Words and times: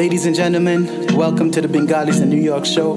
Ladies 0.00 0.24
and 0.24 0.34
gentlemen, 0.34 0.86
welcome 1.14 1.50
to 1.50 1.60
the 1.60 1.68
Bengalis 1.68 2.20
in 2.20 2.30
New 2.30 2.40
York 2.40 2.64
show. 2.64 2.94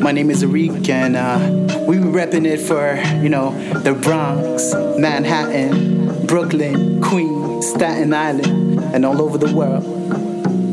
My 0.00 0.10
name 0.10 0.30
is 0.30 0.42
Arik, 0.42 0.88
and 0.88 1.14
uh, 1.14 1.38
we 1.86 1.98
be 1.98 2.04
repping 2.04 2.46
it 2.46 2.60
for, 2.60 2.96
you 3.22 3.28
know, 3.28 3.50
the 3.80 3.92
Bronx, 3.92 4.72
Manhattan, 4.98 6.24
Brooklyn, 6.26 7.02
Queens, 7.02 7.66
Staten 7.66 8.14
Island, 8.14 8.80
and 8.94 9.04
all 9.04 9.20
over 9.20 9.36
the 9.36 9.54
world. 9.54 9.84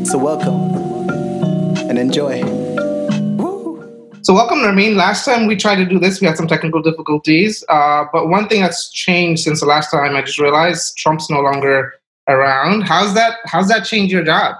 So 0.06 0.16
welcome 0.16 0.56
and 1.90 1.98
enjoy. 1.98 2.40
So 4.22 4.32
welcome, 4.32 4.60
Nermeen. 4.60 4.96
Last 4.96 5.26
time 5.26 5.46
we 5.46 5.54
tried 5.54 5.76
to 5.76 5.84
do 5.84 5.98
this, 5.98 6.18
we 6.18 6.26
had 6.26 6.38
some 6.38 6.48
technical 6.48 6.80
difficulties. 6.80 7.62
Uh, 7.68 8.06
but 8.10 8.30
one 8.30 8.48
thing 8.48 8.62
that's 8.62 8.90
changed 8.90 9.42
since 9.42 9.60
the 9.60 9.66
last 9.66 9.90
time, 9.90 10.16
I 10.16 10.22
just 10.22 10.38
realized 10.38 10.96
Trump's 10.96 11.28
no 11.28 11.40
longer 11.40 11.92
around. 12.26 12.84
How's 12.84 13.12
that? 13.12 13.36
How's 13.44 13.68
that 13.68 13.84
change 13.84 14.10
your 14.10 14.24
job? 14.24 14.56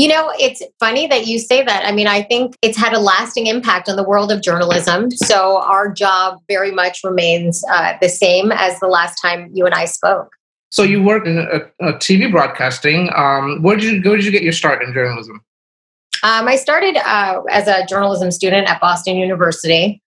You 0.00 0.08
know, 0.08 0.32
it's 0.38 0.62
funny 0.78 1.06
that 1.08 1.26
you 1.26 1.38
say 1.38 1.62
that. 1.62 1.84
I 1.84 1.92
mean, 1.92 2.06
I 2.06 2.22
think 2.22 2.56
it's 2.62 2.78
had 2.78 2.94
a 2.94 2.98
lasting 2.98 3.48
impact 3.48 3.86
on 3.86 3.96
the 3.96 4.02
world 4.02 4.32
of 4.32 4.40
journalism. 4.40 5.10
So 5.10 5.58
our 5.60 5.92
job 5.92 6.38
very 6.48 6.70
much 6.70 7.00
remains 7.04 7.62
uh, 7.70 7.98
the 8.00 8.08
same 8.08 8.50
as 8.50 8.80
the 8.80 8.86
last 8.86 9.20
time 9.20 9.50
you 9.52 9.66
and 9.66 9.74
I 9.74 9.84
spoke. 9.84 10.30
So 10.70 10.84
you 10.84 11.02
worked 11.02 11.26
in 11.26 11.36
a, 11.36 11.86
a 11.86 11.92
TV 11.98 12.32
broadcasting. 12.32 13.10
Um, 13.14 13.60
where 13.60 13.76
did 13.76 13.84
you 13.84 14.00
where 14.00 14.16
did 14.16 14.24
you 14.24 14.30
get 14.30 14.42
your 14.42 14.54
start 14.54 14.82
in 14.82 14.94
journalism? 14.94 15.44
Um, 16.22 16.48
I 16.48 16.56
started 16.56 16.96
uh, 16.96 17.42
as 17.50 17.68
a 17.68 17.84
journalism 17.84 18.30
student 18.30 18.70
at 18.70 18.80
Boston 18.80 19.16
University. 19.16 20.00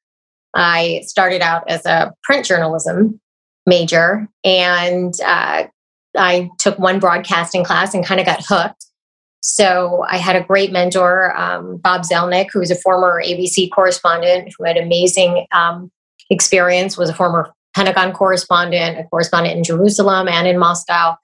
I 0.55 1.03
started 1.05 1.43
out 1.43 1.69
as 1.69 1.85
a 1.85 2.11
print 2.23 2.47
journalism 2.47 3.21
major, 3.67 4.27
and 4.43 5.13
uh, 5.23 5.65
I 6.17 6.49
took 6.57 6.79
one 6.79 6.97
broadcasting 6.97 7.63
class 7.63 7.93
and 7.93 8.03
kind 8.03 8.19
of 8.19 8.25
got 8.25 8.43
hooked. 8.43 8.87
So 9.45 10.05
I 10.09 10.17
had 10.17 10.37
a 10.37 10.43
great 10.43 10.71
mentor, 10.71 11.37
um, 11.37 11.75
Bob 11.75 12.03
Zelnick, 12.03 12.47
who 12.53 12.59
was 12.59 12.71
a 12.71 12.77
former 12.77 13.21
ABC 13.21 13.69
correspondent 13.69 14.53
who 14.57 14.63
had 14.63 14.77
amazing 14.77 15.45
um, 15.51 15.91
experience, 16.29 16.97
was 16.97 17.09
a 17.09 17.13
former 17.13 17.53
Pentagon 17.75 18.13
correspondent, 18.13 18.99
a 18.99 19.03
correspondent 19.03 19.57
in 19.57 19.63
Jerusalem 19.65 20.29
and 20.29 20.47
in 20.47 20.57
Moscow, 20.57 21.17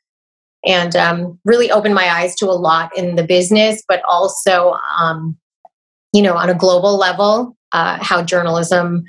and 0.65 0.97
um, 0.97 1.39
really 1.45 1.71
opened 1.71 1.95
my 1.95 2.09
eyes 2.09 2.35
to 2.35 2.47
a 2.47 2.51
lot 2.51 2.95
in 2.97 3.15
the 3.15 3.23
business, 3.23 3.81
but 3.87 4.01
also, 4.05 4.75
um, 4.99 5.37
you 6.11 6.21
know, 6.21 6.35
on 6.35 6.49
a 6.49 6.55
global 6.55 6.97
level, 6.97 7.55
uh, 7.71 8.03
how 8.03 8.21
journalism 8.21 9.05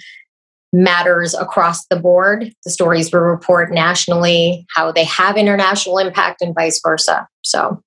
matters 0.73 1.35
across 1.35 1.85
the 1.87 1.97
board. 1.97 2.53
The 2.65 2.71
stories 2.71 3.13
we 3.13 3.19
report 3.19 3.73
nationally, 3.73 4.65
how 4.77 4.93
they 4.93 5.05
have 5.05 5.37
international 5.37 5.99
impact, 5.99 6.43
and 6.43 6.55
vice 6.55 6.81
versa. 6.81 7.27
So, 7.43 7.83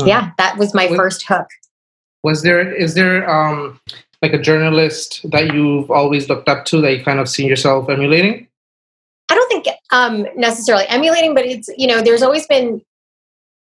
hmm. 0.00 0.08
yeah, 0.08 0.32
that 0.38 0.58
was 0.58 0.74
my 0.74 0.86
was, 0.86 0.96
first 0.96 1.26
hook. 1.26 1.46
Was 2.22 2.42
there 2.42 2.72
is 2.72 2.94
there 2.94 3.28
um, 3.28 3.80
like 4.22 4.32
a 4.32 4.38
journalist 4.38 5.20
that 5.30 5.52
you've 5.52 5.90
always 5.90 6.28
looked 6.28 6.48
up 6.48 6.64
to 6.66 6.80
that 6.80 6.98
you 6.98 7.04
kind 7.04 7.20
of 7.20 7.28
see 7.28 7.46
yourself 7.46 7.88
emulating? 7.88 8.48
I 9.28 9.34
don't 9.34 9.48
think 9.48 9.66
um, 9.92 10.26
necessarily 10.36 10.84
emulating, 10.88 11.34
but 11.34 11.44
it's 11.44 11.68
you 11.76 11.86
know, 11.86 12.02
there's 12.02 12.22
always 12.22 12.46
been 12.46 12.82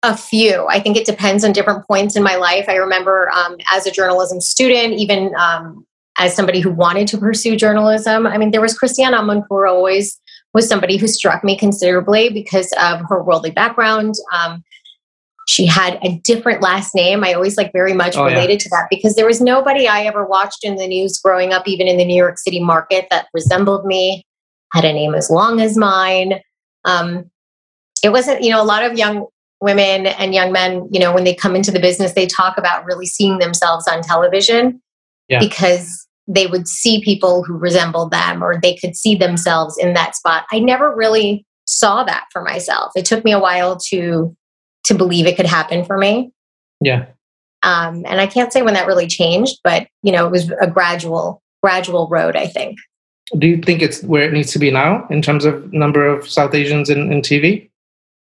a 0.02 0.16
few. 0.16 0.66
I 0.68 0.80
think 0.80 0.96
it 0.96 1.06
depends 1.06 1.44
on 1.44 1.52
different 1.52 1.86
points 1.86 2.16
in 2.16 2.22
my 2.22 2.36
life. 2.36 2.66
I 2.68 2.76
remember 2.76 3.30
um, 3.30 3.56
as 3.72 3.86
a 3.86 3.90
journalism 3.90 4.40
student, 4.40 4.94
even 4.94 5.34
um, 5.36 5.84
as 6.18 6.34
somebody 6.34 6.60
who 6.60 6.70
wanted 6.70 7.08
to 7.08 7.18
pursue 7.18 7.56
journalism. 7.56 8.26
I 8.26 8.38
mean, 8.38 8.50
there 8.50 8.60
was 8.60 8.76
Christiane 8.76 9.12
Amanpour 9.12 9.68
always 9.68 10.20
was 10.54 10.68
somebody 10.68 10.96
who 10.96 11.06
struck 11.06 11.44
me 11.44 11.56
considerably 11.56 12.30
because 12.30 12.72
of 12.80 13.00
her 13.08 13.22
worldly 13.22 13.50
background. 13.50 14.14
Um, 14.32 14.64
she 15.48 15.64
had 15.64 15.98
a 16.02 16.20
different 16.24 16.60
last 16.60 16.94
name. 16.94 17.24
I 17.24 17.32
always 17.32 17.56
like 17.56 17.72
very 17.72 17.94
much 17.94 18.18
oh, 18.18 18.26
related 18.26 18.60
yeah. 18.60 18.64
to 18.64 18.68
that 18.68 18.86
because 18.90 19.16
there 19.16 19.24
was 19.24 19.40
nobody 19.40 19.88
I 19.88 20.02
ever 20.02 20.26
watched 20.26 20.62
in 20.62 20.76
the 20.76 20.86
news 20.86 21.18
growing 21.18 21.54
up, 21.54 21.66
even 21.66 21.88
in 21.88 21.96
the 21.96 22.04
New 22.04 22.16
York 22.16 22.36
City 22.38 22.60
market, 22.60 23.06
that 23.10 23.28
resembled 23.32 23.86
me, 23.86 24.26
had 24.74 24.84
a 24.84 24.92
name 24.92 25.14
as 25.14 25.30
long 25.30 25.62
as 25.62 25.74
mine. 25.74 26.40
Um, 26.84 27.30
it 28.04 28.10
wasn't, 28.10 28.42
you 28.42 28.50
know, 28.50 28.62
a 28.62 28.64
lot 28.64 28.84
of 28.84 28.98
young 28.98 29.26
women 29.62 30.06
and 30.06 30.34
young 30.34 30.52
men, 30.52 30.86
you 30.92 31.00
know, 31.00 31.14
when 31.14 31.24
they 31.24 31.34
come 31.34 31.56
into 31.56 31.70
the 31.70 31.80
business, 31.80 32.12
they 32.12 32.26
talk 32.26 32.58
about 32.58 32.84
really 32.84 33.06
seeing 33.06 33.38
themselves 33.38 33.88
on 33.88 34.02
television 34.02 34.82
yeah. 35.28 35.40
because 35.40 36.06
they 36.26 36.46
would 36.46 36.68
see 36.68 37.02
people 37.02 37.42
who 37.42 37.56
resembled 37.56 38.10
them 38.10 38.44
or 38.44 38.60
they 38.60 38.76
could 38.76 38.94
see 38.94 39.14
themselves 39.14 39.78
in 39.78 39.94
that 39.94 40.14
spot. 40.14 40.44
I 40.52 40.58
never 40.58 40.94
really 40.94 41.46
saw 41.64 42.04
that 42.04 42.26
for 42.32 42.42
myself. 42.42 42.92
It 42.94 43.06
took 43.06 43.24
me 43.24 43.32
a 43.32 43.40
while 43.40 43.78
to 43.88 44.36
to 44.84 44.94
believe 44.94 45.26
it 45.26 45.36
could 45.36 45.46
happen 45.46 45.84
for 45.84 45.98
me. 45.98 46.32
Yeah. 46.80 47.06
Um, 47.62 48.04
and 48.06 48.20
I 48.20 48.26
can't 48.26 48.52
say 48.52 48.62
when 48.62 48.74
that 48.74 48.86
really 48.86 49.06
changed, 49.06 49.58
but 49.64 49.88
you 50.02 50.12
know, 50.12 50.26
it 50.26 50.30
was 50.30 50.50
a 50.60 50.66
gradual, 50.66 51.42
gradual 51.62 52.08
road, 52.08 52.36
I 52.36 52.46
think. 52.46 52.78
Do 53.36 53.46
you 53.46 53.58
think 53.58 53.82
it's 53.82 54.02
where 54.02 54.22
it 54.22 54.32
needs 54.32 54.52
to 54.52 54.58
be 54.58 54.70
now 54.70 55.06
in 55.10 55.20
terms 55.20 55.44
of 55.44 55.72
number 55.72 56.06
of 56.06 56.28
South 56.28 56.54
Asians 56.54 56.88
in, 56.88 57.12
in 57.12 57.20
TV 57.20 57.68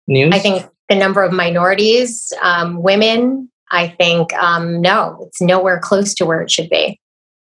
news? 0.08 0.34
I 0.34 0.38
think 0.38 0.66
the 0.88 0.96
number 0.96 1.22
of 1.22 1.32
minorities, 1.32 2.32
um, 2.42 2.82
women, 2.82 3.48
I 3.70 3.88
think 3.88 4.32
um, 4.34 4.80
no, 4.80 5.26
it's 5.28 5.40
nowhere 5.40 5.78
close 5.78 6.14
to 6.14 6.26
where 6.26 6.40
it 6.40 6.50
should 6.50 6.68
be. 6.68 6.98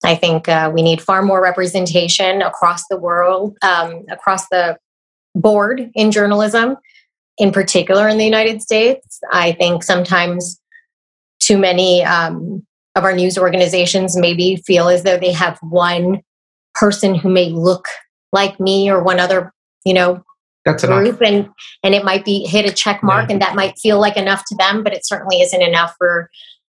I 0.05 0.15
think 0.15 0.49
uh, 0.49 0.71
we 0.73 0.83
need 0.83 1.03
far 1.03 1.23
more 1.23 1.43
representation 1.43 2.43
across 2.43 2.83
the 2.89 2.97
world, 2.97 3.57
um, 3.63 4.05
across 4.11 4.49
the 4.49 4.79
board 5.35 5.91
in 5.95 6.11
journalism, 6.11 6.77
in 7.39 7.53
particular 7.53 8.09
in 8.09 8.19
the 8.19 8.25
United 8.25 8.63
States. 8.63 9.21
I 9.33 9.53
think 9.53 9.83
sometimes 9.83 10.61
too 11.41 11.59
many 11.59 12.05
um, 12.05 12.67
of 12.95 13.05
our 13.05 13.15
news 13.15 13.39
organizations 13.39 14.17
maybe 14.17 14.57
feel 14.67 14.89
as 14.89 15.05
though 15.05 15.19
they 15.19 15.33
have 15.33 15.59
one 15.63 16.21
person 16.75 17.15
who 17.15 17.29
may 17.29 17.51
look 17.51 17.87
like 18.33 18.59
me 18.61 18.91
or 18.91 19.03
one 19.03 19.21
other, 19.21 19.53
you 19.85 19.95
know, 19.95 20.23
that's 20.65 20.85
group, 20.85 21.23
enough. 21.23 21.23
and 21.23 21.49
and 21.83 21.95
it 21.95 22.05
might 22.05 22.25
be 22.25 22.45
hit 22.45 22.67
a 22.67 22.75
check 22.75 23.03
mark, 23.03 23.29
yeah. 23.29 23.35
and 23.35 23.43
that 23.43 23.55
might 23.55 23.79
feel 23.79 23.99
like 23.99 24.17
enough 24.17 24.45
to 24.47 24.57
them, 24.57 24.83
but 24.83 24.93
it 24.93 25.07
certainly 25.07 25.41
isn't 25.41 25.63
enough 25.63 25.95
for 25.97 26.29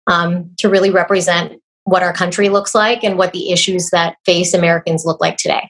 um, 0.07 0.51
to 0.59 0.69
really 0.69 0.91
represent 0.91 1.61
what 1.85 2.03
our 2.03 2.13
country 2.13 2.49
looks 2.49 2.75
like 2.75 3.03
and 3.03 3.19
what 3.19 3.33
the 3.33 3.51
issues 3.51 3.91
that 3.91 4.17
face 4.25 4.55
Americans 4.55 5.05
look 5.05 5.21
like 5.21 5.37
today. 5.37 5.69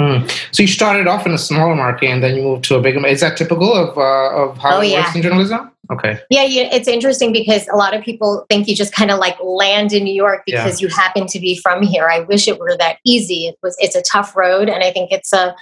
Mm. 0.00 0.54
So 0.54 0.62
you 0.62 0.66
started 0.66 1.06
off 1.06 1.26
in 1.26 1.32
a 1.32 1.38
smaller 1.38 1.74
market 1.74 2.06
and 2.06 2.22
then 2.22 2.34
you 2.34 2.42
moved 2.42 2.64
to 2.64 2.76
a 2.76 2.80
bigger. 2.80 3.04
Is 3.06 3.20
that 3.20 3.36
typical 3.36 3.74
of 3.74 3.98
uh, 3.98 4.42
of 4.42 4.56
how 4.56 4.78
oh, 4.78 4.80
it 4.80 4.88
yeah. 4.88 5.02
works 5.02 5.14
in 5.14 5.22
journalism? 5.22 5.70
Okay. 5.92 6.18
Yeah, 6.30 6.44
yeah, 6.44 6.68
it's 6.72 6.88
interesting 6.88 7.32
because 7.32 7.66
a 7.68 7.76
lot 7.76 7.94
of 7.94 8.02
people 8.02 8.46
think 8.48 8.68
you 8.68 8.76
just 8.76 8.94
kind 8.94 9.10
of 9.10 9.18
like 9.18 9.36
land 9.42 9.92
in 9.92 10.04
New 10.04 10.14
York 10.14 10.42
because 10.46 10.80
yeah. 10.80 10.86
you 10.86 10.94
happen 10.94 11.26
to 11.26 11.40
be 11.40 11.58
from 11.58 11.82
here. 11.82 12.08
I 12.08 12.20
wish 12.20 12.48
it 12.48 12.58
were 12.58 12.76
that 12.78 12.98
easy. 13.04 13.48
It 13.48 13.58
was. 13.62 13.76
It's 13.78 13.96
a 13.96 14.02
tough 14.02 14.34
road, 14.36 14.68
and 14.68 14.82
I 14.82 14.90
think 14.90 15.12
it's 15.12 15.32
a. 15.32 15.54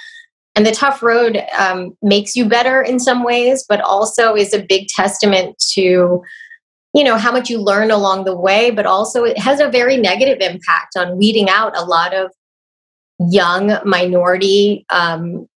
And 0.54 0.66
the 0.66 0.72
tough 0.72 1.02
road 1.02 1.40
um, 1.56 1.96
makes 2.02 2.34
you 2.34 2.48
better 2.48 2.82
in 2.82 2.98
some 2.98 3.22
ways, 3.22 3.64
but 3.68 3.80
also 3.80 4.34
is 4.34 4.52
a 4.52 4.62
big 4.62 4.88
testament 4.88 5.56
to 5.72 6.22
you 6.94 7.04
know 7.04 7.16
how 7.16 7.30
much 7.30 7.50
you 7.50 7.58
learn 7.60 7.90
along 7.90 8.24
the 8.24 8.34
way 8.34 8.70
but 8.70 8.86
also 8.86 9.22
it 9.22 9.38
has 9.38 9.60
a 9.60 9.68
very 9.68 9.98
negative 9.98 10.38
impact 10.40 10.96
on 10.96 11.18
weeding 11.18 11.48
out 11.50 11.76
a 11.76 11.84
lot 11.84 12.14
of 12.14 12.32
young 13.18 13.78
minority 13.84 14.84
um, 14.90 15.48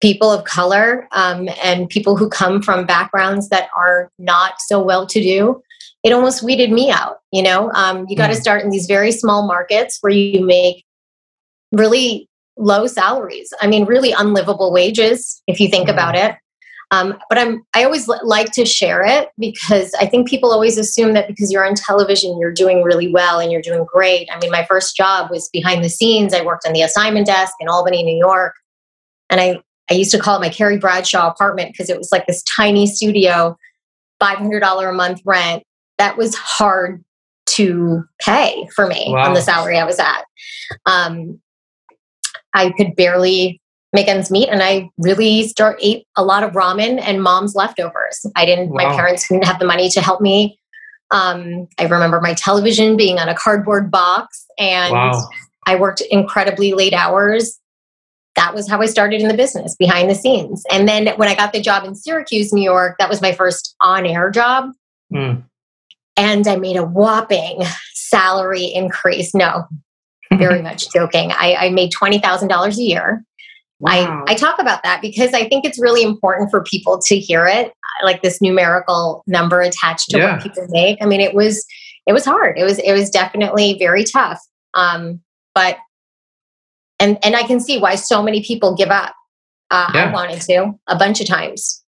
people 0.00 0.30
of 0.30 0.44
color 0.44 1.08
um, 1.12 1.48
and 1.62 1.88
people 1.88 2.16
who 2.16 2.28
come 2.28 2.60
from 2.62 2.86
backgrounds 2.86 3.48
that 3.48 3.68
are 3.76 4.10
not 4.18 4.54
so 4.60 4.82
well 4.82 5.06
to 5.06 5.20
do 5.20 5.62
it 6.02 6.12
almost 6.12 6.42
weeded 6.42 6.70
me 6.70 6.90
out 6.90 7.18
you 7.32 7.42
know 7.42 7.70
um, 7.72 8.06
you 8.08 8.16
got 8.16 8.28
to 8.28 8.34
mm. 8.34 8.40
start 8.40 8.62
in 8.62 8.70
these 8.70 8.86
very 8.86 9.12
small 9.12 9.46
markets 9.46 9.98
where 10.00 10.12
you 10.12 10.44
make 10.44 10.84
really 11.72 12.28
low 12.56 12.86
salaries 12.86 13.52
i 13.60 13.66
mean 13.66 13.84
really 13.84 14.12
unlivable 14.12 14.72
wages 14.72 15.42
if 15.46 15.58
you 15.60 15.68
think 15.68 15.88
mm. 15.88 15.92
about 15.92 16.14
it 16.14 16.34
um, 16.90 17.18
but 17.28 17.38
I'm 17.38 17.62
I 17.74 17.84
always 17.84 18.08
like 18.08 18.52
to 18.52 18.64
share 18.64 19.02
it 19.04 19.30
because 19.38 19.92
I 20.00 20.06
think 20.06 20.28
people 20.28 20.52
always 20.52 20.78
assume 20.78 21.14
that 21.14 21.26
because 21.28 21.50
you're 21.50 21.66
on 21.66 21.74
television 21.74 22.38
you're 22.38 22.52
doing 22.52 22.82
really 22.82 23.08
well 23.08 23.40
and 23.40 23.50
you're 23.50 23.62
doing 23.62 23.84
great. 23.84 24.28
I 24.32 24.38
mean, 24.38 24.50
my 24.50 24.64
first 24.64 24.96
job 24.96 25.30
was 25.30 25.48
behind 25.52 25.84
the 25.84 25.88
scenes. 25.88 26.34
I 26.34 26.42
worked 26.42 26.66
on 26.66 26.72
the 26.72 26.82
assignment 26.82 27.26
desk 27.26 27.54
in 27.60 27.68
Albany, 27.68 28.02
New 28.02 28.16
York, 28.16 28.54
and 29.30 29.40
I 29.40 29.60
I 29.90 29.94
used 29.94 30.10
to 30.12 30.18
call 30.18 30.36
it 30.36 30.40
my 30.40 30.48
Carrie 30.48 30.78
Bradshaw 30.78 31.28
apartment 31.28 31.72
because 31.72 31.90
it 31.90 31.98
was 31.98 32.10
like 32.12 32.26
this 32.26 32.42
tiny 32.42 32.86
studio, 32.86 33.56
five 34.20 34.38
hundred 34.38 34.60
dollar 34.60 34.88
a 34.88 34.94
month 34.94 35.20
rent. 35.24 35.62
That 35.98 36.16
was 36.16 36.34
hard 36.34 37.04
to 37.46 38.04
pay 38.20 38.66
for 38.74 38.86
me 38.86 39.06
wow. 39.08 39.28
on 39.28 39.34
the 39.34 39.42
salary 39.42 39.78
I 39.78 39.84
was 39.84 39.98
at. 39.98 40.24
Um, 40.86 41.40
I 42.54 42.70
could 42.70 42.96
barely 42.96 43.60
make 43.94 44.08
ends 44.08 44.30
meet 44.30 44.48
and 44.48 44.62
i 44.62 44.88
really 44.98 45.46
start 45.48 45.78
ate 45.80 46.06
a 46.16 46.24
lot 46.24 46.42
of 46.42 46.52
ramen 46.52 47.00
and 47.02 47.22
mom's 47.22 47.54
leftovers 47.54 48.26
i 48.36 48.44
didn't 48.44 48.70
wow. 48.70 48.84
my 48.84 48.96
parents 48.96 49.28
didn't 49.28 49.44
have 49.44 49.58
the 49.58 49.64
money 49.64 49.88
to 49.88 50.00
help 50.00 50.20
me 50.20 50.58
um, 51.10 51.66
i 51.78 51.84
remember 51.84 52.20
my 52.20 52.34
television 52.34 52.96
being 52.96 53.18
on 53.18 53.28
a 53.28 53.34
cardboard 53.34 53.90
box 53.90 54.44
and 54.58 54.92
wow. 54.92 55.28
i 55.66 55.74
worked 55.74 56.02
incredibly 56.10 56.74
late 56.74 56.94
hours 56.94 57.58
that 58.36 58.54
was 58.54 58.68
how 58.68 58.80
i 58.80 58.86
started 58.86 59.22
in 59.22 59.28
the 59.28 59.34
business 59.34 59.76
behind 59.76 60.10
the 60.10 60.14
scenes 60.14 60.64
and 60.70 60.88
then 60.88 61.08
when 61.16 61.28
i 61.28 61.34
got 61.34 61.52
the 61.52 61.60
job 61.60 61.84
in 61.84 61.94
syracuse 61.94 62.52
new 62.52 62.62
york 62.62 62.96
that 62.98 63.08
was 63.08 63.22
my 63.22 63.32
first 63.32 63.74
on-air 63.80 64.30
job 64.30 64.70
mm. 65.12 65.42
and 66.16 66.46
I 66.46 66.56
made 66.56 66.76
a 66.76 66.84
whopping 66.84 67.62
salary 68.14 68.64
increase. 68.64 69.34
No, 69.34 69.64
very 70.32 70.62
much 70.62 70.92
joking. 70.92 71.32
I, 71.32 71.54
I 71.54 71.70
made 71.70 71.92
$20,000 71.92 72.76
a 72.76 72.82
year. 72.82 73.24
Wow. 73.80 74.24
I, 74.26 74.32
I 74.32 74.34
talk 74.34 74.58
about 74.60 74.82
that 74.84 75.02
because 75.02 75.34
I 75.34 75.48
think 75.48 75.64
it's 75.64 75.80
really 75.80 76.02
important 76.02 76.50
for 76.50 76.62
people 76.62 77.00
to 77.06 77.18
hear 77.18 77.46
it, 77.46 77.72
like 78.02 78.22
this 78.22 78.40
numerical 78.40 79.22
number 79.26 79.60
attached 79.60 80.10
to 80.10 80.18
yeah. 80.18 80.34
what 80.34 80.42
people 80.42 80.66
make. 80.68 80.98
I 81.02 81.06
mean, 81.06 81.20
it 81.20 81.34
was 81.34 81.66
it 82.06 82.12
was 82.12 82.24
hard. 82.24 82.58
It 82.58 82.64
was 82.64 82.78
it 82.78 82.92
was 82.92 83.10
definitely 83.10 83.76
very 83.78 84.04
tough. 84.04 84.38
Um, 84.74 85.20
but 85.54 85.78
and 87.00 87.18
and 87.24 87.34
I 87.34 87.42
can 87.42 87.60
see 87.60 87.78
why 87.78 87.96
so 87.96 88.22
many 88.22 88.42
people 88.42 88.74
give 88.74 88.90
up. 88.90 89.14
Uh, 89.70 89.90
yeah. 89.94 90.04
I 90.04 90.12
wanted 90.12 90.40
to 90.42 90.72
a 90.86 90.96
bunch 90.96 91.20
of 91.20 91.26
times, 91.26 91.82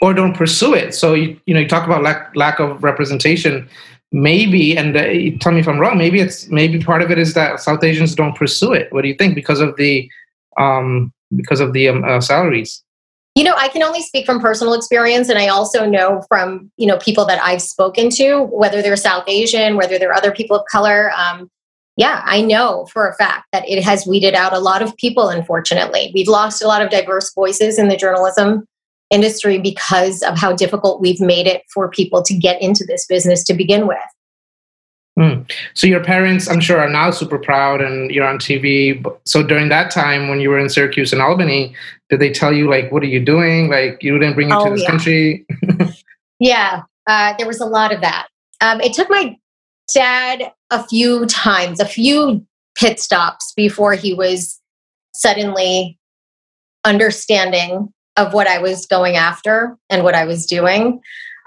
or 0.00 0.14
don't 0.14 0.36
pursue 0.36 0.74
it. 0.74 0.94
So 0.94 1.14
you 1.14 1.38
you 1.46 1.54
know 1.54 1.60
you 1.60 1.68
talk 1.68 1.84
about 1.84 2.02
lack 2.02 2.34
lack 2.36 2.60
of 2.60 2.82
representation 2.84 3.68
maybe 4.12 4.76
and 4.76 4.96
uh, 4.96 5.36
tell 5.40 5.50
me 5.50 5.58
if 5.58 5.66
i'm 5.66 5.80
wrong 5.80 5.98
maybe 5.98 6.20
it's 6.20 6.48
maybe 6.48 6.78
part 6.78 7.02
of 7.02 7.10
it 7.10 7.18
is 7.18 7.34
that 7.34 7.58
south 7.58 7.82
asians 7.82 8.14
don't 8.14 8.36
pursue 8.36 8.72
it 8.72 8.86
what 8.92 9.02
do 9.02 9.08
you 9.08 9.14
think 9.14 9.34
because 9.34 9.60
of 9.60 9.76
the 9.76 10.08
um 10.56 11.12
because 11.36 11.60
of 11.60 11.72
the 11.72 11.88
um, 11.88 12.04
uh, 12.04 12.20
salaries 12.20 12.82
you 13.34 13.44
know 13.44 13.54
i 13.56 13.68
can 13.68 13.82
only 13.82 14.02
speak 14.02 14.26
from 14.26 14.40
personal 14.40 14.74
experience 14.74 15.28
and 15.28 15.38
i 15.38 15.48
also 15.48 15.86
know 15.86 16.22
from 16.28 16.70
you 16.76 16.86
know 16.86 16.98
people 16.98 17.24
that 17.24 17.40
i've 17.42 17.62
spoken 17.62 18.10
to 18.10 18.42
whether 18.44 18.82
they're 18.82 18.96
south 18.96 19.24
asian 19.26 19.76
whether 19.76 19.98
they're 19.98 20.14
other 20.14 20.32
people 20.32 20.56
of 20.56 20.64
color 20.70 21.10
um, 21.12 21.50
yeah 21.96 22.22
i 22.24 22.40
know 22.40 22.86
for 22.92 23.08
a 23.08 23.14
fact 23.14 23.46
that 23.52 23.68
it 23.68 23.82
has 23.82 24.06
weeded 24.06 24.34
out 24.34 24.52
a 24.52 24.58
lot 24.58 24.82
of 24.82 24.96
people 24.96 25.28
unfortunately 25.28 26.10
we've 26.14 26.28
lost 26.28 26.62
a 26.62 26.66
lot 26.66 26.82
of 26.82 26.90
diverse 26.90 27.32
voices 27.34 27.78
in 27.78 27.88
the 27.88 27.96
journalism 27.96 28.64
industry 29.10 29.58
because 29.58 30.22
of 30.22 30.36
how 30.36 30.52
difficult 30.52 31.00
we've 31.00 31.20
made 31.20 31.46
it 31.46 31.62
for 31.72 31.88
people 31.88 32.22
to 32.22 32.34
get 32.34 32.60
into 32.60 32.84
this 32.84 33.06
business 33.06 33.44
to 33.44 33.54
begin 33.54 33.86
with. 33.86 33.98
Mm. 35.18 35.48
So 35.74 35.86
your 35.86 36.02
parents, 36.02 36.48
I'm 36.48 36.60
sure, 36.60 36.80
are 36.80 36.88
now 36.88 37.10
super 37.10 37.38
proud, 37.38 37.80
and 37.80 38.10
you're 38.10 38.26
on 38.26 38.38
TV. 38.38 39.04
So 39.24 39.44
during 39.44 39.68
that 39.68 39.90
time, 39.92 40.28
when 40.28 40.40
you 40.40 40.50
were 40.50 40.58
in 40.58 40.68
Syracuse 40.68 41.12
and 41.12 41.22
Albany, 41.22 41.74
did 42.10 42.20
they 42.20 42.32
tell 42.32 42.52
you 42.52 42.68
like, 42.68 42.90
"What 42.90 43.02
are 43.04 43.06
you 43.06 43.24
doing? 43.24 43.68
Like, 43.68 44.02
you 44.02 44.18
didn't 44.18 44.34
bring 44.34 44.48
you 44.48 44.56
oh, 44.56 44.64
to 44.64 44.70
this 44.72 44.82
yeah. 44.82 44.90
country"? 44.90 45.46
yeah, 46.40 46.82
uh, 47.06 47.34
there 47.38 47.46
was 47.46 47.60
a 47.60 47.66
lot 47.66 47.92
of 47.92 48.00
that. 48.00 48.26
Um, 48.60 48.80
it 48.80 48.92
took 48.92 49.08
my 49.08 49.36
dad 49.94 50.52
a 50.70 50.82
few 50.86 51.26
times, 51.26 51.78
a 51.78 51.84
few 51.86 52.44
pit 52.74 52.98
stops 52.98 53.52
before 53.56 53.94
he 53.94 54.14
was 54.14 54.60
suddenly 55.14 55.96
understanding 56.84 57.92
of 58.16 58.32
what 58.32 58.46
I 58.46 58.58
was 58.58 58.86
going 58.86 59.16
after 59.16 59.76
and 59.90 60.02
what 60.04 60.14
I 60.14 60.24
was 60.24 60.46
doing. 60.46 61.00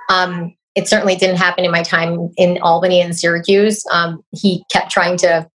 Um, 0.09 0.55
it 0.77 0.87
certainly 0.87 1.15
didn't 1.15 1.37
happen 1.37 1.65
in 1.65 1.71
my 1.71 1.83
time 1.83 2.31
in 2.37 2.57
Albany 2.61 3.01
and 3.01 3.17
Syracuse. 3.17 3.83
Um, 3.91 4.23
he 4.31 4.63
kept 4.71 4.91
trying 4.91 5.17
to 5.17 5.49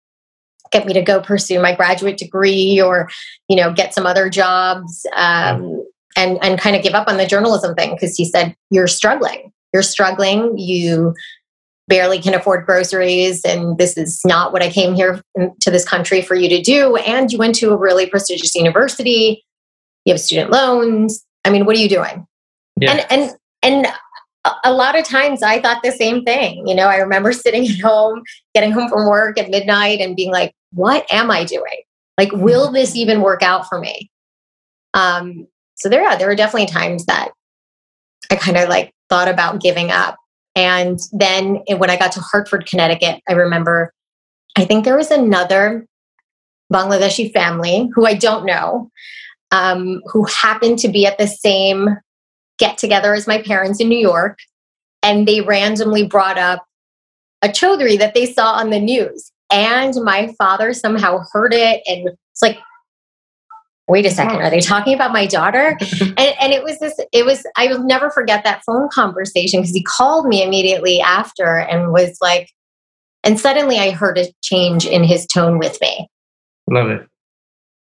get 0.71 0.87
me 0.87 0.93
to 0.93 1.03
go 1.03 1.21
pursue 1.21 1.61
my 1.61 1.75
graduate 1.75 2.19
degree 2.19 2.81
or, 2.81 3.09
you 3.49 3.57
know, 3.57 3.73
get 3.73 3.95
some 3.95 4.07
other 4.07 4.29
jobs 4.29 5.07
um, 5.17 5.85
and 6.17 6.39
and 6.43 6.59
kind 6.59 6.77
of 6.77 6.83
give 6.83 6.95
up 6.95 7.09
on 7.09 7.17
the 7.17 7.27
journalism 7.27 7.75
thing 7.75 7.95
because 7.95 8.17
he 8.17 8.25
said 8.25 8.55
you're 8.71 8.87
struggling. 8.87 9.53
You're 9.73 9.83
struggling. 9.83 10.59
You 10.59 11.15
barely 11.89 12.21
can 12.21 12.35
afford 12.35 12.67
groceries 12.67 13.45
and 13.45 13.77
this 13.77 13.99
is 13.99 14.21
not 14.25 14.53
what 14.53 14.63
i 14.63 14.71
came 14.71 14.95
here 14.95 15.21
to 15.61 15.71
this 15.71 15.85
country 15.85 16.23
for 16.23 16.37
you 16.37 16.49
to 16.49 16.63
do 16.63 16.95
and 16.95 17.33
you 17.33 17.37
went 17.37 17.57
to 17.57 17.71
a 17.71 17.77
really 17.77 18.07
prestigious 18.07 18.55
university 18.55 19.45
you 20.05 20.13
have 20.13 20.21
student 20.21 20.51
loans. 20.51 21.25
I 21.45 21.51
mean, 21.51 21.65
what 21.65 21.77
are 21.77 21.81
you 21.81 21.89
doing? 21.89 22.27
Yeah. 22.81 22.93
And 22.93 23.07
and 23.11 23.37
and 23.63 23.87
a 24.65 24.73
lot 24.73 24.99
of 24.99 25.05
times 25.05 25.43
I 25.43 25.61
thought 25.61 25.83
the 25.83 25.93
same 25.93 26.25
thing. 26.25 26.67
You 26.67 26.75
know, 26.75 26.89
I 26.89 26.97
remember 26.97 27.33
sitting 27.33 27.67
at 27.67 27.79
home, 27.81 28.23
getting 28.55 28.73
home 28.73 28.89
from 28.89 29.09
work 29.09 29.39
at 29.39 29.51
midnight 29.51 30.01
and 30.01 30.17
being 30.17 30.33
like, 30.33 30.55
what 30.73 31.07
am 31.13 31.31
I 31.31 31.45
doing? 31.45 31.83
Like, 32.19 32.33
will 32.33 32.67
mm-hmm. 32.67 32.75
this 32.75 32.97
even 32.97 33.21
work 33.21 33.43
out 33.43 33.69
for 33.69 33.79
me? 33.79 34.11
Um, 34.95 35.47
so 35.77 35.89
there 35.89 36.07
are 36.07 36.17
there 36.17 36.29
were 36.29 36.37
definitely 36.37 36.67
times 36.67 37.07
that 37.07 37.31
I 38.31 38.37
kind 38.37 38.57
of 38.57 38.69
like 38.69 38.93
thought 39.09 39.29
about 39.29 39.61
giving 39.61 39.91
up. 39.91 40.17
And 40.55 40.99
then 41.13 41.63
when 41.77 41.91
I 41.91 41.97
got 41.97 42.13
to 42.13 42.21
Hartford, 42.21 42.67
Connecticut, 42.67 43.21
I 43.29 43.33
remember 43.33 43.93
I 44.57 44.65
think 44.65 44.85
there 44.85 44.97
was 44.97 45.11
another 45.11 45.87
Bangladeshi 46.73 47.33
family 47.33 47.91
who 47.95 48.07
I 48.07 48.15
don't 48.15 48.45
know 48.45 48.91
um, 49.51 50.03
who 50.07 50.25
happened 50.25 50.79
to 50.81 50.89
be 50.89 51.07
at 51.07 51.19
the 51.19 51.27
same 51.27 51.89
get 52.59 52.79
together 52.79 53.15
as 53.15 53.27
my 53.27 53.41
parents 53.43 53.81
in 53.81 53.89
New 53.89 53.99
York. 53.99 54.39
And 55.03 55.27
they 55.27 55.41
randomly 55.41 56.07
brought 56.07 56.39
up 56.39 56.65
a 57.43 57.49
Chaudhry 57.49 57.99
that 57.99 58.15
they 58.15 58.27
saw 58.27 58.53
on 58.53 58.71
the 58.71 58.79
news. 58.79 59.33
And 59.53 59.95
my 60.03 60.33
father 60.39 60.73
somehow 60.73 61.21
heard 61.33 61.53
it 61.53 61.83
and 61.87 62.09
it's 62.09 62.43
like, 62.43 62.59
wait 63.89 64.07
a 64.07 64.11
second, 64.11 64.37
are 64.37 64.49
they 64.49 64.61
talking 64.61 64.95
about 64.95 65.13
my 65.13 65.27
daughter? 65.27 65.77
and, 66.01 66.19
and 66.19 66.53
it 66.53 66.63
was 66.63 66.79
this, 66.79 66.99
it 67.13 67.27
was, 67.27 67.45
I 67.57 67.67
will 67.67 67.85
never 67.85 68.11
forget 68.11 68.45
that 68.45 68.63
phone 68.65 68.89
conversation 68.89 69.61
because 69.61 69.75
he 69.75 69.83
called 69.83 70.27
me 70.27 70.43
immediately 70.43 71.01
after 71.01 71.59
and 71.59 71.93
was 71.93 72.17
like, 72.23 72.49
and 73.25 73.39
suddenly 73.39 73.79
I 73.79 73.91
heard 73.91 74.19
a 74.19 74.33
change 74.43 74.87
in 74.87 75.05
his 75.05 75.27
tone 75.27 75.59
with 75.59 75.79
me. 75.81 76.09
Love 76.71 76.91
it. 76.91 77.07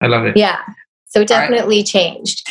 I 0.01 0.07
love 0.07 0.25
it. 0.25 0.37
Yeah. 0.37 0.61
So 1.07 1.23
definitely 1.25 1.79
I, 1.79 1.83
changed. 1.83 2.47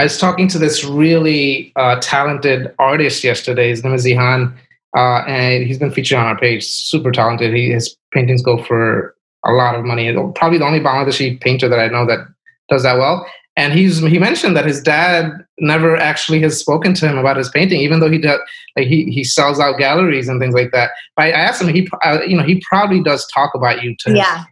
I 0.00 0.04
was 0.04 0.16
talking 0.16 0.48
to 0.48 0.58
this 0.58 0.82
really 0.82 1.74
uh, 1.76 2.00
talented 2.00 2.74
artist 2.78 3.22
yesterday. 3.22 3.68
His 3.68 3.84
name 3.84 3.92
is 3.92 4.06
Zihan, 4.06 4.56
uh, 4.96 5.24
and 5.28 5.62
he's 5.64 5.76
been 5.76 5.90
featured 5.90 6.16
on 6.16 6.24
our 6.24 6.38
page. 6.38 6.66
Super 6.66 7.12
talented. 7.12 7.52
He, 7.52 7.70
his 7.70 7.98
paintings 8.10 8.42
go 8.42 8.64
for 8.64 9.14
a 9.44 9.52
lot 9.52 9.74
of 9.74 9.84
money. 9.84 10.10
Probably 10.36 10.56
the 10.56 10.64
only 10.64 10.80
Bangladeshi 10.80 11.38
painter 11.42 11.68
that 11.68 11.78
I 11.78 11.88
know 11.88 12.06
that 12.06 12.20
does 12.70 12.82
that 12.84 12.96
well. 12.96 13.26
And 13.56 13.74
he's 13.74 13.98
he 13.98 14.18
mentioned 14.18 14.56
that 14.56 14.64
his 14.64 14.80
dad 14.80 15.32
never 15.58 15.98
actually 15.98 16.40
has 16.40 16.58
spoken 16.58 16.94
to 16.94 17.06
him 17.06 17.18
about 17.18 17.36
his 17.36 17.50
painting, 17.50 17.82
even 17.82 18.00
though 18.00 18.10
he 18.10 18.16
does 18.16 18.40
like 18.78 18.86
he 18.86 19.04
he 19.10 19.22
sells 19.22 19.60
out 19.60 19.76
galleries 19.76 20.30
and 20.30 20.40
things 20.40 20.54
like 20.54 20.70
that. 20.72 20.92
But 21.14 21.26
I 21.26 21.30
asked 21.32 21.60
him, 21.60 21.68
he 21.68 21.86
uh, 22.02 22.20
you 22.26 22.38
know 22.38 22.42
he 22.42 22.62
probably 22.66 23.02
does 23.02 23.26
talk 23.34 23.50
about 23.54 23.82
you 23.82 23.94
to 23.98 24.16
yeah 24.16 24.44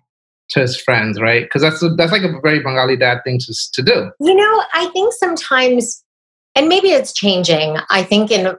to 0.50 0.60
his 0.60 0.80
friends, 0.80 1.20
right? 1.20 1.44
Because 1.44 1.62
that's 1.62 1.80
that's 1.96 2.12
like 2.12 2.22
a 2.22 2.40
very 2.42 2.60
Bengali 2.60 2.96
dad 2.96 3.20
thing 3.24 3.38
to 3.38 3.54
to 3.72 3.82
do. 3.82 4.10
You 4.20 4.34
know, 4.34 4.64
I 4.74 4.86
think 4.92 5.12
sometimes, 5.14 6.02
and 6.54 6.68
maybe 6.68 6.88
it's 6.88 7.12
changing. 7.12 7.78
I 7.90 8.02
think 8.02 8.30
in 8.30 8.56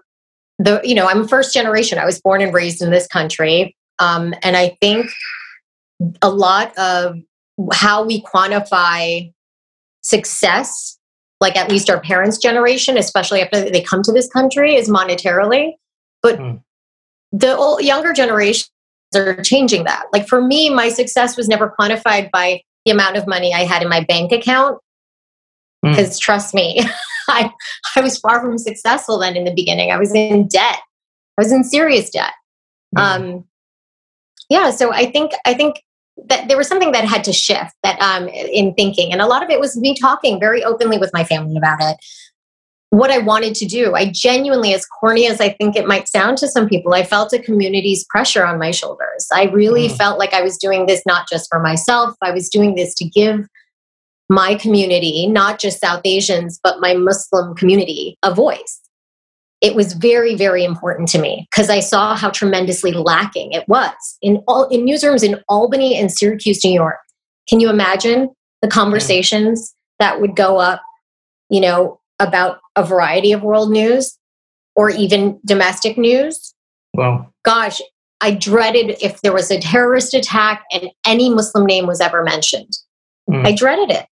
the 0.60 0.82
you 0.84 0.96
know 0.96 1.08
I'm 1.08 1.28
first 1.28 1.54
generation. 1.54 1.98
I 1.98 2.06
was 2.06 2.22
born 2.22 2.42
and 2.42 2.54
raised 2.54 2.82
in 2.82 2.92
this 2.92 3.08
country, 3.08 3.76
um, 4.00 4.34
and 4.44 4.56
I 4.56 4.78
think 4.82 5.08
a 6.22 6.30
lot 6.30 6.78
of 6.78 7.16
how 7.74 8.06
we 8.06 8.22
quantify 8.22 9.32
success, 10.02 10.98
like 11.42 11.58
at 11.58 11.70
least 11.70 11.90
our 11.90 12.00
parents' 12.00 12.38
generation, 12.38 12.98
especially 12.98 13.42
after 13.42 13.70
they 13.70 13.82
come 13.82 14.02
to 14.04 14.12
this 14.12 14.30
country, 14.30 14.76
is 14.76 14.90
monetarily. 14.90 15.74
But 16.22 16.40
mm. 16.40 16.62
the 17.32 17.56
old, 17.56 17.84
younger 17.84 18.14
generation 18.14 18.68
are 19.16 19.42
changing 19.42 19.84
that. 19.86 20.06
Like 20.14 20.28
for 20.28 20.42
me, 20.42 20.70
my 20.70 20.90
success 20.90 21.38
was 21.38 21.48
never 21.48 21.74
quantified 21.80 22.30
by 22.32 22.62
the 22.86 22.92
amount 22.92 23.18
of 23.18 23.28
money 23.28 23.54
I 23.54 23.66
had 23.66 23.82
in 23.82 23.90
my 23.90 24.04
bank 24.04 24.32
account. 24.32 24.80
Because 25.82 26.18
mm. 26.18 26.20
trust 26.20 26.54
me, 26.54 26.82
I, 27.28 27.52
I 27.96 28.02
was 28.02 28.20
far 28.20 28.42
from 28.42 28.58
successful 28.58 29.20
then 29.20 29.36
in 29.36 29.46
the 29.46 29.54
beginning. 29.54 29.92
I 29.92 29.98
was 29.98 30.14
in 30.14 30.48
debt. 30.48 30.80
I 31.38 31.42
was 31.42 31.52
in 31.52 31.64
serious 31.64 32.10
debt. 32.10 32.34
Mm. 32.98 33.02
Um, 33.02 33.46
yeah, 34.50 34.72
so 34.72 34.92
I 34.92 35.12
think 35.12 35.32
I 35.46 35.54
think 35.54 35.84
that 36.28 36.48
there 36.48 36.58
was 36.58 36.68
something 36.68 36.92
that 36.92 37.06
had 37.06 37.24
to 37.24 37.32
shift 37.32 37.72
that 37.84 38.02
um, 38.02 38.28
in 38.28 38.74
thinking, 38.74 39.14
and 39.14 39.22
a 39.22 39.28
lot 39.28 39.44
of 39.44 39.50
it 39.50 39.60
was 39.60 39.78
me 39.78 39.96
talking 39.96 40.40
very 40.40 40.64
openly 40.64 40.98
with 40.98 41.12
my 41.14 41.24
family 41.24 41.56
about 41.56 41.78
it 41.82 41.98
what 42.92 43.12
I 43.12 43.20
wanted 43.20 43.54
to 43.56 43.66
do. 43.66 43.94
I 43.94 44.10
genuinely, 44.12 44.74
as 44.74 44.86
corny 44.86 45.28
as 45.28 45.40
I 45.40 45.50
think 45.50 45.76
it 45.76 45.88
might 45.88 46.08
sound 46.08 46.38
to 46.40 46.48
some 46.48 46.68
people, 46.68 46.94
I 46.94 47.04
felt 47.04 47.34
a 47.34 47.40
community's 47.40 48.04
pressure 48.06 48.46
on 48.46 48.58
my 48.58 48.72
shoulders. 48.72 49.28
I 49.32 49.46
really 49.46 49.90
mm. 49.90 49.98
felt 49.98 50.18
like 50.18 50.34
I 50.34 50.42
was 50.42 50.58
doing 50.58 50.88
this 50.88 51.04
not 51.06 51.28
just 51.30 51.48
for 51.52 51.60
myself, 51.60 52.16
I 52.22 52.32
was 52.32 52.50
doing 52.50 52.76
this 52.76 52.96
to 52.96 53.06
give 53.06 53.48
my 54.28 54.56
community, 54.56 55.28
not 55.28 55.60
just 55.60 55.80
South 55.80 56.02
Asians, 56.04 56.60
but 56.64 56.80
my 56.80 56.94
Muslim 56.94 57.56
community, 57.56 58.16
a 58.24 58.34
voice. 58.34 58.80
It 59.62 59.76
was 59.76 59.94
very, 59.94 60.36
very 60.36 60.64
important 60.64 61.10
to 61.10 61.20
me 61.20 61.48
because 61.52 61.70
I 61.70 61.82
saw 61.82 62.16
how 62.16 62.30
tremendously 62.30 62.94
lacking 62.94 63.52
it 63.52 63.68
was 63.68 64.18
in 64.22 64.42
all 64.48 64.68
in 64.70 64.86
newsrooms 64.86 65.24
in 65.24 65.42
Albany 65.50 65.98
and 66.00 66.12
Syracuse, 66.12 66.64
New 66.64 66.72
York. 66.72 66.98
Can 67.50 67.60
you 67.60 67.70
imagine 67.70 68.30
the 68.62 68.68
conversations 68.68 69.70
mm. 69.70 69.74
that 70.00 70.22
would 70.22 70.36
go 70.36 70.58
up, 70.60 70.82
you 71.50 71.60
know, 71.60 71.99
about 72.20 72.60
a 72.76 72.84
variety 72.84 73.32
of 73.32 73.44
world 73.44 73.72
news 73.72 74.18
or 74.76 74.90
even 74.90 75.40
domestic 75.46 75.98
news. 75.98 76.54
Well, 76.94 77.34
gosh, 77.44 77.82
I 78.22 78.32
dreaded 78.32 78.98
if 79.02 79.22
there 79.22 79.34
was 79.34 79.50
a 79.50 79.60
terrorist 79.60 80.14
attack 80.14 80.64
and 80.72 80.90
any 81.06 81.30
Muslim 81.30 81.66
name 81.66 81.88
was 81.88 82.02
ever 82.02 82.24
mentioned. 82.24 82.78
Mm. 83.30 83.46
I 83.46 83.54
dreaded 83.54 83.92
it 83.92 84.06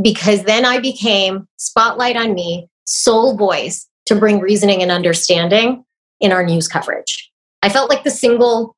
because 0.00 0.44
then 0.44 0.64
I 0.64 0.78
became 0.78 1.48
spotlight 1.56 2.16
on 2.16 2.34
me, 2.34 2.68
sole 2.84 3.36
voice 3.36 3.88
to 4.06 4.14
bring 4.14 4.40
reasoning 4.40 4.82
and 4.82 4.90
understanding 4.90 5.84
in 6.20 6.32
our 6.32 6.44
news 6.44 6.68
coverage. 6.68 7.30
I 7.62 7.68
felt 7.68 7.90
like 7.90 8.04
the 8.04 8.10
single 8.10 8.76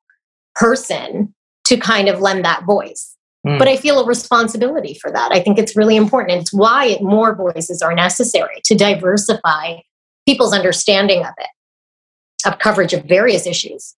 person 0.55 1.35
to 1.64 1.76
kind 1.76 2.09
of 2.09 2.21
lend 2.21 2.45
that 2.45 2.64
voice. 2.64 3.12
Mm. 3.47 3.59
But 3.59 3.69
I 3.69 3.77
feel 3.77 3.99
a 3.99 4.07
responsibility 4.07 4.95
for 4.95 5.11
that. 5.11 5.33
I 5.33 5.41
think 5.41 5.59
it's 5.59 5.77
really 5.77 5.97
important. 5.97 6.41
It's 6.41 6.53
why 6.53 6.99
more 7.01 7.35
voices 7.35 7.83
are 7.83 7.95
necessary 7.95 8.61
to 8.65 8.75
diversify 8.75 9.79
people's 10.27 10.55
understanding 10.55 11.25
of 11.25 11.35
it, 11.39 12.47
of 12.47 12.59
coverage 12.59 12.93
of 12.93 13.05
various 13.05 13.47
issues. 13.47 13.97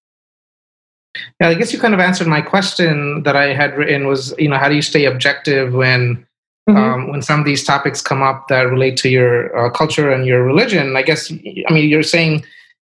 Yeah, 1.41 1.49
I 1.49 1.55
guess 1.55 1.73
you 1.73 1.79
kind 1.79 1.95
of 1.95 2.01
answered 2.01 2.27
my 2.27 2.41
question 2.41 3.23
that 3.25 3.37
I 3.37 3.53
had 3.53 3.77
written 3.77 4.07
was, 4.07 4.35
you 4.39 4.49
know, 4.49 4.59
how 4.59 4.69
do 4.69 4.75
you 4.75 4.83
stay 4.83 5.05
objective 5.05 5.75
when 5.75 6.27
mm-hmm. 6.69 6.77
um, 6.77 7.11
when 7.11 7.23
some 7.23 7.39
of 7.39 7.47
these 7.47 7.63
topics 7.63 8.01
come 8.01 8.23
up 8.23 8.49
that 8.49 8.63
relate 8.63 8.97
to 8.99 9.09
your 9.09 9.57
uh, 9.57 9.71
culture 9.71 10.11
and 10.11 10.27
your 10.27 10.43
religion? 10.43 10.97
I 10.97 11.03
guess, 11.03 11.31
I 11.31 11.73
mean, 11.73 11.89
you're 11.89 12.03
saying 12.03 12.45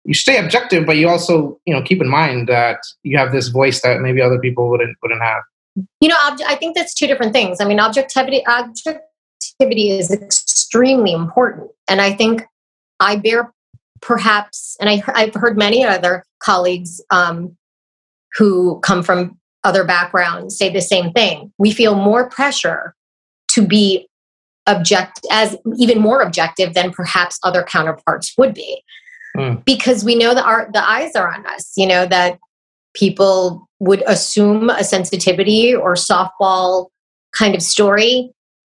you 0.04 0.14
stay 0.14 0.36
objective, 0.36 0.86
but 0.86 0.98
you 0.98 1.08
also, 1.08 1.58
you 1.64 1.74
know, 1.74 1.82
keep 1.82 2.00
in 2.00 2.08
mind 2.08 2.48
that 2.48 2.78
you 3.02 3.16
have 3.18 3.32
this 3.32 3.48
voice 3.48 3.80
that 3.82 4.00
maybe 4.00 4.20
other 4.20 4.38
people 4.38 4.68
wouldn't 4.68 4.96
wouldn't 5.02 5.22
have. 5.22 5.42
You 6.00 6.08
know, 6.08 6.16
ob- 6.26 6.40
I 6.46 6.56
think 6.56 6.76
that's 6.76 6.94
two 6.94 7.06
different 7.06 7.32
things. 7.32 7.60
I 7.60 7.64
mean, 7.64 7.80
objectivity 7.80 8.44
objectivity 8.46 9.90
is 9.90 10.10
extremely 10.10 11.12
important, 11.12 11.70
and 11.88 12.00
I 12.00 12.12
think 12.12 12.42
I 13.00 13.16
bear 13.16 13.52
perhaps, 14.00 14.76
and 14.80 14.90
I, 14.90 15.02
I've 15.14 15.34
heard 15.34 15.56
many 15.56 15.84
other 15.84 16.24
colleagues 16.40 17.00
um, 17.10 17.56
who 18.34 18.80
come 18.80 19.02
from 19.02 19.38
other 19.64 19.84
backgrounds 19.84 20.58
say 20.58 20.68
the 20.70 20.80
same 20.80 21.12
thing. 21.12 21.52
We 21.56 21.70
feel 21.70 21.94
more 21.94 22.28
pressure 22.28 22.94
to 23.52 23.66
be 23.66 24.08
object 24.66 25.20
as 25.30 25.56
even 25.76 26.00
more 26.00 26.20
objective 26.20 26.74
than 26.74 26.92
perhaps 26.92 27.38
other 27.42 27.62
counterparts 27.62 28.32
would 28.38 28.54
be. 28.54 28.82
Mm. 29.36 29.64
Because 29.64 30.04
we 30.04 30.14
know 30.14 30.34
that 30.34 30.44
our 30.44 30.68
the 30.72 30.86
eyes 30.86 31.14
are 31.16 31.32
on 31.32 31.46
us, 31.46 31.72
you 31.76 31.86
know, 31.86 32.06
that 32.06 32.38
people 32.94 33.68
would 33.82 34.04
assume 34.06 34.70
a 34.70 34.84
sensitivity 34.84 35.74
or 35.74 35.94
softball 35.94 36.86
kind 37.36 37.52
of 37.56 37.60
story. 37.60 38.30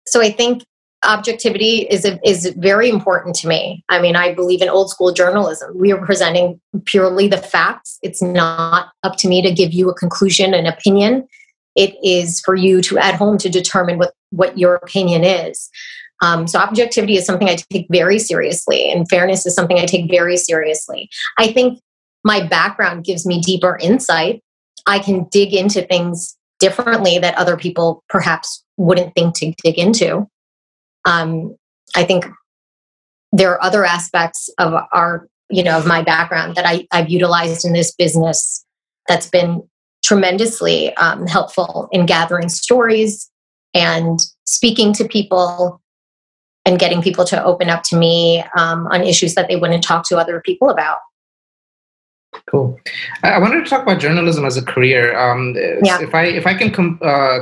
So 0.07 0.21
I 0.21 0.31
think 0.31 0.63
objectivity 1.03 1.79
is 1.79 2.05
a, 2.05 2.17
is 2.25 2.53
very 2.57 2.89
important 2.89 3.35
to 3.35 3.49
me. 3.49 3.83
I 3.89 4.01
mean, 4.01 4.15
I 4.15 4.33
believe 4.33 4.61
in 4.61 4.69
old 4.69 4.89
school 4.89 5.11
journalism. 5.11 5.77
We 5.77 5.91
are 5.91 6.05
presenting 6.05 6.61
purely 6.85 7.27
the 7.27 7.37
facts. 7.37 7.99
It's 8.01 8.21
not 8.21 8.93
up 9.03 9.17
to 9.17 9.27
me 9.27 9.41
to 9.41 9.51
give 9.51 9.73
you 9.73 9.89
a 9.89 9.93
conclusion 9.93 10.53
and 10.53 10.67
opinion. 10.67 11.27
It 11.75 11.95
is 12.01 12.39
for 12.39 12.55
you 12.55 12.81
to 12.83 12.97
at 12.97 13.15
home 13.15 13.37
to 13.39 13.49
determine 13.49 13.97
what 13.97 14.13
what 14.29 14.57
your 14.57 14.75
opinion 14.75 15.25
is. 15.25 15.69
Um, 16.21 16.47
so 16.47 16.59
objectivity 16.59 17.17
is 17.17 17.25
something 17.25 17.49
I 17.49 17.57
take 17.69 17.87
very 17.91 18.19
seriously, 18.19 18.89
and 18.89 19.09
fairness 19.09 19.45
is 19.45 19.53
something 19.53 19.79
I 19.79 19.85
take 19.85 20.09
very 20.09 20.37
seriously. 20.37 21.09
I 21.37 21.51
think 21.51 21.81
my 22.23 22.47
background 22.47 23.03
gives 23.03 23.25
me 23.25 23.41
deeper 23.41 23.77
insight. 23.81 24.41
I 24.85 24.99
can 24.99 25.25
dig 25.25 25.53
into 25.53 25.81
things 25.81 26.37
differently 26.59 27.19
that 27.19 27.37
other 27.37 27.57
people 27.57 28.03
perhaps 28.09 28.63
wouldn't 28.77 29.13
think 29.15 29.35
to 29.37 29.53
dig 29.63 29.77
into. 29.77 30.27
Um, 31.05 31.55
I 31.95 32.03
think 32.03 32.25
there 33.31 33.51
are 33.51 33.63
other 33.63 33.85
aspects 33.85 34.49
of 34.59 34.73
our, 34.91 35.27
you 35.49 35.63
know, 35.63 35.77
of 35.77 35.85
my 35.85 36.01
background 36.01 36.55
that 36.55 36.65
I, 36.65 36.87
I've 36.91 37.09
utilized 37.09 37.65
in 37.65 37.73
this 37.73 37.93
business 37.93 38.63
that's 39.07 39.29
been 39.29 39.67
tremendously 40.03 40.95
um, 40.97 41.27
helpful 41.27 41.89
in 41.91 42.05
gathering 42.05 42.49
stories 42.49 43.29
and 43.73 44.19
speaking 44.45 44.93
to 44.93 45.07
people 45.07 45.81
and 46.65 46.79
getting 46.79 47.01
people 47.01 47.25
to 47.25 47.43
open 47.43 47.69
up 47.69 47.83
to 47.83 47.97
me 47.97 48.43
um, 48.57 48.87
on 48.87 49.03
issues 49.03 49.35
that 49.35 49.47
they 49.47 49.55
wouldn't 49.55 49.83
talk 49.83 50.07
to 50.07 50.17
other 50.17 50.41
people 50.41 50.69
about. 50.69 50.99
Cool. 52.49 52.79
I 53.23 53.39
wanted 53.39 53.63
to 53.63 53.69
talk 53.69 53.83
about 53.83 53.99
journalism 53.99 54.45
as 54.45 54.57
a 54.57 54.63
career. 54.63 55.17
Um, 55.17 55.55
yeah. 55.83 56.01
If 56.01 56.13
I 56.13 56.25
if 56.25 56.45
I 56.45 56.53
can 56.53 56.71
com- 56.71 56.99
uh, 57.01 57.39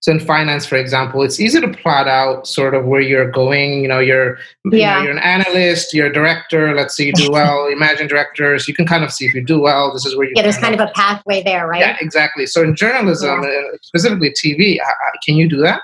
so 0.00 0.10
in 0.10 0.18
finance, 0.18 0.66
for 0.66 0.76
example, 0.76 1.22
it's 1.22 1.38
easy 1.38 1.60
to 1.60 1.68
plot 1.68 2.08
out 2.08 2.46
sort 2.46 2.74
of 2.74 2.86
where 2.86 3.00
you're 3.00 3.30
going. 3.30 3.82
You 3.82 3.88
know, 3.88 4.00
you're 4.00 4.36
yeah. 4.64 4.72
you 4.72 4.80
know, 4.80 5.02
you're 5.02 5.12
an 5.12 5.18
analyst, 5.18 5.94
you're 5.94 6.08
a 6.08 6.12
director. 6.12 6.74
Let's 6.74 6.96
say 6.96 7.04
you 7.04 7.12
do 7.12 7.30
well. 7.30 7.66
Imagine 7.72 8.08
directors. 8.08 8.66
You 8.66 8.74
can 8.74 8.84
kind 8.84 9.04
of 9.04 9.12
see 9.12 9.26
if 9.26 9.34
you 9.34 9.44
do 9.44 9.60
well. 9.60 9.92
This 9.92 10.04
is 10.04 10.16
where 10.16 10.26
you. 10.26 10.32
Yeah, 10.34 10.42
there's 10.42 10.58
kind 10.58 10.74
of 10.74 10.80
a 10.80 10.90
pathway 10.92 11.42
there, 11.42 11.68
right? 11.68 11.80
Yeah, 11.80 11.96
exactly. 12.00 12.46
So 12.46 12.62
in 12.62 12.74
journalism, 12.74 13.42
yeah. 13.42 13.48
Uh, 13.48 13.76
specifically 13.82 14.30
TV, 14.30 14.78
can 15.24 15.36
you 15.36 15.48
do 15.48 15.58
that? 15.58 15.82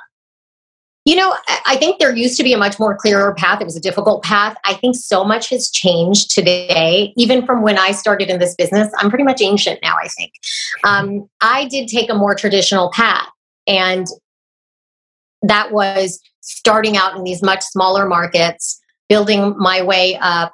You 1.09 1.17
know, 1.17 1.35
I 1.65 1.77
think 1.77 1.99
there 1.99 2.15
used 2.15 2.37
to 2.37 2.43
be 2.43 2.53
a 2.53 2.59
much 2.59 2.79
more 2.79 2.95
clearer 2.95 3.33
path. 3.33 3.63
It 3.63 3.65
was 3.65 3.75
a 3.75 3.81
difficult 3.81 4.23
path. 4.23 4.59
I 4.67 4.75
think 4.75 4.95
so 4.95 5.25
much 5.25 5.49
has 5.49 5.71
changed 5.71 6.31
today, 6.31 7.15
even 7.17 7.47
from 7.47 7.63
when 7.63 7.79
I 7.79 7.93
started 7.93 8.29
in 8.29 8.39
this 8.39 8.55
business. 8.55 8.93
I'm 8.99 9.09
pretty 9.09 9.25
much 9.25 9.41
ancient 9.41 9.81
now, 9.83 9.97
I 9.97 10.09
think. 10.09 10.35
Um, 10.85 11.27
I 11.41 11.67
did 11.69 11.89
take 11.89 12.11
a 12.11 12.15
more 12.15 12.35
traditional 12.35 12.91
path, 12.91 13.27
and 13.67 14.07
that 15.41 15.73
was 15.73 16.21
starting 16.43 16.99
out 16.99 17.17
in 17.17 17.25
these 17.25 17.43
much 17.43 17.63
smaller 17.63 18.07
markets, 18.07 18.79
building 19.09 19.57
my 19.57 19.81
way 19.81 20.19
up 20.21 20.53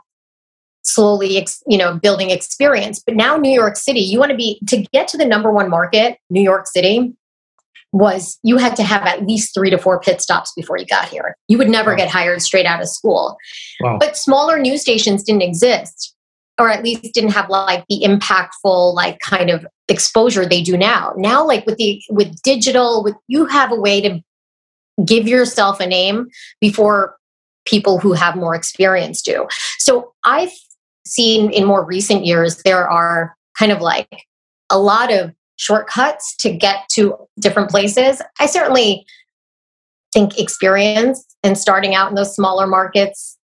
slowly 0.86 1.44
you 1.66 1.78
know 1.78 1.96
building 1.96 2.28
experience 2.28 3.02
but 3.06 3.16
now 3.16 3.38
new 3.38 3.50
york 3.50 3.74
city 3.74 4.00
you 4.00 4.18
want 4.18 4.30
to 4.30 4.36
be 4.36 4.60
to 4.68 4.82
get 4.92 5.08
to 5.08 5.16
the 5.16 5.24
number 5.24 5.50
one 5.50 5.70
market 5.70 6.18
new 6.28 6.42
york 6.42 6.66
city 6.66 7.16
was 7.94 8.40
you 8.42 8.56
had 8.56 8.74
to 8.74 8.82
have 8.82 9.06
at 9.06 9.24
least 9.24 9.54
three 9.54 9.70
to 9.70 9.78
four 9.78 10.00
pit 10.00 10.20
stops 10.20 10.52
before 10.56 10.76
you 10.76 10.84
got 10.84 11.08
here. 11.08 11.36
You 11.46 11.56
would 11.58 11.68
never 11.68 11.92
wow. 11.92 11.96
get 11.96 12.10
hired 12.10 12.42
straight 12.42 12.66
out 12.66 12.82
of 12.82 12.88
school. 12.88 13.36
Wow. 13.80 13.98
But 14.00 14.16
smaller 14.16 14.58
news 14.58 14.80
stations 14.80 15.22
didn't 15.22 15.42
exist, 15.42 16.12
or 16.58 16.68
at 16.68 16.82
least 16.82 17.14
didn't 17.14 17.30
have 17.30 17.48
like 17.48 17.84
the 17.88 18.02
impactful, 18.02 18.94
like 18.94 19.20
kind 19.20 19.48
of 19.48 19.64
exposure 19.88 20.44
they 20.44 20.60
do 20.60 20.76
now. 20.76 21.12
Now, 21.16 21.46
like 21.46 21.64
with 21.66 21.76
the 21.76 22.02
with 22.10 22.42
digital, 22.42 23.04
with 23.04 23.14
you 23.28 23.46
have 23.46 23.70
a 23.70 23.76
way 23.76 24.00
to 24.00 24.20
give 25.04 25.28
yourself 25.28 25.78
a 25.78 25.86
name 25.86 26.26
before 26.60 27.16
people 27.64 28.00
who 28.00 28.12
have 28.12 28.34
more 28.34 28.56
experience 28.56 29.22
do. 29.22 29.46
So 29.78 30.12
I've 30.24 30.52
seen 31.06 31.52
in 31.52 31.64
more 31.64 31.84
recent 31.84 32.26
years 32.26 32.60
there 32.64 32.90
are 32.90 33.36
kind 33.56 33.70
of 33.70 33.80
like 33.80 34.08
a 34.68 34.78
lot 34.80 35.12
of 35.12 35.32
shortcuts 35.56 36.36
to 36.36 36.50
get 36.50 36.88
to 36.92 37.16
different 37.38 37.70
places. 37.70 38.20
I 38.40 38.46
certainly 38.46 39.06
think 40.12 40.38
experience 40.38 41.24
and 41.42 41.58
starting 41.58 41.94
out 41.94 42.08
in 42.08 42.14
those 42.14 42.34
smaller 42.34 42.66
markets 42.66 43.38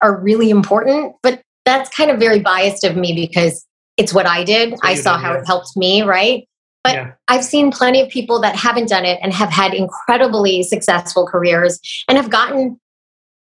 are 0.00 0.20
really 0.20 0.50
important, 0.50 1.14
but 1.22 1.42
that's 1.64 1.94
kind 1.94 2.10
of 2.10 2.18
very 2.18 2.40
biased 2.40 2.84
of 2.84 2.96
me 2.96 3.14
because 3.14 3.66
it's 3.96 4.14
what 4.14 4.26
I 4.26 4.44
did. 4.44 4.74
I 4.82 4.94
saw 4.94 5.18
how 5.18 5.32
yeah. 5.32 5.40
it 5.40 5.46
helped 5.46 5.76
me, 5.76 6.02
right? 6.02 6.48
But 6.82 6.94
yeah. 6.94 7.12
I've 7.28 7.44
seen 7.44 7.70
plenty 7.70 8.00
of 8.00 8.08
people 8.08 8.40
that 8.40 8.56
haven't 8.56 8.88
done 8.88 9.04
it 9.04 9.18
and 9.22 9.32
have 9.34 9.50
had 9.50 9.74
incredibly 9.74 10.62
successful 10.62 11.26
careers 11.26 11.78
and 12.08 12.16
have 12.16 12.30
gotten, 12.30 12.80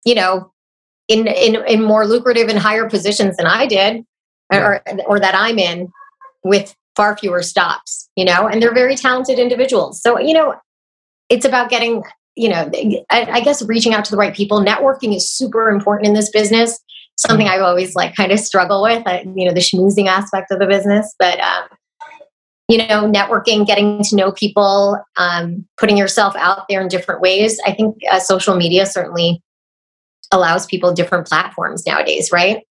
you 0.05 0.15
know, 0.15 0.53
in 1.09 1.27
in, 1.27 1.57
in 1.67 1.83
more 1.83 2.07
lucrative 2.07 2.49
and 2.49 2.59
higher 2.59 2.89
positions 2.89 3.37
than 3.37 3.47
I 3.47 3.67
did 3.67 4.05
yeah. 4.53 4.59
or 4.59 4.83
or 5.07 5.21
that 5.21 5.35
I'm 5.35 5.59
in 5.59 5.93
with 6.45 6.77
far 6.97 7.17
fewer 7.17 7.43
stops, 7.43 8.09
you 8.17 8.25
know, 8.25 8.47
and 8.47 8.63
they're 8.63 8.75
very 8.75 8.97
talented 8.97 9.39
individuals. 9.39 10.01
So, 10.01 10.19
you 10.19 10.35
know, 10.35 10.55
it's 11.29 11.45
about 11.45 11.71
getting, 11.71 12.03
you 12.37 12.49
know, 12.49 12.71
I, 13.11 13.41
guess 13.41 13.63
reaching 13.63 13.95
out 13.95 14.05
to 14.07 14.11
the 14.11 14.17
right 14.17 14.35
people. 14.35 14.61
Networking 14.61 15.15
is 15.17 15.31
super 15.31 15.69
important 15.69 16.09
in 16.09 16.15
this 16.15 16.31
business. 16.31 16.79
Something 17.17 17.47
I've 17.47 17.63
always 17.63 17.95
like 17.95 18.15
kind 18.15 18.33
of 18.33 18.41
struggle 18.41 18.83
with, 18.83 19.07
uh, 19.07 19.21
you 19.35 19.45
know, 19.45 19.53
the 19.53 19.61
schmoozing 19.61 20.07
aspect 20.07 20.51
of 20.51 20.59
the 20.59 20.67
business. 20.67 21.15
But, 21.19 21.41
um, 21.41 21.65
you 22.69 22.79
know, 22.79 23.11
networking, 23.11 23.67
getting 23.67 24.03
to 24.03 24.17
know 24.17 24.33
people, 24.33 24.99
um, 25.17 25.67
putting 25.77 25.97
yourself 25.97 26.35
out 26.37 26.65
there 26.69 26.81
in 26.81 26.89
different 26.89 27.21
ways. 27.21 27.61
I 27.67 27.73
think 27.73 27.97
uh, 28.11 28.21
social 28.21 28.57
media 28.57 28.87
certainly 28.87 29.43
allows 30.33 30.67
people 30.67 30.93
different 30.93 31.27
platforms 31.27 31.87
nowadays, 31.87 32.31
right? 32.33 32.65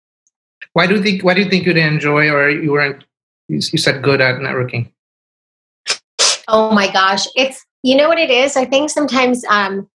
Why 0.73 0.87
do 0.87 0.95
you 0.95 1.03
think? 1.03 1.23
Why 1.23 1.35
do 1.35 1.41
you 1.41 1.49
think 1.49 1.65
you'd 1.65 1.77
enjoy, 1.77 2.29
or 2.29 2.49
you 2.49 2.71
weren't 2.71 3.03
you, 3.47 3.59
you 3.71 3.77
said 3.77 4.03
good 4.03 4.21
at 4.21 4.39
networking. 4.39 4.91
Oh 6.47 6.71
my 6.71 6.91
gosh. 6.91 7.25
It's, 7.35 7.65
you 7.83 7.95
know 7.95 8.07
what 8.07 8.19
it 8.19 8.29
is? 8.29 8.55
I 8.55 8.65
think 8.65 8.89
sometimes 8.89 9.43
um, 9.49 9.89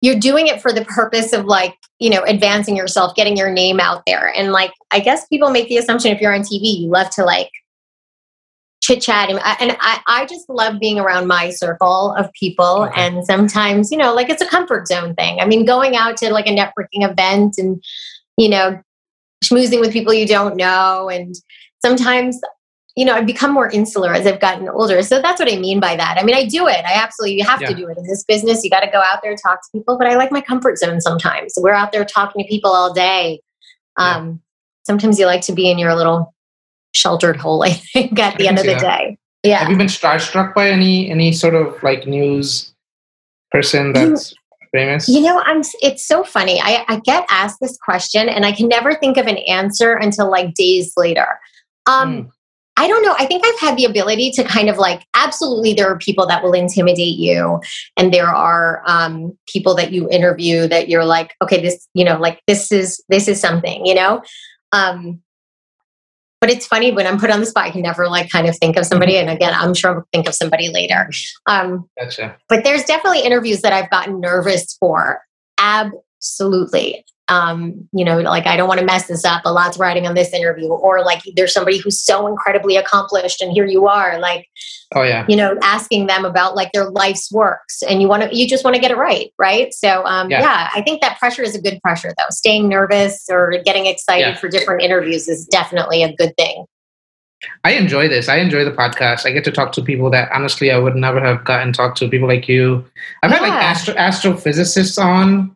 you're 0.00 0.18
doing 0.18 0.46
it 0.46 0.60
for 0.60 0.72
the 0.72 0.84
purpose 0.84 1.32
of 1.32 1.46
like, 1.46 1.76
you 1.98 2.10
know, 2.10 2.22
advancing 2.24 2.76
yourself, 2.76 3.14
getting 3.14 3.36
your 3.36 3.50
name 3.50 3.80
out 3.80 4.02
there. 4.06 4.32
And 4.36 4.52
like, 4.52 4.72
I 4.90 5.00
guess 5.00 5.26
people 5.28 5.50
make 5.50 5.68
the 5.68 5.78
assumption 5.78 6.12
if 6.12 6.20
you're 6.20 6.34
on 6.34 6.42
TV, 6.42 6.80
you 6.80 6.88
love 6.88 7.10
to 7.10 7.24
like 7.24 7.50
chit 8.82 9.00
chat. 9.00 9.30
And, 9.30 9.40
and 9.60 9.76
I, 9.80 10.00
I 10.06 10.26
just 10.26 10.48
love 10.48 10.78
being 10.78 10.98
around 10.98 11.26
my 11.26 11.48
circle 11.50 12.14
of 12.14 12.30
people. 12.32 12.84
Okay. 12.84 13.00
And 13.00 13.24
sometimes, 13.24 13.90
you 13.90 13.96
know, 13.96 14.14
like 14.14 14.28
it's 14.28 14.42
a 14.42 14.46
comfort 14.46 14.86
zone 14.88 15.14
thing. 15.14 15.40
I 15.40 15.46
mean, 15.46 15.64
going 15.64 15.96
out 15.96 16.18
to 16.18 16.30
like 16.30 16.46
a 16.46 16.50
networking 16.50 17.08
event 17.08 17.54
and, 17.56 17.82
you 18.36 18.50
know, 18.50 18.80
schmoozing 19.42 19.80
with 19.80 19.92
people 19.92 20.12
you 20.12 20.26
don't 20.26 20.56
know 20.56 21.08
and 21.08 21.34
sometimes 21.84 22.40
you 22.96 23.04
know, 23.04 23.14
I've 23.14 23.26
become 23.26 23.52
more 23.52 23.68
insular 23.68 24.14
as 24.14 24.26
I've 24.26 24.40
gotten 24.40 24.68
older. 24.68 25.02
So 25.02 25.20
that's 25.20 25.40
what 25.40 25.52
I 25.52 25.56
mean 25.56 25.80
by 25.80 25.96
that. 25.96 26.16
I 26.18 26.22
mean, 26.22 26.36
I 26.36 26.46
do 26.46 26.68
it. 26.68 26.84
I 26.84 26.92
absolutely 26.94 27.36
you 27.36 27.44
have 27.44 27.60
yeah. 27.60 27.68
to 27.68 27.74
do 27.74 27.88
it 27.88 27.98
in 27.98 28.04
this 28.06 28.22
business. 28.22 28.62
You 28.62 28.70
got 28.70 28.80
to 28.80 28.90
go 28.90 29.00
out 29.00 29.20
there 29.22 29.32
and 29.32 29.40
talk 29.40 29.62
to 29.62 29.68
people, 29.72 29.98
but 29.98 30.06
I 30.06 30.14
like 30.14 30.30
my 30.30 30.40
comfort 30.40 30.78
zone 30.78 31.00
sometimes. 31.00 31.54
We're 31.56 31.72
out 31.72 31.90
there 31.90 32.04
talking 32.04 32.42
to 32.42 32.48
people 32.48 32.70
all 32.70 32.92
day. 32.92 33.40
Um, 33.96 34.28
yeah. 34.28 34.34
Sometimes 34.86 35.18
you 35.18 35.26
like 35.26 35.40
to 35.42 35.52
be 35.52 35.68
in 35.68 35.78
your 35.78 35.94
little 35.96 36.32
sheltered 36.92 37.36
hole, 37.36 37.62
I 37.64 37.72
think, 37.72 38.18
at 38.18 38.38
the 38.38 38.46
end 38.46 38.58
of 38.58 38.64
the 38.64 38.76
day. 38.76 39.18
Yeah. 39.42 39.58
Have 39.58 39.70
you 39.70 39.76
been 39.76 39.88
starstruck 39.88 40.54
by 40.54 40.70
any 40.70 41.10
any 41.10 41.32
sort 41.32 41.54
of 41.54 41.82
like 41.82 42.06
news 42.06 42.72
person 43.50 43.92
that's 43.92 44.30
you, 44.30 44.38
famous? 44.72 45.08
You 45.08 45.20
know, 45.20 45.42
I'm. 45.44 45.62
It's 45.82 46.06
so 46.06 46.22
funny. 46.22 46.60
I, 46.62 46.84
I 46.88 47.00
get 47.00 47.26
asked 47.28 47.58
this 47.60 47.76
question, 47.76 48.28
and 48.28 48.46
I 48.46 48.52
can 48.52 48.68
never 48.68 48.94
think 48.94 49.16
of 49.16 49.26
an 49.26 49.38
answer 49.38 49.94
until 49.94 50.30
like 50.30 50.54
days 50.54 50.92
later. 50.96 51.26
Um, 51.86 52.24
mm. 52.24 52.30
I 52.76 52.88
don't 52.88 53.02
know. 53.02 53.14
I 53.18 53.26
think 53.26 53.44
I've 53.46 53.58
had 53.60 53.76
the 53.76 53.84
ability 53.84 54.32
to 54.32 54.42
kind 54.42 54.68
of 54.68 54.78
like, 54.78 55.06
absolutely, 55.14 55.74
there 55.74 55.88
are 55.88 55.98
people 55.98 56.26
that 56.26 56.42
will 56.42 56.52
intimidate 56.52 57.16
you. 57.16 57.60
And 57.96 58.12
there 58.12 58.26
are 58.26 58.82
um, 58.84 59.38
people 59.46 59.76
that 59.76 59.92
you 59.92 60.08
interview 60.10 60.66
that 60.66 60.88
you're 60.88 61.04
like, 61.04 61.34
okay, 61.40 61.62
this, 61.62 61.86
you 61.94 62.04
know, 62.04 62.18
like 62.18 62.40
this 62.48 62.72
is, 62.72 63.02
this 63.08 63.28
is 63.28 63.40
something, 63.40 63.86
you 63.86 63.94
know? 63.94 64.22
Um, 64.72 65.22
but 66.40 66.50
it's 66.50 66.66
funny 66.66 66.90
when 66.90 67.06
I'm 67.06 67.18
put 67.18 67.30
on 67.30 67.40
the 67.40 67.46
spot, 67.46 67.66
I 67.66 67.70
can 67.70 67.82
never 67.82 68.08
like 68.08 68.28
kind 68.28 68.48
of 68.48 68.58
think 68.58 68.76
of 68.76 68.84
somebody. 68.84 69.16
And 69.16 69.30
again, 69.30 69.54
I'm 69.54 69.72
sure 69.72 69.94
I'll 69.94 70.08
think 70.12 70.26
of 70.26 70.34
somebody 70.34 70.68
later. 70.68 71.10
Um, 71.46 71.88
gotcha. 71.98 72.36
But 72.48 72.64
there's 72.64 72.84
definitely 72.84 73.20
interviews 73.20 73.60
that 73.62 73.72
I've 73.72 73.88
gotten 73.88 74.20
nervous 74.20 74.76
for. 74.80 75.22
Absolutely 75.58 77.04
um, 77.28 77.88
you 77.92 78.04
know, 78.04 78.18
like 78.18 78.46
I 78.46 78.56
don't 78.56 78.68
want 78.68 78.80
to 78.80 78.86
mess 78.86 79.06
this 79.06 79.24
up. 79.24 79.42
A 79.44 79.52
lot's 79.52 79.78
riding 79.78 80.06
on 80.06 80.14
this 80.14 80.32
interview, 80.32 80.68
or 80.68 81.02
like 81.02 81.22
there's 81.36 81.52
somebody 81.52 81.78
who's 81.78 82.00
so 82.00 82.26
incredibly 82.26 82.76
accomplished, 82.76 83.40
and 83.40 83.52
here 83.52 83.66
you 83.66 83.86
are, 83.86 84.18
like, 84.18 84.46
oh 84.94 85.02
yeah, 85.02 85.24
you 85.28 85.36
know, 85.36 85.56
asking 85.62 86.06
them 86.06 86.24
about 86.24 86.54
like 86.54 86.72
their 86.72 86.90
life's 86.90 87.32
works, 87.32 87.82
and 87.82 88.02
you 88.02 88.08
want 88.08 88.24
to, 88.24 88.36
you 88.36 88.46
just 88.46 88.64
want 88.64 88.74
to 88.74 88.80
get 88.80 88.90
it 88.90 88.96
right, 88.96 89.32
right? 89.38 89.72
So, 89.72 90.04
um, 90.04 90.30
yeah. 90.30 90.40
yeah. 90.40 90.70
I 90.74 90.82
think 90.82 91.00
that 91.00 91.18
pressure 91.18 91.42
is 91.42 91.54
a 91.54 91.60
good 91.60 91.80
pressure, 91.82 92.12
though. 92.18 92.24
Staying 92.30 92.68
nervous 92.68 93.26
or 93.30 93.54
getting 93.64 93.86
excited 93.86 94.28
yeah. 94.28 94.34
for 94.36 94.48
different 94.48 94.82
interviews 94.82 95.28
is 95.28 95.46
definitely 95.46 96.02
a 96.02 96.14
good 96.16 96.36
thing. 96.36 96.66
I 97.62 97.72
enjoy 97.72 98.08
this. 98.08 98.28
I 98.28 98.36
enjoy 98.36 98.64
the 98.64 98.72
podcast. 98.72 99.26
I 99.26 99.32
get 99.32 99.44
to 99.44 99.52
talk 99.52 99.72
to 99.72 99.82
people 99.82 100.10
that 100.10 100.30
honestly 100.32 100.70
I 100.70 100.78
would 100.78 100.96
never 100.96 101.20
have 101.20 101.44
gotten 101.44 101.72
talk 101.72 101.94
to. 101.96 102.08
People 102.08 102.28
like 102.28 102.48
you. 102.48 102.84
I've 103.22 103.30
yeah. 103.30 103.38
had 103.38 103.42
like 103.42 103.62
astro- 103.62 103.94
astrophysicists 103.94 105.02
on 105.02 105.54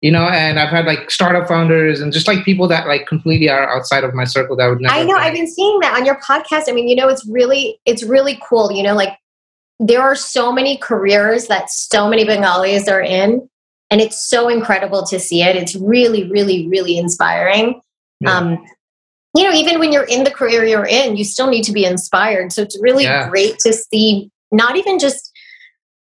you 0.00 0.10
know 0.10 0.24
and 0.28 0.58
i've 0.58 0.70
had 0.70 0.86
like 0.86 1.10
startup 1.10 1.46
founders 1.46 2.00
and 2.00 2.12
just 2.12 2.26
like 2.26 2.44
people 2.44 2.66
that 2.66 2.86
like 2.86 3.06
completely 3.06 3.48
are 3.48 3.68
outside 3.68 4.04
of 4.04 4.14
my 4.14 4.24
circle 4.24 4.56
that 4.56 4.68
would 4.68 4.80
never 4.80 4.94
i 4.94 5.04
know. 5.04 5.14
I've 5.14 5.34
been 5.34 5.48
seeing 5.48 5.78
that 5.80 5.94
on 5.94 6.04
your 6.04 6.18
podcast. 6.20 6.64
I 6.68 6.72
mean 6.72 6.88
you 6.88 6.96
know 6.96 7.08
it's 7.08 7.26
really 7.26 7.78
it's 7.84 8.02
really 8.02 8.40
cool 8.42 8.72
you 8.72 8.82
know 8.82 8.94
like 8.94 9.16
there 9.78 10.02
are 10.02 10.14
so 10.14 10.52
many 10.52 10.76
careers 10.76 11.46
that 11.46 11.70
so 11.70 12.08
many 12.08 12.24
bengalis 12.24 12.88
are 12.88 13.00
in 13.00 13.48
and 13.90 14.00
it's 14.00 14.28
so 14.28 14.48
incredible 14.48 15.04
to 15.06 15.18
see 15.18 15.42
it. 15.42 15.56
It's 15.56 15.74
really 15.76 16.30
really 16.30 16.68
really 16.68 16.96
inspiring. 16.98 17.80
Yeah. 18.20 18.36
um 18.36 18.66
you 19.36 19.44
know 19.44 19.52
even 19.52 19.78
when 19.78 19.92
you're 19.92 20.04
in 20.04 20.24
the 20.24 20.30
career 20.30 20.64
you're 20.64 20.86
in 20.86 21.16
you 21.16 21.24
still 21.24 21.48
need 21.48 21.64
to 21.64 21.72
be 21.72 21.84
inspired. 21.84 22.52
So 22.52 22.62
it's 22.62 22.78
really 22.80 23.04
yeah. 23.04 23.28
great 23.28 23.58
to 23.60 23.72
see 23.72 24.30
not 24.52 24.76
even 24.76 24.98
just 24.98 25.29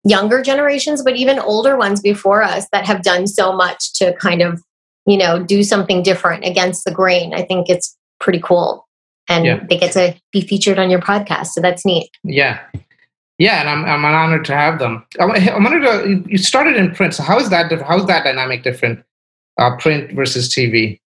younger 0.03 0.41
generations, 0.41 1.01
but 1.03 1.15
even 1.15 1.39
older 1.39 1.77
ones 1.77 2.01
before 2.01 2.43
us 2.43 2.67
that 2.71 2.85
have 2.85 3.03
done 3.03 3.27
so 3.27 3.53
much 3.53 3.93
to 3.93 4.13
kind 4.17 4.41
of, 4.41 4.61
you 5.05 5.17
know, 5.17 5.41
do 5.41 5.63
something 5.63 6.03
different 6.03 6.45
against 6.45 6.85
the 6.85 6.91
grain. 6.91 7.33
I 7.33 7.43
think 7.43 7.69
it's 7.69 7.97
pretty 8.19 8.39
cool. 8.39 8.87
And 9.29 9.45
yeah. 9.45 9.63
they 9.69 9.77
get 9.77 9.93
to 9.93 10.15
be 10.31 10.41
featured 10.41 10.79
on 10.79 10.89
your 10.89 10.99
podcast. 10.99 11.47
So 11.47 11.61
that's 11.61 11.85
neat. 11.85 12.09
Yeah. 12.23 12.59
Yeah, 13.39 13.59
and 13.61 13.69
I'm 13.69 13.83
I'm 13.83 14.05
honored 14.05 14.45
to 14.45 14.55
have 14.55 14.77
them. 14.77 15.03
I 15.19 15.25
wanted 15.25 15.79
to. 15.79 16.23
You 16.29 16.37
started 16.37 16.77
in 16.77 16.93
print, 16.93 17.15
so 17.15 17.23
how 17.23 17.39
is 17.39 17.49
that? 17.49 17.71
How 17.81 17.97
is 17.97 18.05
that 18.05 18.23
dynamic 18.23 18.63
different? 18.63 19.03
Uh, 19.57 19.75
print 19.77 20.13
versus 20.13 20.49
TV. 20.49 20.99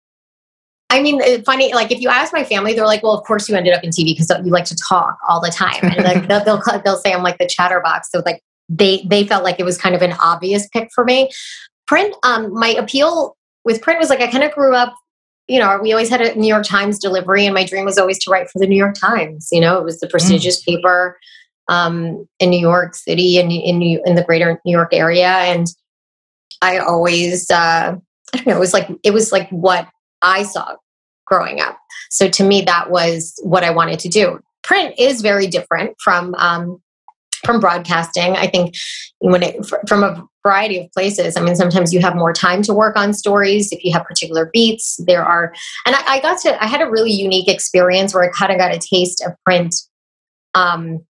I 0.90 1.02
mean, 1.02 1.20
funny. 1.44 1.72
Like 1.72 1.90
if 1.90 2.00
you 2.00 2.08
ask 2.08 2.32
my 2.32 2.44
family, 2.44 2.74
they're 2.74 2.84
like, 2.84 3.02
"Well, 3.02 3.12
of 3.12 3.24
course 3.24 3.48
you 3.48 3.56
ended 3.56 3.74
up 3.74 3.82
in 3.84 3.90
TV 3.90 4.06
because 4.06 4.30
you 4.44 4.50
like 4.50 4.64
to 4.66 4.76
talk 4.76 5.18
all 5.28 5.40
the 5.40 5.50
time." 5.50 5.78
And 5.82 6.04
like, 6.04 6.28
they'll, 6.28 6.44
they'll 6.44 6.80
they'll 6.84 6.96
say 6.96 7.12
I'm 7.12 7.22
like 7.22 7.38
the 7.38 7.46
chatterbox. 7.46 8.10
So 8.10 8.22
like 8.26 8.42
they 8.68 9.06
they 9.08 9.26
felt 9.26 9.44
like 9.44 9.60
it 9.60 9.64
was 9.64 9.78
kind 9.78 9.94
of 9.94 10.02
an 10.02 10.14
obvious 10.22 10.68
pick 10.68 10.90
for 10.94 11.04
me. 11.04 11.30
Print, 11.86 12.14
um, 12.24 12.52
my 12.52 12.68
appeal 12.68 13.36
with 13.64 13.82
print 13.82 13.98
was 13.98 14.10
like 14.10 14.20
I 14.20 14.30
kind 14.30 14.44
of 14.44 14.52
grew 14.52 14.74
up. 14.74 14.94
You 15.48 15.60
know, 15.60 15.78
we 15.80 15.92
always 15.92 16.08
had 16.08 16.20
a 16.20 16.34
New 16.34 16.48
York 16.48 16.64
Times 16.64 16.98
delivery, 16.98 17.46
and 17.46 17.54
my 17.54 17.64
dream 17.64 17.84
was 17.84 17.98
always 17.98 18.18
to 18.24 18.30
write 18.30 18.50
for 18.50 18.58
the 18.58 18.66
New 18.66 18.76
York 18.76 18.96
Times. 18.96 19.48
You 19.52 19.60
know, 19.60 19.78
it 19.78 19.84
was 19.84 20.00
the 20.00 20.08
prestigious 20.08 20.60
mm. 20.62 20.66
paper 20.66 21.18
um, 21.68 22.26
in 22.40 22.50
New 22.50 22.60
York 22.60 22.94
City 22.94 23.38
and 23.38 23.52
in, 23.52 23.82
in, 23.82 24.00
in 24.04 24.14
the 24.16 24.24
greater 24.24 24.60
New 24.64 24.72
York 24.72 24.92
area, 24.92 25.28
and 25.28 25.68
I 26.62 26.78
always, 26.78 27.50
uh, 27.50 27.96
I 28.32 28.36
don't 28.36 28.46
know, 28.46 28.56
it 28.56 28.60
was 28.60 28.72
like 28.72 28.88
it 29.04 29.12
was 29.12 29.30
like 29.30 29.48
what 29.50 29.88
I 30.22 30.42
saw 30.42 30.76
growing 31.26 31.60
up. 31.60 31.78
So 32.10 32.28
to 32.28 32.44
me, 32.44 32.62
that 32.62 32.90
was 32.90 33.38
what 33.42 33.64
I 33.64 33.70
wanted 33.70 33.98
to 34.00 34.08
do. 34.08 34.40
Print 34.62 34.94
is 34.98 35.22
very 35.22 35.46
different 35.46 35.96
from 36.02 36.34
um, 36.36 36.80
from 37.44 37.60
broadcasting. 37.60 38.36
I 38.36 38.46
think 38.46 38.74
when 39.18 39.42
it 39.42 39.56
from 39.86 40.02
a 40.02 40.26
variety 40.46 40.78
of 40.78 40.92
places. 40.92 41.36
I 41.36 41.40
mean, 41.40 41.56
sometimes 41.56 41.92
you 41.92 42.00
have 42.00 42.14
more 42.14 42.32
time 42.32 42.62
to 42.62 42.72
work 42.72 42.96
on 42.96 43.12
stories 43.12 43.72
if 43.72 43.82
you 43.82 43.92
have 43.92 44.04
particular 44.04 44.48
beats. 44.52 44.96
There 45.04 45.24
are, 45.24 45.52
and 45.84 45.96
I, 45.96 46.14
I 46.14 46.20
got 46.20 46.40
to. 46.42 46.62
I 46.62 46.66
had 46.66 46.80
a 46.80 46.88
really 46.88 47.10
unique 47.10 47.48
experience 47.48 48.14
where 48.14 48.22
I 48.22 48.28
kind 48.28 48.52
of 48.52 48.58
got 48.58 48.72
a 48.72 48.78
taste 48.78 49.22
of 49.26 49.32
print 49.44 49.74
um, 50.54 51.04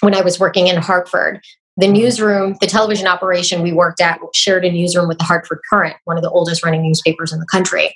when 0.00 0.14
I 0.14 0.20
was 0.20 0.38
working 0.38 0.66
in 0.66 0.76
Hartford. 0.76 1.40
The 1.78 1.86
mm-hmm. 1.86 1.94
newsroom, 1.94 2.56
the 2.60 2.66
television 2.66 3.06
operation 3.06 3.62
we 3.62 3.72
worked 3.72 4.02
at 4.02 4.20
shared 4.34 4.66
a 4.66 4.70
newsroom 4.70 5.08
with 5.08 5.18
the 5.18 5.24
Hartford 5.24 5.60
Courant, 5.70 5.96
one 6.04 6.18
of 6.18 6.22
the 6.22 6.30
oldest 6.30 6.62
running 6.62 6.82
newspapers 6.82 7.32
in 7.32 7.40
the 7.40 7.46
country. 7.46 7.94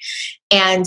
And 0.51 0.87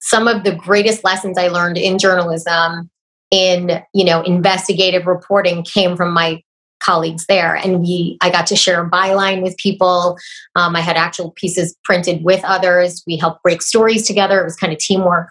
some 0.00 0.26
of 0.26 0.44
the 0.44 0.54
greatest 0.54 1.04
lessons 1.04 1.36
I 1.36 1.48
learned 1.48 1.76
in 1.76 1.98
journalism 1.98 2.90
in 3.30 3.82
you 3.94 4.04
know 4.04 4.22
investigative 4.22 5.06
reporting 5.06 5.62
came 5.62 5.96
from 5.96 6.12
my 6.12 6.42
colleagues 6.80 7.26
there. 7.26 7.54
And 7.54 7.80
we 7.80 8.18
i 8.20 8.30
got 8.30 8.46
to 8.48 8.56
share 8.56 8.84
a 8.84 8.90
byline 8.90 9.42
with 9.42 9.56
people. 9.58 10.18
Um, 10.56 10.74
i 10.74 10.80
had 10.80 10.96
actual 10.96 11.30
pieces 11.32 11.76
printed 11.84 12.24
with 12.24 12.42
others. 12.44 13.02
We 13.06 13.16
helped 13.16 13.42
break 13.42 13.62
stories 13.62 14.06
together. 14.06 14.40
It 14.40 14.44
was 14.44 14.56
kind 14.56 14.72
of 14.72 14.78
teamwork. 14.78 15.28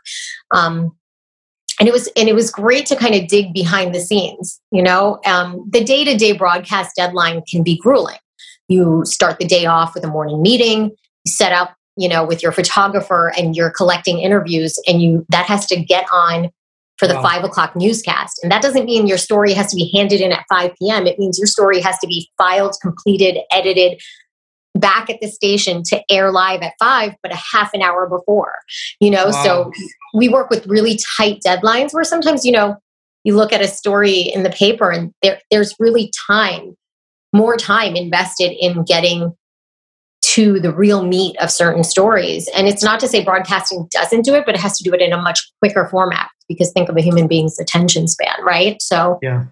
Um, 0.54 0.96
and 1.80 1.88
it 1.88 1.92
was 1.92 2.08
and 2.16 2.30
it 2.30 2.36
was 2.36 2.52
great 2.52 2.86
to 2.88 2.96
kind 2.96 3.16
of 3.16 3.28
dig 3.28 3.54
behind 3.54 3.94
the 3.94 4.00
scenes 4.00 4.62
you 4.72 4.84
know? 4.84 5.20
Um, 5.26 5.66
the 5.70 5.84
day-to-day 5.84 6.34
broadcast 6.34 6.96
deadline 6.96 7.42
can 7.50 7.64
be 7.64 7.78
grueling. 7.78 8.18
You 8.68 9.02
start 9.06 9.40
the 9.40 9.46
day 9.46 9.66
off 9.66 9.96
with 9.96 10.04
a 10.04 10.08
morning 10.08 10.42
meeting 10.42 10.92
you 11.26 11.32
set 11.32 11.52
up 11.52 11.76
you 11.98 12.08
know 12.08 12.24
with 12.24 12.42
your 12.42 12.52
photographer 12.52 13.32
and 13.38 13.56
you're 13.56 13.70
collecting 13.70 14.20
interviews 14.20 14.78
and 14.88 15.02
you 15.02 15.26
that 15.30 15.46
has 15.48 15.66
to 15.68 15.76
get 15.82 16.06
on 16.14 16.50
for 17.00 17.08
the 17.08 17.16
wow. 17.16 17.24
five 17.24 17.44
o'clock 17.44 17.76
newscast. 17.76 18.40
And 18.44 18.52
that 18.52 18.62
doesn't 18.62 18.86
mean 18.86 19.08
your 19.08 19.18
story 19.18 19.54
has 19.54 19.72
to 19.72 19.76
be 19.76 19.90
handed 19.96 20.20
in 20.20 20.34
at 20.34 20.46
5 20.50 20.72
p.m. 20.80 21.08
It 21.08 21.18
means 21.18 21.40
your 21.40 21.48
story 21.48 21.80
has 21.80 21.98
to 22.00 22.08
be 22.08 22.30
filed, 22.38 22.76
completed, 22.82 23.40
edited 23.52 24.02
back 24.76 25.10
at 25.10 25.20
the 25.22 25.28
station 25.28 25.82
to 25.84 26.02
air 26.12 26.32
live 26.32 26.62
at 26.62 26.74
five, 26.78 27.16
but 27.24 27.32
a 27.32 27.40
half 27.52 27.74
an 27.74 27.82
hour 27.82 28.08
before, 28.08 28.54
you 29.00 29.10
know? 29.10 29.28
Wow. 29.28 29.44
So 29.44 29.72
we 30.14 30.30
work 30.30 30.50
with 30.50 30.68
really 30.68 31.00
tight 31.18 31.40
deadlines 31.46 31.94
where 31.94 32.04
sometimes, 32.04 32.46
you 32.46 32.52
know, 32.52 32.76
you 33.24 33.36
look 33.36 33.52
at 33.52 33.62
a 33.62 33.68
story 33.68 34.20
in 34.20 34.44
the 34.44 34.50
paper 34.50 34.92
and 34.92 35.14
there, 35.22 35.40
there's 35.50 35.74
really 35.80 36.12
time, 36.28 36.76
more 37.34 37.58
time 37.58 37.96
invested 37.96 38.52
in 38.60 38.84
getting 38.84 39.34
to 40.22 40.60
the 40.60 40.74
real 40.74 41.04
meat 41.04 41.36
of 41.38 41.50
certain 41.50 41.84
stories. 41.84 42.50
And 42.56 42.68
it's 42.68 42.84
not 42.84 43.00
to 43.00 43.08
say 43.08 43.24
broadcasting 43.24 43.88
doesn't 43.92 44.24
do 44.24 44.36
it, 44.36 44.46
but 44.46 44.56
it 44.56 44.62
has 44.62 44.78
to 44.78 44.84
do 44.84 44.94
it 44.94 45.02
in 45.02 45.14
a 45.14 45.22
much 45.22 45.40
quicker 45.62 45.88
format 45.88 46.30
because 46.50 46.74
think 46.74 46.90
of 46.90 46.98
a 46.98 47.02
human 47.02 47.28
being's 47.28 47.58
attention 47.60 48.08
span, 48.10 48.44
right? 48.44 48.82
So, 48.82 49.20
yeah. 49.22 49.46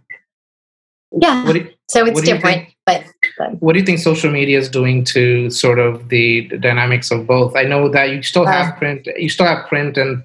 Yeah. 1.12 1.50
You, 1.50 1.72
so 1.88 2.06
it's 2.06 2.20
different, 2.22 2.66
think, 2.66 2.76
but, 2.86 3.06
but, 3.38 3.62
What 3.62 3.74
do 3.74 3.80
you 3.80 3.86
think 3.86 4.00
social 4.00 4.30
media 4.30 4.58
is 4.60 4.68
doing 4.68 5.06
to 5.06 5.50
sort 5.50 5.80
of 5.80 6.10
the, 6.10 6.50
dynamics 6.60 7.12
of 7.12 7.26
both? 7.26 7.56
I 7.56 7.64
know 7.64 7.88
that 7.88 8.10
you 8.10 8.22
still 8.24 8.46
have 8.46 8.74
uh, 8.74 8.78
print, 8.78 9.08
you 9.16 9.30
still 9.30 9.46
have 9.46 9.66
print 9.68 9.96
and 9.98 10.22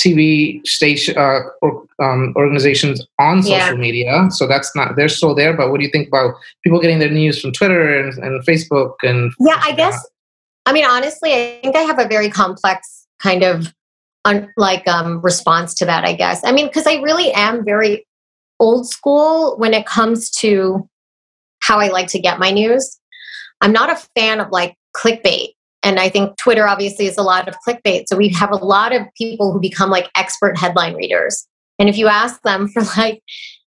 TV 0.00 0.64
station 0.66 1.16
uh, 1.18 1.40
or, 1.62 1.84
um, 1.98 2.32
organizations 2.36 3.04
on 3.18 3.42
social 3.42 3.58
yeah. 3.58 3.74
media. 3.74 4.28
So 4.30 4.46
that's 4.46 4.74
not 4.74 4.96
they're 4.96 5.08
still 5.08 5.34
there. 5.34 5.52
But 5.52 5.70
what 5.70 5.78
do 5.78 5.84
you 5.84 5.90
think 5.90 6.08
about 6.08 6.34
people 6.62 6.80
getting 6.80 7.00
their 7.00 7.10
news 7.10 7.40
from 7.40 7.52
Twitter 7.52 7.98
and, 7.98 8.16
and 8.22 8.46
Facebook 8.46 8.94
and? 9.02 9.32
Yeah, 9.40 9.60
I 9.62 9.72
guess. 9.72 10.06
I 10.64 10.72
mean, 10.72 10.84
honestly, 10.84 11.32
I 11.34 11.60
think 11.62 11.76
I 11.76 11.80
have 11.80 11.98
a 11.98 12.06
very 12.06 12.30
complex 12.30 13.06
kind 13.18 13.42
of 13.42 13.74
un, 14.24 14.52
like 14.56 14.86
um, 14.88 15.20
response 15.20 15.74
to 15.74 15.84
that. 15.86 16.04
I 16.04 16.14
guess. 16.14 16.42
I 16.44 16.52
mean, 16.52 16.66
because 16.66 16.86
I 16.86 16.94
really 16.96 17.32
am 17.32 17.64
very 17.64 18.06
old 18.58 18.88
school 18.88 19.56
when 19.58 19.74
it 19.74 19.86
comes 19.86 20.30
to 20.30 20.88
how 21.62 21.78
I 21.78 21.88
like 21.88 22.08
to 22.08 22.18
get 22.18 22.38
my 22.38 22.50
news. 22.50 22.98
I'm 23.60 23.72
not 23.72 23.90
a 23.90 24.06
fan 24.14 24.40
of 24.40 24.50
like 24.50 24.74
clickbait 24.96 25.50
and 25.82 25.98
I 25.98 26.08
think 26.08 26.36
Twitter 26.36 26.66
obviously 26.66 27.06
is 27.06 27.16
a 27.16 27.22
lot 27.22 27.48
of 27.48 27.56
clickbait. 27.66 28.04
So 28.06 28.16
we 28.16 28.28
have 28.30 28.50
a 28.50 28.56
lot 28.56 28.94
of 28.94 29.02
people 29.16 29.52
who 29.52 29.60
become 29.60 29.90
like 29.90 30.10
expert 30.14 30.58
headline 30.58 30.94
readers. 30.94 31.46
And 31.78 31.88
if 31.88 31.96
you 31.96 32.08
ask 32.08 32.40
them 32.42 32.68
for 32.68 32.82
like, 32.96 33.22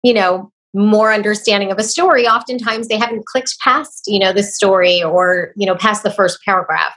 you 0.04 0.14
know, 0.14 0.52
more 0.74 1.12
understanding 1.12 1.72
of 1.72 1.78
a 1.78 1.84
story, 1.84 2.28
oftentimes 2.28 2.88
they 2.88 2.98
haven't 2.98 3.26
clicked 3.26 3.56
past, 3.60 4.04
you 4.08 4.20
know, 4.20 4.34
the 4.34 4.44
story 4.44 5.04
or, 5.04 5.54
you 5.56 5.68
know, 5.68 5.76
past 5.76 6.02
the 6.02 6.12
first 6.12 6.40
paragraph. 6.44 6.96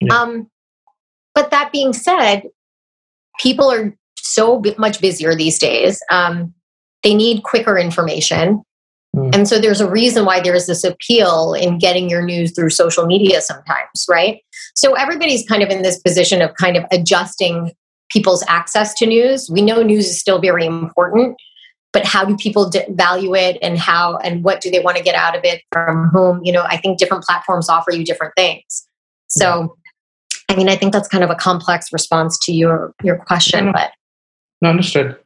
Yeah. 0.00 0.14
Um, 0.14 0.50
but 1.34 1.50
that 1.50 1.72
being 1.72 1.92
said, 1.92 2.42
people 3.38 3.70
are 3.70 3.94
so 4.18 4.62
much 4.76 5.00
busier 5.00 5.34
these 5.34 5.58
days. 5.58 6.00
Um, 6.10 6.54
they 7.02 7.14
need 7.14 7.42
quicker 7.42 7.78
information. 7.78 8.62
Mm. 9.16 9.34
And 9.34 9.48
so 9.48 9.58
there's 9.58 9.80
a 9.80 9.90
reason 9.90 10.24
why 10.24 10.40
there's 10.40 10.66
this 10.66 10.84
appeal 10.84 11.54
in 11.54 11.78
getting 11.78 12.10
your 12.10 12.22
news 12.22 12.54
through 12.54 12.70
social 12.70 13.06
media 13.06 13.40
sometimes, 13.40 14.06
right? 14.08 14.40
So 14.74 14.94
everybody's 14.94 15.46
kind 15.46 15.62
of 15.62 15.70
in 15.70 15.82
this 15.82 15.98
position 16.00 16.42
of 16.42 16.54
kind 16.54 16.76
of 16.76 16.84
adjusting 16.92 17.72
people's 18.10 18.44
access 18.48 18.94
to 18.94 19.06
news. 19.06 19.48
We 19.50 19.62
know 19.62 19.82
news 19.82 20.08
is 20.08 20.20
still 20.20 20.40
very 20.40 20.66
important, 20.66 21.36
but 21.92 22.04
how 22.04 22.24
do 22.24 22.36
people 22.36 22.68
d- 22.68 22.84
value 22.90 23.34
it 23.34 23.58
and 23.62 23.78
how 23.78 24.18
and 24.18 24.44
what 24.44 24.60
do 24.60 24.70
they 24.70 24.80
want 24.80 24.96
to 24.96 25.02
get 25.02 25.14
out 25.14 25.36
of 25.36 25.44
it 25.44 25.62
from 25.72 26.10
whom? 26.12 26.40
You 26.42 26.52
know, 26.52 26.62
I 26.62 26.76
think 26.76 26.98
different 26.98 27.24
platforms 27.24 27.68
offer 27.68 27.92
you 27.92 28.04
different 28.04 28.34
things. 28.36 28.86
So, 29.28 29.76
I 30.48 30.56
mean, 30.56 30.68
I 30.68 30.76
think 30.76 30.92
that's 30.92 31.08
kind 31.08 31.22
of 31.22 31.30
a 31.30 31.34
complex 31.34 31.92
response 31.92 32.38
to 32.46 32.52
your 32.52 32.94
your 33.02 33.16
question, 33.16 33.72
but 33.72 33.92
no, 34.60 34.70
understood. 34.70 35.16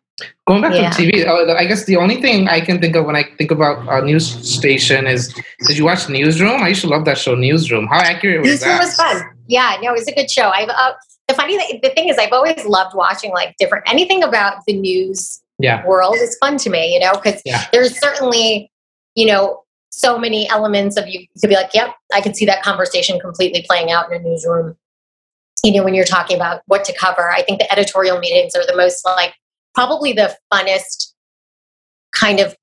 Going 0.46 0.60
back 0.60 0.74
yeah. 0.74 0.90
to 0.90 1.02
TV, 1.02 1.26
uh, 1.26 1.54
I 1.54 1.64
guess 1.64 1.84
the 1.84 1.96
only 1.96 2.20
thing 2.20 2.46
I 2.48 2.60
can 2.60 2.80
think 2.80 2.94
of 2.96 3.06
when 3.06 3.16
I 3.16 3.24
think 3.38 3.50
about 3.50 3.88
a 3.88 4.04
news 4.04 4.26
station 4.26 5.06
is 5.06 5.34
did 5.66 5.78
you 5.78 5.84
watch 5.84 6.08
Newsroom? 6.08 6.62
I 6.62 6.68
used 6.68 6.82
to 6.82 6.88
love 6.88 7.04
that 7.06 7.18
show, 7.18 7.34
Newsroom. 7.34 7.86
How 7.86 7.98
accurate 7.98 8.40
was 8.40 8.50
Newsroom 8.50 8.78
that? 8.78 8.84
Newsroom 8.84 9.08
was 9.08 9.22
fun. 9.22 9.36
Yeah, 9.46 9.76
no, 9.82 9.90
it 9.90 9.98
was 9.98 10.08
a 10.08 10.14
good 10.14 10.30
show. 10.30 10.50
I've 10.50 10.68
uh, 10.68 10.92
the 11.28 11.34
funny 11.34 11.56
thing, 11.56 11.80
the 11.82 11.90
thing 11.90 12.08
is, 12.08 12.18
I've 12.18 12.32
always 12.32 12.64
loved 12.66 12.94
watching 12.94 13.30
like 13.30 13.56
different 13.58 13.84
anything 13.88 14.22
about 14.22 14.58
the 14.66 14.74
news 14.74 15.40
yeah. 15.58 15.84
world 15.86 16.16
is 16.16 16.36
fun 16.38 16.58
to 16.58 16.70
me. 16.70 16.92
You 16.92 17.00
know, 17.00 17.12
because 17.12 17.40
yeah. 17.44 17.66
there's 17.72 17.98
certainly 17.98 18.70
you 19.14 19.26
know 19.26 19.62
so 19.90 20.18
many 20.18 20.48
elements 20.48 20.96
of 20.96 21.06
you 21.06 21.26
to 21.38 21.48
be 21.48 21.54
like, 21.54 21.70
yep, 21.74 21.94
I 22.12 22.20
could 22.20 22.36
see 22.36 22.46
that 22.46 22.62
conversation 22.62 23.20
completely 23.20 23.64
playing 23.68 23.90
out 23.90 24.10
in 24.10 24.20
a 24.20 24.24
newsroom. 24.24 24.76
You 25.62 25.72
know, 25.72 25.84
when 25.84 25.94
you're 25.94 26.04
talking 26.04 26.36
about 26.36 26.62
what 26.66 26.84
to 26.84 26.92
cover, 26.92 27.30
I 27.30 27.42
think 27.42 27.60
the 27.60 27.70
editorial 27.70 28.18
meetings 28.18 28.54
are 28.54 28.66
the 28.66 28.76
most 28.76 29.04
like 29.04 29.34
probably 29.74 30.12
the 30.12 30.36
funnest 30.52 31.12
kind 32.12 32.40
of 32.40 32.56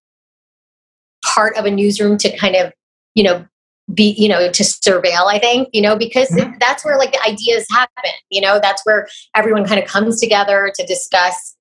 part 1.24 1.58
of 1.58 1.66
a 1.66 1.72
newsroom 1.72 2.18
to 2.18 2.36
kind 2.38 2.56
of, 2.56 2.74
you 3.16 3.24
know, 3.24 3.46
be, 3.94 4.12
you 4.12 4.28
know, 4.28 4.52
to 4.52 4.64
surveil, 4.64 5.26
I 5.26 5.40
think, 5.40 5.70
you 5.74 5.82
know, 5.82 5.96
because 5.96 6.30
mm-hmm. 6.30 6.54
that's 6.60 6.86
where 6.86 6.98
like 6.98 7.12
the 7.12 7.22
ideas 7.28 7.66
happen, 7.72 8.12
you 8.30 8.42
know, 8.42 8.60
that's 8.62 8.86
where 8.86 9.08
everyone 9.36 9.66
kind 9.66 9.82
of 9.82 9.88
comes 9.88 10.20
together 10.20 10.72
to 10.76 10.86
discuss 10.86 11.56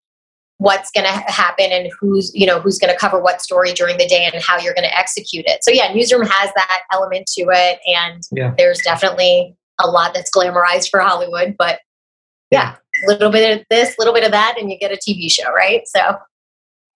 what's 0.58 0.90
going 0.90 1.04
to 1.04 1.12
happen 1.12 1.66
and 1.70 1.90
who's 1.98 2.32
you 2.34 2.44
know 2.44 2.60
who's 2.60 2.78
going 2.78 2.92
to 2.92 2.98
cover 2.98 3.20
what 3.20 3.40
story 3.40 3.72
during 3.72 3.96
the 3.96 4.06
day 4.06 4.28
and 4.30 4.42
how 4.42 4.58
you're 4.58 4.74
going 4.74 4.86
to 4.88 4.98
execute 4.98 5.44
it 5.46 5.62
so 5.62 5.70
yeah 5.70 5.92
newsroom 5.94 6.26
has 6.26 6.50
that 6.54 6.80
element 6.92 7.26
to 7.28 7.42
it 7.42 7.78
and 7.86 8.24
yeah. 8.32 8.52
there's 8.58 8.80
definitely 8.82 9.56
a 9.80 9.86
lot 9.86 10.14
that's 10.14 10.30
glamorized 10.30 10.90
for 10.90 11.00
hollywood 11.00 11.54
but 11.58 11.80
yeah 12.50 12.76
a 13.04 13.06
little 13.06 13.30
bit 13.30 13.58
of 13.58 13.66
this, 13.70 13.94
a 13.96 14.00
little 14.00 14.14
bit 14.14 14.24
of 14.24 14.32
that, 14.32 14.56
and 14.58 14.70
you 14.70 14.78
get 14.78 14.92
a 14.92 14.96
TV 14.96 15.30
show, 15.30 15.52
right? 15.52 15.82
So, 15.86 16.16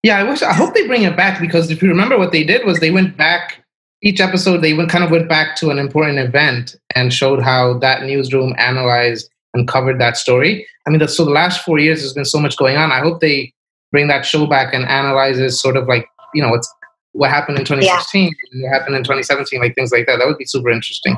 yeah, 0.02 0.18
I 0.18 0.24
wish, 0.24 0.42
I 0.42 0.52
hope 0.52 0.74
they 0.74 0.86
bring 0.86 1.02
it 1.02 1.16
back 1.16 1.40
because 1.40 1.70
if 1.70 1.82
you 1.82 1.88
remember 1.88 2.18
what 2.18 2.32
they 2.32 2.44
did 2.44 2.66
was 2.66 2.80
they 2.80 2.90
went 2.90 3.16
back 3.16 3.64
each 4.04 4.20
episode. 4.20 4.62
They 4.62 4.74
went 4.74 4.90
kind 4.90 5.04
of 5.04 5.10
went 5.10 5.28
back 5.28 5.54
to 5.56 5.70
an 5.70 5.78
important 5.78 6.18
event 6.18 6.74
and 6.96 7.12
showed 7.12 7.40
how 7.40 7.78
that 7.78 8.02
newsroom 8.02 8.52
analyzed 8.58 9.30
and 9.54 9.68
covered 9.68 10.00
that 10.00 10.16
story. 10.16 10.66
I 10.86 10.90
mean, 10.90 11.06
so 11.06 11.24
the 11.24 11.30
last 11.30 11.64
four 11.64 11.78
years 11.78 12.02
has 12.02 12.12
been 12.12 12.24
so 12.24 12.40
much 12.40 12.56
going 12.56 12.76
on. 12.76 12.90
I 12.90 12.98
hope 12.98 13.20
they 13.20 13.52
bring 13.92 14.08
that 14.08 14.26
show 14.26 14.46
back 14.46 14.74
and 14.74 14.84
analyzes 14.86 15.60
sort 15.60 15.76
of 15.76 15.86
like 15.86 16.06
you 16.34 16.42
know 16.42 16.48
what's 16.48 16.72
what 17.12 17.30
happened 17.30 17.58
in 17.58 17.64
2016 17.64 18.34
yeah. 18.52 18.62
what 18.62 18.74
happened 18.74 18.96
in 18.96 19.04
2017 19.04 19.60
like 19.60 19.74
things 19.74 19.92
like 19.92 20.06
that 20.06 20.16
that 20.16 20.26
would 20.26 20.38
be 20.38 20.46
super 20.46 20.70
interesting 20.70 21.14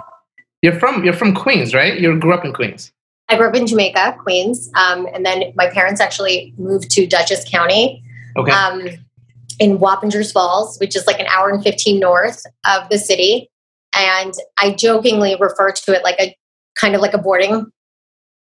you're 0.64 0.78
from 0.80 1.04
you're 1.04 1.18
from 1.22 1.34
queens 1.34 1.74
right 1.74 2.00
you 2.00 2.18
grew 2.18 2.34
up 2.34 2.44
in 2.44 2.52
queens 2.52 2.92
I 3.28 3.36
grew 3.36 3.48
up 3.48 3.54
in 3.54 3.66
Jamaica, 3.66 4.16
Queens, 4.22 4.70
um, 4.74 5.06
and 5.14 5.24
then 5.24 5.52
my 5.56 5.68
parents 5.70 6.00
actually 6.00 6.52
moved 6.58 6.90
to 6.90 7.06
Dutchess 7.06 7.48
County, 7.50 8.02
okay. 8.36 8.52
um, 8.52 8.86
in 9.58 9.78
Wappingers 9.78 10.32
Falls, 10.32 10.78
which 10.78 10.94
is 10.94 11.06
like 11.06 11.20
an 11.20 11.26
hour 11.28 11.48
and 11.48 11.62
fifteen 11.62 11.98
north 11.98 12.42
of 12.66 12.88
the 12.90 12.98
city. 12.98 13.50
And 13.96 14.34
I 14.58 14.72
jokingly 14.72 15.36
refer 15.38 15.70
to 15.70 15.92
it 15.92 16.02
like 16.02 16.20
a 16.20 16.36
kind 16.74 16.94
of 16.94 17.00
like 17.00 17.14
a 17.14 17.18
boarding 17.18 17.66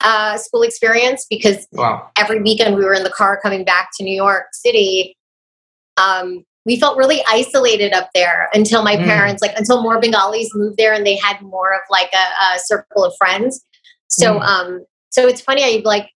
uh, 0.02 0.38
school 0.38 0.64
experience 0.64 1.26
because 1.30 1.68
wow. 1.72 2.10
every 2.18 2.42
weekend 2.42 2.76
we 2.76 2.84
were 2.84 2.94
in 2.94 3.04
the 3.04 3.10
car 3.12 3.40
coming 3.42 3.64
back 3.64 3.90
to 3.98 4.04
New 4.04 4.16
York 4.16 4.48
City. 4.54 5.16
Um, 5.98 6.44
we 6.66 6.80
felt 6.80 6.98
really 6.98 7.22
isolated 7.28 7.94
up 7.94 8.10
there 8.16 8.50
until 8.54 8.84
my 8.84 8.96
mm. 8.96 9.04
parents, 9.04 9.42
like 9.42 9.58
until 9.58 9.82
more 9.82 10.00
Bengalis 10.00 10.50
moved 10.56 10.78
there 10.78 10.94
and 10.94 11.06
they 11.06 11.16
had 11.16 11.42
more 11.42 11.74
of 11.74 11.82
like 11.90 12.12
a, 12.14 12.56
a 12.56 12.60
circle 12.60 13.04
of 13.04 13.14
friends. 13.18 13.64
So, 14.08 14.40
mm. 14.40 14.42
um, 14.42 14.86
so 15.10 15.28
it's 15.28 15.42
funny. 15.42 15.64
I 15.64 15.82
like, 15.86 16.10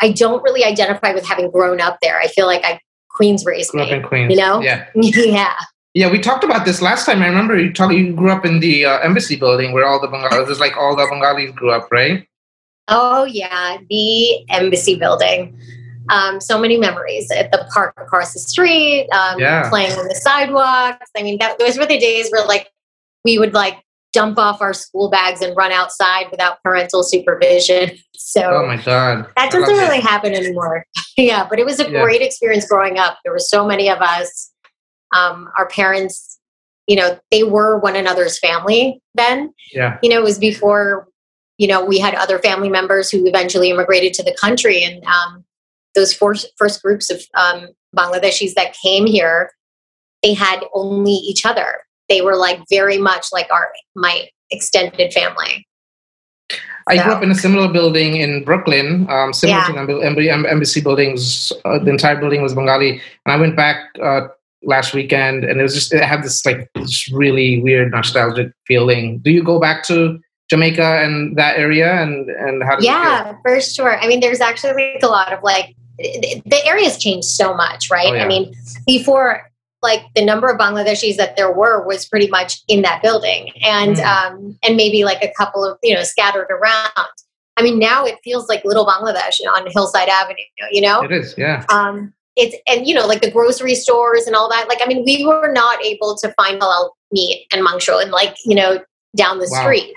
I 0.00 0.10
don't 0.10 0.42
really 0.42 0.64
identify 0.64 1.14
with 1.14 1.24
having 1.24 1.50
grown 1.50 1.80
up 1.80 1.98
there. 2.02 2.18
I 2.18 2.26
feel 2.26 2.46
like 2.46 2.64
I 2.64 2.80
Queens 3.10 3.44
raised 3.46 3.70
grew 3.70 3.82
me. 3.82 3.86
Up 3.86 3.92
in 3.92 4.02
Queens, 4.02 4.30
you 4.30 4.36
know? 4.36 4.60
Yeah, 4.60 4.86
yeah. 4.94 5.54
Yeah, 5.94 6.10
we 6.10 6.18
talked 6.18 6.42
about 6.42 6.64
this 6.64 6.82
last 6.82 7.06
time. 7.06 7.22
I 7.22 7.28
remember 7.28 7.56
you 7.56 7.72
talk. 7.72 7.92
You 7.92 8.12
grew 8.12 8.32
up 8.32 8.44
in 8.44 8.58
the 8.58 8.84
uh, 8.84 8.98
embassy 8.98 9.36
building 9.36 9.72
where 9.72 9.86
all 9.86 10.00
the 10.00 10.08
Bengalis, 10.08 10.48
was 10.48 10.58
like 10.58 10.76
all 10.76 10.96
the 10.96 11.06
Bengalis 11.08 11.52
grew 11.52 11.70
up, 11.70 11.86
right? 11.92 12.26
Oh 12.88 13.24
yeah, 13.24 13.78
the 13.88 14.44
embassy 14.50 14.96
building. 14.96 15.56
Um, 16.10 16.40
so 16.40 16.58
many 16.58 16.76
memories 16.76 17.30
at 17.30 17.50
the 17.50 17.66
park 17.72 17.94
across 17.96 18.32
the 18.34 18.40
street, 18.40 19.08
um, 19.10 19.38
yeah. 19.38 19.68
playing 19.68 19.92
on 19.92 20.08
the 20.08 20.14
sidewalks. 20.14 21.10
I 21.16 21.22
mean, 21.22 21.38
that, 21.38 21.58
those 21.58 21.78
were 21.78 21.86
the 21.86 21.98
days 21.98 22.30
where 22.30 22.44
like 22.46 22.70
we 23.24 23.38
would 23.38 23.54
like 23.54 23.84
dump 24.14 24.38
off 24.38 24.62
our 24.62 24.72
school 24.72 25.10
bags 25.10 25.42
and 25.42 25.54
run 25.56 25.72
outside 25.72 26.26
without 26.30 26.62
parental 26.62 27.02
supervision. 27.02 27.90
So, 28.16 28.42
oh 28.42 28.66
my 28.66 28.78
god, 28.78 29.26
that 29.36 29.52
doesn't 29.52 29.76
really 29.76 29.98
it. 29.98 30.02
happen 30.02 30.32
anymore. 30.32 30.86
yeah, 31.16 31.46
but 31.48 31.60
it 31.60 31.66
was 31.66 31.78
a 31.78 31.88
yeah. 31.88 32.02
great 32.02 32.22
experience 32.22 32.66
growing 32.66 32.98
up. 32.98 33.18
There 33.22 33.32
were 33.32 33.38
so 33.38 33.64
many 33.66 33.88
of 33.88 33.98
us. 34.00 34.50
Um, 35.14 35.50
our 35.56 35.68
parents, 35.68 36.40
you 36.88 36.96
know, 36.96 37.18
they 37.30 37.44
were 37.44 37.78
one 37.78 37.94
another's 37.94 38.38
family 38.40 39.00
then. 39.14 39.52
Yeah, 39.72 39.98
you 40.02 40.08
know, 40.08 40.18
it 40.18 40.24
was 40.24 40.38
before. 40.38 41.06
You 41.58 41.68
know, 41.68 41.84
we 41.84 41.98
had 41.98 42.14
other 42.14 42.38
family 42.40 42.70
members 42.70 43.10
who 43.10 43.24
eventually 43.26 43.70
immigrated 43.70 44.14
to 44.14 44.24
the 44.24 44.34
country, 44.40 44.82
and 44.82 45.04
um, 45.04 45.44
those 45.94 46.12
first 46.12 46.46
first 46.56 46.82
groups 46.82 47.10
of 47.10 47.22
um, 47.34 47.68
Bangladeshis 47.96 48.54
that 48.54 48.74
came 48.82 49.06
here, 49.06 49.50
they 50.22 50.34
had 50.34 50.60
only 50.74 51.12
each 51.12 51.44
other 51.46 51.84
they 52.08 52.20
were 52.20 52.36
like 52.36 52.60
very 52.70 52.98
much 52.98 53.28
like 53.32 53.50
our 53.50 53.72
my 53.94 54.28
extended 54.50 55.12
family. 55.12 55.66
I 56.86 56.98
so. 56.98 57.04
grew 57.04 57.12
up 57.12 57.22
in 57.22 57.30
a 57.30 57.34
similar 57.34 57.72
building 57.72 58.16
in 58.16 58.44
Brooklyn, 58.44 59.06
um, 59.08 59.32
similar 59.32 59.58
yeah. 59.58 59.86
to 59.86 60.46
embassy 60.50 60.82
buildings. 60.82 61.50
Uh, 61.64 61.78
the 61.78 61.90
entire 61.90 62.16
building 62.16 62.42
was 62.42 62.54
Bengali, 62.54 63.00
and 63.24 63.32
I 63.32 63.36
went 63.36 63.56
back 63.56 63.76
uh, 64.02 64.28
last 64.62 64.92
weekend, 64.92 65.44
and 65.44 65.60
it 65.60 65.62
was 65.62 65.72
just 65.72 65.94
it 65.94 66.04
had 66.04 66.22
this 66.22 66.44
like 66.44 66.68
this 66.74 67.10
really 67.10 67.62
weird 67.62 67.90
nostalgic 67.90 68.52
feeling. 68.66 69.20
Do 69.20 69.30
you 69.30 69.42
go 69.42 69.58
back 69.58 69.82
to 69.84 70.20
Jamaica 70.50 71.02
and 71.02 71.36
that 71.38 71.56
area, 71.56 72.02
and 72.02 72.28
and 72.28 72.62
how? 72.62 72.78
yeah, 72.80 73.34
for 73.40 73.58
sure. 73.62 73.98
I 73.98 74.06
mean, 74.06 74.20
there's 74.20 74.42
actually 74.42 74.92
like 74.92 75.02
a 75.02 75.08
lot 75.08 75.32
of 75.32 75.42
like 75.42 75.74
the 75.98 76.60
area's 76.64 76.98
changed 76.98 77.28
so 77.28 77.54
much, 77.54 77.90
right? 77.90 78.10
Oh, 78.10 78.14
yeah. 78.14 78.24
I 78.24 78.28
mean, 78.28 78.54
before 78.86 79.50
like 79.84 80.02
the 80.14 80.24
number 80.24 80.48
of 80.48 80.58
Bangladeshis 80.58 81.16
that 81.16 81.36
there 81.36 81.52
were 81.52 81.86
was 81.86 82.06
pretty 82.06 82.28
much 82.28 82.62
in 82.68 82.82
that 82.82 83.02
building, 83.02 83.52
and 83.62 83.96
mm. 83.96 84.04
um, 84.04 84.58
and 84.64 84.76
maybe 84.76 85.04
like 85.04 85.22
a 85.22 85.32
couple 85.36 85.64
of 85.64 85.78
you 85.82 85.94
know 85.94 86.02
scattered 86.02 86.48
around. 86.50 87.08
I 87.56 87.62
mean, 87.62 87.78
now 87.78 88.04
it 88.04 88.18
feels 88.24 88.48
like 88.48 88.64
little 88.64 88.86
Bangladesh 88.86 89.38
on 89.54 89.70
Hillside 89.70 90.08
Avenue. 90.08 90.42
You 90.72 90.80
know, 90.80 91.02
it 91.02 91.12
is, 91.12 91.34
yeah. 91.38 91.64
Um, 91.68 92.12
it's 92.34 92.56
and 92.66 92.86
you 92.86 92.94
know 92.94 93.06
like 93.06 93.20
the 93.20 93.30
grocery 93.30 93.74
stores 93.74 94.26
and 94.26 94.34
all 94.34 94.48
that. 94.48 94.68
Like, 94.68 94.80
I 94.82 94.86
mean, 94.86 95.04
we 95.04 95.24
were 95.24 95.52
not 95.52 95.84
able 95.84 96.16
to 96.16 96.32
find 96.32 96.60
halal 96.60 96.90
meat 97.12 97.46
and 97.52 97.64
mangsho 97.64 98.02
and 98.02 98.10
like 98.10 98.34
you 98.44 98.56
know 98.56 98.80
down 99.14 99.38
the 99.38 99.48
wow. 99.52 99.62
street. 99.62 99.94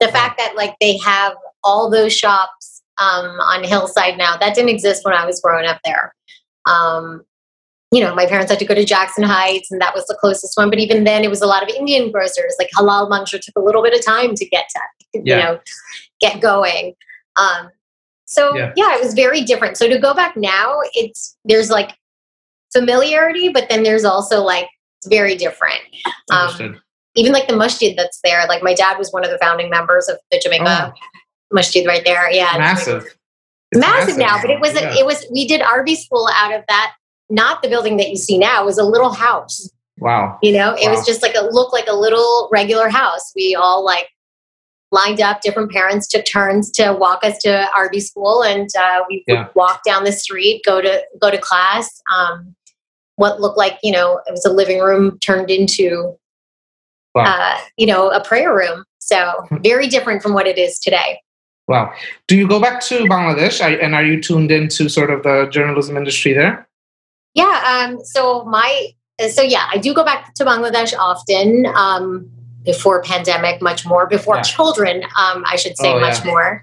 The 0.00 0.06
wow. 0.06 0.12
fact 0.12 0.38
that 0.38 0.56
like 0.56 0.74
they 0.80 0.98
have 0.98 1.34
all 1.62 1.88
those 1.88 2.12
shops 2.12 2.69
um, 3.00 3.40
on 3.40 3.64
Hillside 3.64 4.18
now 4.18 4.36
that 4.36 4.54
didn't 4.54 4.70
exist 4.70 5.04
when 5.04 5.14
I 5.14 5.24
was 5.26 5.40
growing 5.40 5.66
up 5.66 5.80
there. 5.84 6.14
Um, 6.66 7.24
you 7.92 8.00
know, 8.00 8.14
my 8.14 8.26
parents 8.26 8.52
had 8.52 8.60
to 8.60 8.64
go 8.64 8.74
to 8.74 8.84
Jackson 8.84 9.24
Heights, 9.24 9.72
and 9.72 9.80
that 9.80 9.94
was 9.94 10.06
the 10.06 10.16
closest 10.20 10.56
one. 10.56 10.70
But 10.70 10.78
even 10.78 11.02
then, 11.02 11.24
it 11.24 11.30
was 11.30 11.42
a 11.42 11.46
lot 11.46 11.62
of 11.62 11.68
Indian 11.70 12.12
grocers. 12.12 12.54
Like 12.58 12.68
halal 12.76 13.10
mangsho 13.10 13.40
took 13.40 13.56
a 13.56 13.60
little 13.60 13.82
bit 13.82 13.94
of 13.94 14.04
time 14.04 14.34
to 14.36 14.46
get 14.46 14.66
to, 14.70 15.20
yeah. 15.24 15.36
you 15.36 15.42
know, 15.42 15.60
get 16.20 16.40
going. 16.40 16.94
Um, 17.36 17.70
so 18.26 18.54
yeah. 18.56 18.72
yeah, 18.76 18.94
it 18.94 19.02
was 19.02 19.14
very 19.14 19.42
different. 19.42 19.76
So 19.76 19.88
to 19.88 19.98
go 19.98 20.14
back 20.14 20.36
now, 20.36 20.78
it's 20.94 21.36
there's 21.44 21.68
like 21.68 21.96
familiarity, 22.72 23.48
but 23.48 23.68
then 23.68 23.82
there's 23.82 24.04
also 24.04 24.40
like 24.40 24.68
it's 24.98 25.08
very 25.08 25.34
different. 25.34 25.80
Um, 26.30 26.80
even 27.16 27.32
like 27.32 27.48
the 27.48 27.56
masjid 27.56 27.98
that's 27.98 28.20
there. 28.22 28.46
Like 28.46 28.62
my 28.62 28.72
dad 28.72 28.98
was 28.98 29.10
one 29.10 29.24
of 29.24 29.32
the 29.32 29.38
founding 29.38 29.68
members 29.68 30.08
of 30.08 30.18
the 30.30 30.38
Jamaica 30.38 30.92
oh. 30.94 31.00
Masjid 31.50 31.86
right 31.86 32.04
there. 32.04 32.30
Yeah, 32.30 32.52
massive. 32.56 33.16
Massive, 33.72 34.16
massive, 34.16 34.18
now, 34.18 34.40
but 34.40 34.50
it 34.50 34.60
was 34.60 34.74
yeah. 34.74 34.94
it 34.98 35.06
was 35.06 35.24
we 35.32 35.46
did 35.46 35.60
RV 35.60 35.96
school 35.96 36.28
out 36.34 36.52
of 36.52 36.64
that 36.68 36.94
not 37.30 37.62
the 37.62 37.68
building 37.68 37.96
that 37.96 38.10
you 38.10 38.16
see 38.16 38.36
now. 38.36 38.62
It 38.62 38.66
was 38.66 38.78
a 38.78 38.84
little 38.84 39.12
house. 39.12 39.70
Wow. 39.98 40.38
You 40.42 40.52
know, 40.52 40.74
it 40.74 40.86
wow. 40.86 40.96
was 40.96 41.06
just 41.06 41.22
like 41.22 41.34
a 41.34 41.44
look 41.44 41.72
like 41.72 41.86
a 41.88 41.94
little 41.94 42.48
regular 42.52 42.88
house. 42.88 43.32
We 43.34 43.54
all 43.54 43.84
like 43.84 44.08
lined 44.90 45.20
up. 45.20 45.40
Different 45.40 45.70
parents 45.70 46.08
took 46.08 46.24
turns 46.24 46.70
to 46.72 46.92
walk 46.92 47.22
us 47.22 47.38
to 47.42 47.68
RV 47.76 48.02
school, 48.02 48.42
and 48.42 48.68
uh, 48.78 49.00
we 49.08 49.24
yeah. 49.26 49.44
would 49.44 49.54
walk 49.54 49.82
down 49.84 50.04
the 50.04 50.12
street, 50.12 50.62
go 50.66 50.80
to 50.80 51.02
go 51.20 51.30
to 51.30 51.38
class. 51.38 52.02
Um, 52.14 52.54
what 53.16 53.40
looked 53.40 53.58
like 53.58 53.78
you 53.82 53.92
know 53.92 54.20
it 54.26 54.32
was 54.32 54.44
a 54.44 54.52
living 54.52 54.80
room 54.80 55.18
turned 55.20 55.50
into 55.50 56.16
wow. 57.14 57.24
uh, 57.24 57.58
you 57.76 57.86
know 57.86 58.10
a 58.10 58.22
prayer 58.24 58.54
room. 58.54 58.84
So 58.98 59.32
hmm. 59.48 59.56
very 59.62 59.86
different 59.86 60.22
from 60.22 60.32
what 60.34 60.46
it 60.46 60.58
is 60.58 60.78
today. 60.78 61.20
Wow. 61.70 61.92
Do 62.26 62.36
you 62.36 62.48
go 62.48 62.60
back 62.60 62.80
to 62.86 63.04
Bangladesh 63.04 63.60
and 63.60 63.94
are 63.94 64.04
you 64.04 64.20
tuned 64.20 64.50
into 64.50 64.88
sort 64.88 65.08
of 65.08 65.22
the 65.22 65.48
journalism 65.52 65.96
industry 65.96 66.32
there? 66.32 66.68
Yeah. 67.34 67.86
Um, 67.88 68.04
so 68.04 68.44
my 68.44 68.88
so 69.28 69.42
yeah, 69.42 69.68
I 69.72 69.78
do 69.78 69.94
go 69.94 70.04
back 70.04 70.34
to 70.34 70.44
Bangladesh 70.44 70.92
often. 70.98 71.66
Um, 71.76 72.28
before 72.62 73.02
pandemic, 73.02 73.62
much 73.62 73.86
more 73.86 74.06
before 74.06 74.36
yeah. 74.36 74.42
children, 74.42 75.02
um, 75.16 75.44
I 75.46 75.56
should 75.56 75.78
say, 75.78 75.94
oh, 75.94 76.00
much 76.00 76.18
yeah. 76.18 76.30
more. 76.30 76.62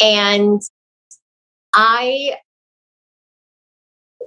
And 0.00 0.60
I 1.72 2.34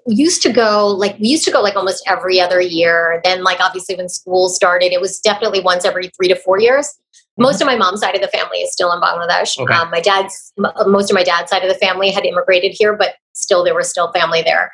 used 0.08 0.42
to 0.44 0.54
go 0.54 0.88
like 0.88 1.20
we 1.20 1.28
used 1.28 1.44
to 1.44 1.52
go 1.52 1.62
like 1.62 1.76
almost 1.76 2.04
every 2.08 2.40
other 2.40 2.62
year. 2.62 3.20
Then 3.24 3.44
like 3.44 3.60
obviously 3.60 3.96
when 3.96 4.08
school 4.08 4.48
started, 4.48 4.94
it 4.94 5.02
was 5.02 5.20
definitely 5.20 5.60
once 5.60 5.84
every 5.84 6.10
three 6.10 6.30
to 6.30 6.36
four 6.36 6.60
years. 6.60 6.98
Most 7.38 7.62
of 7.62 7.68
my 7.68 7.76
mom's 7.76 8.02
side 8.02 8.16
of 8.16 8.22
the 8.22 8.28
family 8.28 8.60
is 8.60 8.72
still 8.72 8.92
in 8.92 9.00
Bangladesh. 9.00 9.60
Okay. 9.60 9.74
Um, 9.74 9.92
my 9.92 10.02
dad's 10.02 10.54
most 10.58 11.12
of 11.12 11.16
my 11.16 11.24
dad's 11.24 11.50
side 11.50 11.64
of 11.64 11.70
the 11.70 11.78
family 11.78 12.12
had 12.12 12.26
immigrated 12.26 12.76
here, 12.78 12.96
but 12.96 13.16
still 13.34 13.64
there 13.64 13.76
was 13.76 13.90
still 13.90 14.12
family 14.12 14.42
there. 14.42 14.72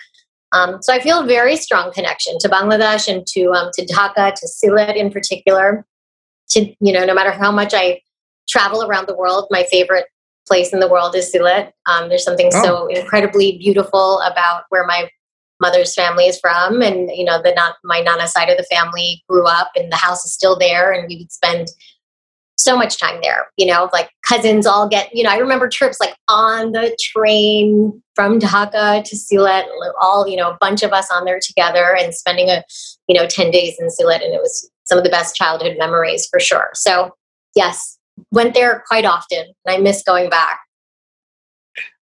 Um, 0.53 0.81
so 0.81 0.93
I 0.93 0.99
feel 0.99 1.21
a 1.21 1.25
very 1.25 1.57
strong 1.57 1.91
connection 1.91 2.37
to 2.39 2.47
Bangladesh 2.47 3.13
and 3.13 3.25
to 3.27 3.51
um, 3.51 3.69
to 3.73 3.85
Dhaka, 3.85 4.33
to 4.35 4.47
Sylhet 4.47 4.95
in 4.95 5.11
particular. 5.11 5.85
To 6.51 6.73
you 6.79 6.93
know, 6.93 7.05
no 7.05 7.13
matter 7.13 7.31
how 7.31 7.51
much 7.51 7.73
I 7.73 8.01
travel 8.47 8.83
around 8.83 9.07
the 9.07 9.15
world, 9.15 9.47
my 9.49 9.63
favorite 9.69 10.05
place 10.47 10.73
in 10.73 10.79
the 10.79 10.89
world 10.89 11.15
is 11.15 11.33
Sylhet. 11.33 11.71
Um, 11.85 12.09
there's 12.09 12.23
something 12.23 12.49
oh. 12.53 12.63
so 12.63 12.87
incredibly 12.87 13.57
beautiful 13.57 14.19
about 14.21 14.63
where 14.69 14.85
my 14.85 15.09
mother's 15.59 15.95
family 15.95 16.25
is 16.25 16.39
from, 16.39 16.81
and 16.81 17.09
you 17.11 17.25
know, 17.25 17.41
the 17.41 17.53
not 17.55 17.75
my 17.83 18.01
nana 18.01 18.27
side 18.27 18.49
of 18.49 18.57
the 18.57 18.63
family 18.63 19.23
grew 19.27 19.47
up, 19.47 19.71
and 19.75 19.91
the 19.91 19.97
house 19.97 20.23
is 20.23 20.33
still 20.33 20.57
there, 20.57 20.91
and 20.91 21.07
we 21.07 21.17
would 21.17 21.31
spend 21.31 21.69
so 22.63 22.77
much 22.77 22.99
time 22.99 23.19
there, 23.21 23.47
you 23.57 23.65
know, 23.65 23.89
like 23.93 24.09
cousins 24.27 24.65
all 24.65 24.87
get, 24.87 25.13
you 25.15 25.23
know, 25.23 25.29
I 25.29 25.37
remember 25.37 25.67
trips 25.67 25.99
like 25.99 26.15
on 26.27 26.71
the 26.71 26.95
train 26.99 28.01
from 28.15 28.39
Dhaka 28.39 29.03
to 29.03 29.15
Sylhet, 29.15 29.65
all, 30.01 30.27
you 30.27 30.37
know, 30.37 30.51
a 30.51 30.57
bunch 30.59 30.83
of 30.83 30.93
us 30.93 31.09
on 31.11 31.25
there 31.25 31.39
together 31.41 31.95
and 31.97 32.13
spending 32.13 32.49
a, 32.49 32.63
you 33.07 33.15
know, 33.15 33.27
10 33.27 33.51
days 33.51 33.75
in 33.79 33.87
Sylhet. 33.87 34.23
And 34.23 34.33
it 34.33 34.41
was 34.41 34.69
some 34.85 34.97
of 34.97 35.03
the 35.03 35.09
best 35.09 35.35
childhood 35.35 35.75
memories 35.77 36.27
for 36.29 36.39
sure. 36.39 36.69
So, 36.73 37.11
yes, 37.55 37.97
went 38.31 38.53
there 38.53 38.83
quite 38.87 39.05
often 39.05 39.45
and 39.65 39.75
I 39.75 39.77
miss 39.79 40.03
going 40.03 40.29
back. 40.29 40.59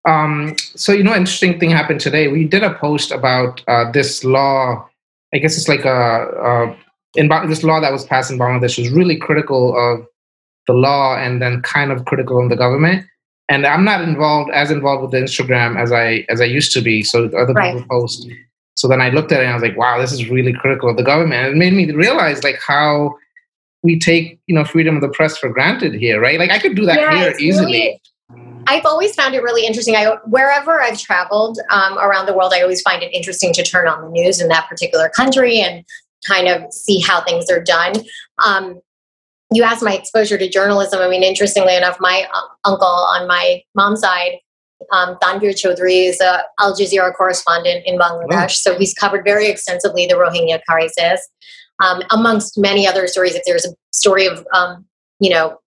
Um, 0.06 0.56
so, 0.58 0.92
you 0.92 1.02
know, 1.02 1.14
interesting 1.14 1.58
thing 1.58 1.70
happened 1.70 2.00
today. 2.00 2.28
We 2.28 2.44
did 2.44 2.62
a 2.62 2.74
post 2.74 3.12
about 3.12 3.62
uh, 3.68 3.90
this 3.92 4.24
law. 4.24 4.88
I 5.32 5.38
guess 5.38 5.56
it's 5.56 5.68
like 5.68 5.84
a, 5.84 5.90
a 5.90 6.76
in 7.14 7.28
this 7.48 7.62
law 7.62 7.80
that 7.80 7.92
was 7.92 8.04
passed 8.04 8.30
in 8.30 8.38
Bangladesh 8.38 8.78
was 8.78 8.90
really 8.90 9.16
critical 9.16 9.76
of 9.76 10.06
the 10.66 10.72
law 10.72 11.16
and 11.16 11.42
then 11.42 11.62
kind 11.62 11.90
of 11.90 12.04
critical 12.04 12.42
of 12.42 12.50
the 12.50 12.56
government. 12.56 13.06
And 13.48 13.66
I'm 13.66 13.84
not 13.84 14.02
involved 14.02 14.50
as 14.52 14.70
involved 14.70 15.02
with 15.02 15.10
the 15.10 15.18
Instagram 15.18 15.78
as 15.78 15.92
I 15.92 16.24
as 16.28 16.40
I 16.40 16.44
used 16.44 16.72
to 16.72 16.80
be. 16.80 17.02
So 17.02 17.26
other 17.36 17.52
right. 17.52 17.74
people 17.74 17.86
post. 17.88 18.28
So 18.74 18.88
then 18.88 19.00
I 19.00 19.10
looked 19.10 19.32
at 19.32 19.40
it 19.40 19.44
and 19.44 19.50
I 19.50 19.54
was 19.54 19.62
like, 19.62 19.76
wow, 19.76 20.00
this 20.00 20.12
is 20.12 20.28
really 20.30 20.52
critical 20.52 20.88
of 20.88 20.96
the 20.96 21.02
government. 21.02 21.46
And 21.46 21.54
it 21.54 21.58
made 21.58 21.74
me 21.74 21.92
realize 21.92 22.42
like 22.42 22.58
how 22.66 23.14
we 23.82 23.98
take, 23.98 24.40
you 24.46 24.54
know, 24.54 24.64
freedom 24.64 24.94
of 24.94 25.02
the 25.02 25.08
press 25.08 25.36
for 25.36 25.50
granted 25.50 25.94
here, 25.94 26.20
right? 26.20 26.38
Like 26.38 26.50
I 26.50 26.58
could 26.58 26.76
do 26.76 26.86
that 26.86 26.98
yeah, 26.98 27.16
here 27.16 27.34
easily. 27.38 27.72
Really, 27.72 28.00
I've 28.66 28.86
always 28.86 29.14
found 29.14 29.34
it 29.34 29.42
really 29.42 29.66
interesting. 29.66 29.96
I 29.96 30.16
wherever 30.26 30.80
I've 30.80 30.98
traveled 30.98 31.58
um, 31.70 31.98
around 31.98 32.26
the 32.26 32.34
world, 32.34 32.52
I 32.54 32.62
always 32.62 32.80
find 32.80 33.02
it 33.02 33.12
interesting 33.12 33.52
to 33.54 33.62
turn 33.62 33.88
on 33.88 34.02
the 34.02 34.08
news 34.08 34.40
in 34.40 34.48
that 34.48 34.68
particular 34.68 35.08
country 35.08 35.60
and 35.60 35.84
kind 36.26 36.48
of 36.48 36.72
see 36.72 37.00
how 37.00 37.22
things 37.22 37.50
are 37.50 37.62
done. 37.62 37.92
Um, 38.44 38.80
you 39.52 39.62
asked 39.62 39.82
my 39.82 39.94
exposure 39.94 40.38
to 40.38 40.48
journalism. 40.48 41.00
I 41.00 41.08
mean, 41.08 41.22
interestingly 41.22 41.76
enough, 41.76 41.96
my 42.00 42.26
uh, 42.32 42.68
uncle 42.68 42.86
on 42.86 43.26
my 43.26 43.62
mom's 43.74 44.00
side, 44.00 44.38
um, 44.92 45.16
Tanvir 45.22 45.50
Chaudhry, 45.50 46.08
is 46.08 46.20
a 46.20 46.42
Al 46.58 46.74
Jazeera 46.74 47.14
correspondent 47.14 47.84
in 47.86 47.98
Bangladesh. 47.98 48.32
Oh. 48.32 48.72
So 48.72 48.78
he's 48.78 48.94
covered 48.94 49.24
very 49.24 49.48
extensively 49.48 50.06
the 50.06 50.14
Rohingya 50.14 50.60
crisis, 50.68 51.26
um, 51.80 52.02
amongst 52.10 52.58
many 52.58 52.86
other 52.86 53.06
stories. 53.06 53.34
If 53.34 53.42
there's 53.46 53.66
a 53.66 53.74
story 53.92 54.26
of, 54.26 54.46
um, 54.54 54.84
you 55.20 55.30
know, 55.30 55.58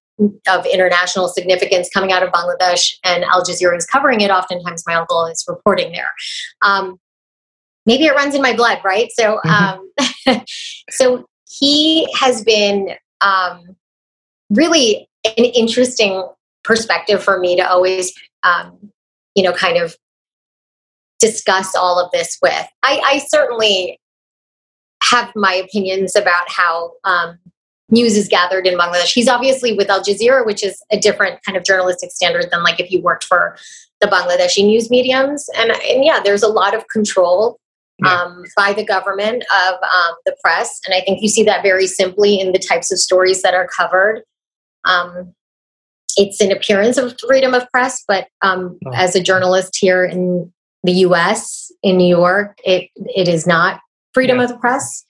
of 0.48 0.66
international 0.66 1.28
significance 1.28 1.90
coming 1.94 2.12
out 2.12 2.24
of 2.24 2.30
Bangladesh, 2.30 2.94
and 3.04 3.24
Al 3.26 3.44
Jazeera 3.44 3.78
is 3.78 3.86
covering 3.86 4.22
it, 4.22 4.32
oftentimes 4.32 4.84
my 4.88 4.96
uncle 4.96 5.26
is 5.26 5.44
reporting 5.48 5.92
there. 5.92 6.12
Um, 6.62 6.98
maybe 7.86 8.06
it 8.06 8.16
runs 8.16 8.34
in 8.34 8.42
my 8.42 8.56
blood, 8.56 8.80
right? 8.84 9.10
So, 9.12 9.40
mm-hmm. 9.46 10.32
Um, 10.32 10.42
so 10.90 11.26
he 11.48 12.08
has 12.20 12.44
been 12.44 12.96
um, 13.22 13.76
really 14.50 15.08
an 15.26 15.46
interesting 15.46 16.28
perspective 16.64 17.24
for 17.24 17.40
me 17.40 17.56
to 17.56 17.68
always, 17.68 18.14
um, 18.44 18.92
you 19.36 19.44
know, 19.44 19.54
kind 19.54 19.78
of 19.78 19.96
discuss 21.20 21.76
all 21.76 22.00
of 22.00 22.12
this 22.12 22.38
with. 22.42 22.68
I, 22.84 23.02
I 23.04 23.18
certainly 23.28 24.00
have 25.04 25.32
my 25.36 25.54
opinions 25.54 26.16
about 26.16 26.50
how 26.50 26.94
um, 27.04 27.38
news 27.90 28.18
is 28.18 28.28
gathered 28.28 28.68
in 28.68 28.78
Bangladesh. 28.78 29.14
He's 29.14 29.28
obviously 29.28 29.74
with 29.74 29.90
Al 29.90 30.04
Jazeera, 30.04 30.46
which 30.46 30.64
is 30.64 30.82
a 30.92 31.00
different 31.00 31.44
kind 31.44 31.58
of 31.58 31.64
journalistic 31.64 32.12
standard 32.12 32.50
than 32.52 32.64
like 32.64 32.80
if 32.80 32.92
you 32.92 33.02
worked 33.02 33.24
for 33.24 33.56
the 34.02 34.08
Bangladeshi 34.08 34.66
news 34.66 34.90
mediums. 34.90 35.50
And, 35.56 35.72
and 35.72 36.04
yeah, 36.04 36.20
there's 36.24 36.44
a 36.44 36.48
lot 36.48 36.74
of 36.74 36.88
control 36.88 37.60
um, 38.04 38.44
by 38.58 38.74
the 38.74 38.84
government 38.84 39.44
of 39.68 39.74
um, 39.76 40.16
the 40.26 40.36
press. 40.44 40.82
And 40.86 40.94
I 40.94 41.02
think 41.02 41.22
you 41.22 41.30
see 41.30 41.44
that 41.44 41.64
very 41.64 41.88
simply 41.88 42.40
in 42.40 42.52
the 42.52 42.60
types 42.60 42.92
of 42.92 43.00
stories 43.00 43.42
that 43.42 43.54
are 43.54 43.68
covered. 43.68 44.24
Um, 44.84 45.34
it's 46.18 46.42
an 46.42 46.52
appearance 46.52 46.98
of 46.98 47.16
freedom 47.20 47.54
of 47.54 47.70
press, 47.72 48.04
but 48.08 48.28
um, 48.42 48.78
oh. 48.86 48.92
as 48.94 49.16
a 49.16 49.24
journalist 49.24 49.78
here 49.80 50.04
in 50.04 50.52
the 50.84 50.94
US, 50.94 51.72
in 51.84 51.98
New 51.98 52.08
York, 52.08 52.60
it, 52.64 52.90
it 52.96 53.28
is 53.28 53.48
not 53.48 53.80
freedom 54.14 54.38
yeah. 54.38 54.44
of 54.44 54.50
the 54.50 54.58
press. 54.58 55.06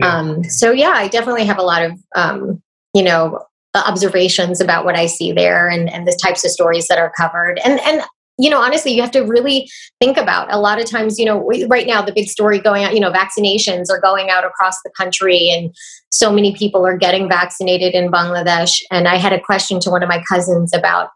Yeah. 0.00 0.14
Um, 0.14 0.44
so, 0.44 0.70
yeah, 0.70 0.92
I 0.94 1.08
definitely 1.08 1.44
have 1.44 1.58
a 1.58 1.62
lot 1.62 1.82
of, 1.82 1.92
um, 2.14 2.62
you 2.94 3.02
know, 3.02 3.44
observations 3.74 4.60
about 4.60 4.84
what 4.84 4.96
I 4.96 5.06
see 5.06 5.32
there 5.32 5.68
and, 5.68 5.90
and 5.92 6.06
the 6.06 6.18
types 6.22 6.44
of 6.44 6.50
stories 6.50 6.86
that 6.88 6.98
are 6.98 7.12
covered. 7.16 7.60
And, 7.64 7.80
and 7.80 8.02
you 8.38 8.48
know, 8.48 8.60
honestly, 8.60 8.92
you 8.92 9.02
have 9.02 9.10
to 9.10 9.22
really 9.22 9.68
think 10.00 10.16
about 10.16 10.52
a 10.52 10.58
lot 10.58 10.80
of 10.80 10.88
times, 10.88 11.18
you 11.18 11.24
know, 11.24 11.50
right 11.68 11.86
now, 11.86 12.00
the 12.00 12.12
big 12.12 12.28
story 12.28 12.60
going 12.60 12.84
out, 12.84 12.94
you 12.94 13.00
know, 13.00 13.10
vaccinations 13.10 13.90
are 13.90 14.00
going 14.00 14.30
out 14.30 14.44
across 14.44 14.76
the 14.84 14.90
country 14.96 15.50
and 15.50 15.74
so 16.10 16.32
many 16.32 16.54
people 16.54 16.86
are 16.86 16.96
getting 16.96 17.28
vaccinated 17.28 17.94
in 17.94 18.10
Bangladesh. 18.10 18.80
And 18.90 19.08
I 19.08 19.16
had 19.16 19.32
a 19.32 19.40
question 19.40 19.80
to 19.80 19.90
one 19.90 20.02
of 20.02 20.08
my 20.08 20.22
cousins 20.28 20.72
about 20.72 21.10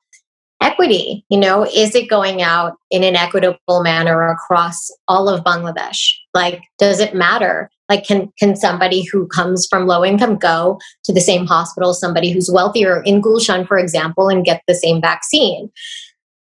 equity. 0.61 1.25
You 1.29 1.39
know, 1.39 1.65
is 1.65 1.95
it 1.95 2.09
going 2.09 2.43
out 2.43 2.75
in 2.91 3.05
an 3.05 3.17
equitable 3.17 3.83
manner 3.83 4.29
across 4.29 4.91
all 5.07 5.29
of 5.29 5.45
Bangladesh? 5.45 6.13
Like, 6.35 6.63
does 6.79 6.99
it 6.99 7.15
matter? 7.15 7.71
Like, 7.89 8.05
can, 8.05 8.33
can 8.39 8.57
somebody 8.57 9.05
who 9.05 9.27
comes 9.29 9.67
from 9.69 9.87
low 9.87 10.05
income 10.05 10.39
go 10.39 10.79
to 11.05 11.13
the 11.13 11.21
same 11.21 11.47
hospital, 11.47 11.95
somebody 11.95 12.31
who's 12.31 12.51
wealthier 12.53 13.03
in 13.03 13.21
Gulshan, 13.21 13.67
for 13.67 13.79
example, 13.79 14.29
and 14.29 14.45
get 14.45 14.63
the 14.67 14.75
same 14.75 15.01
vaccine? 15.01 15.71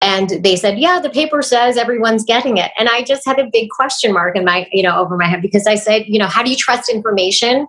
And 0.02 0.30
they 0.44 0.56
said 0.56 0.80
yeah 0.80 1.00
the 1.00 1.10
paper 1.10 1.42
says 1.42 1.78
everyone's 1.78 2.24
getting 2.24 2.58
it. 2.58 2.72
And 2.80 2.90
i 2.90 3.04
just 3.04 3.26
had 3.26 3.40
a 3.40 3.50
big 3.52 3.70
question 3.70 4.14
mark 4.14 4.36
in 4.36 4.46
my 4.46 4.68
you 4.72 4.84
know 4.84 4.98
over 4.98 5.18
my 5.18 5.26
head 5.26 5.42
because 5.42 5.68
i 5.68 5.76
said 5.76 6.06
you 6.08 6.20
know 6.20 6.28
how 6.28 6.44
do 6.44 6.50
you 6.50 6.58
trust 6.58 6.90
information 6.90 7.68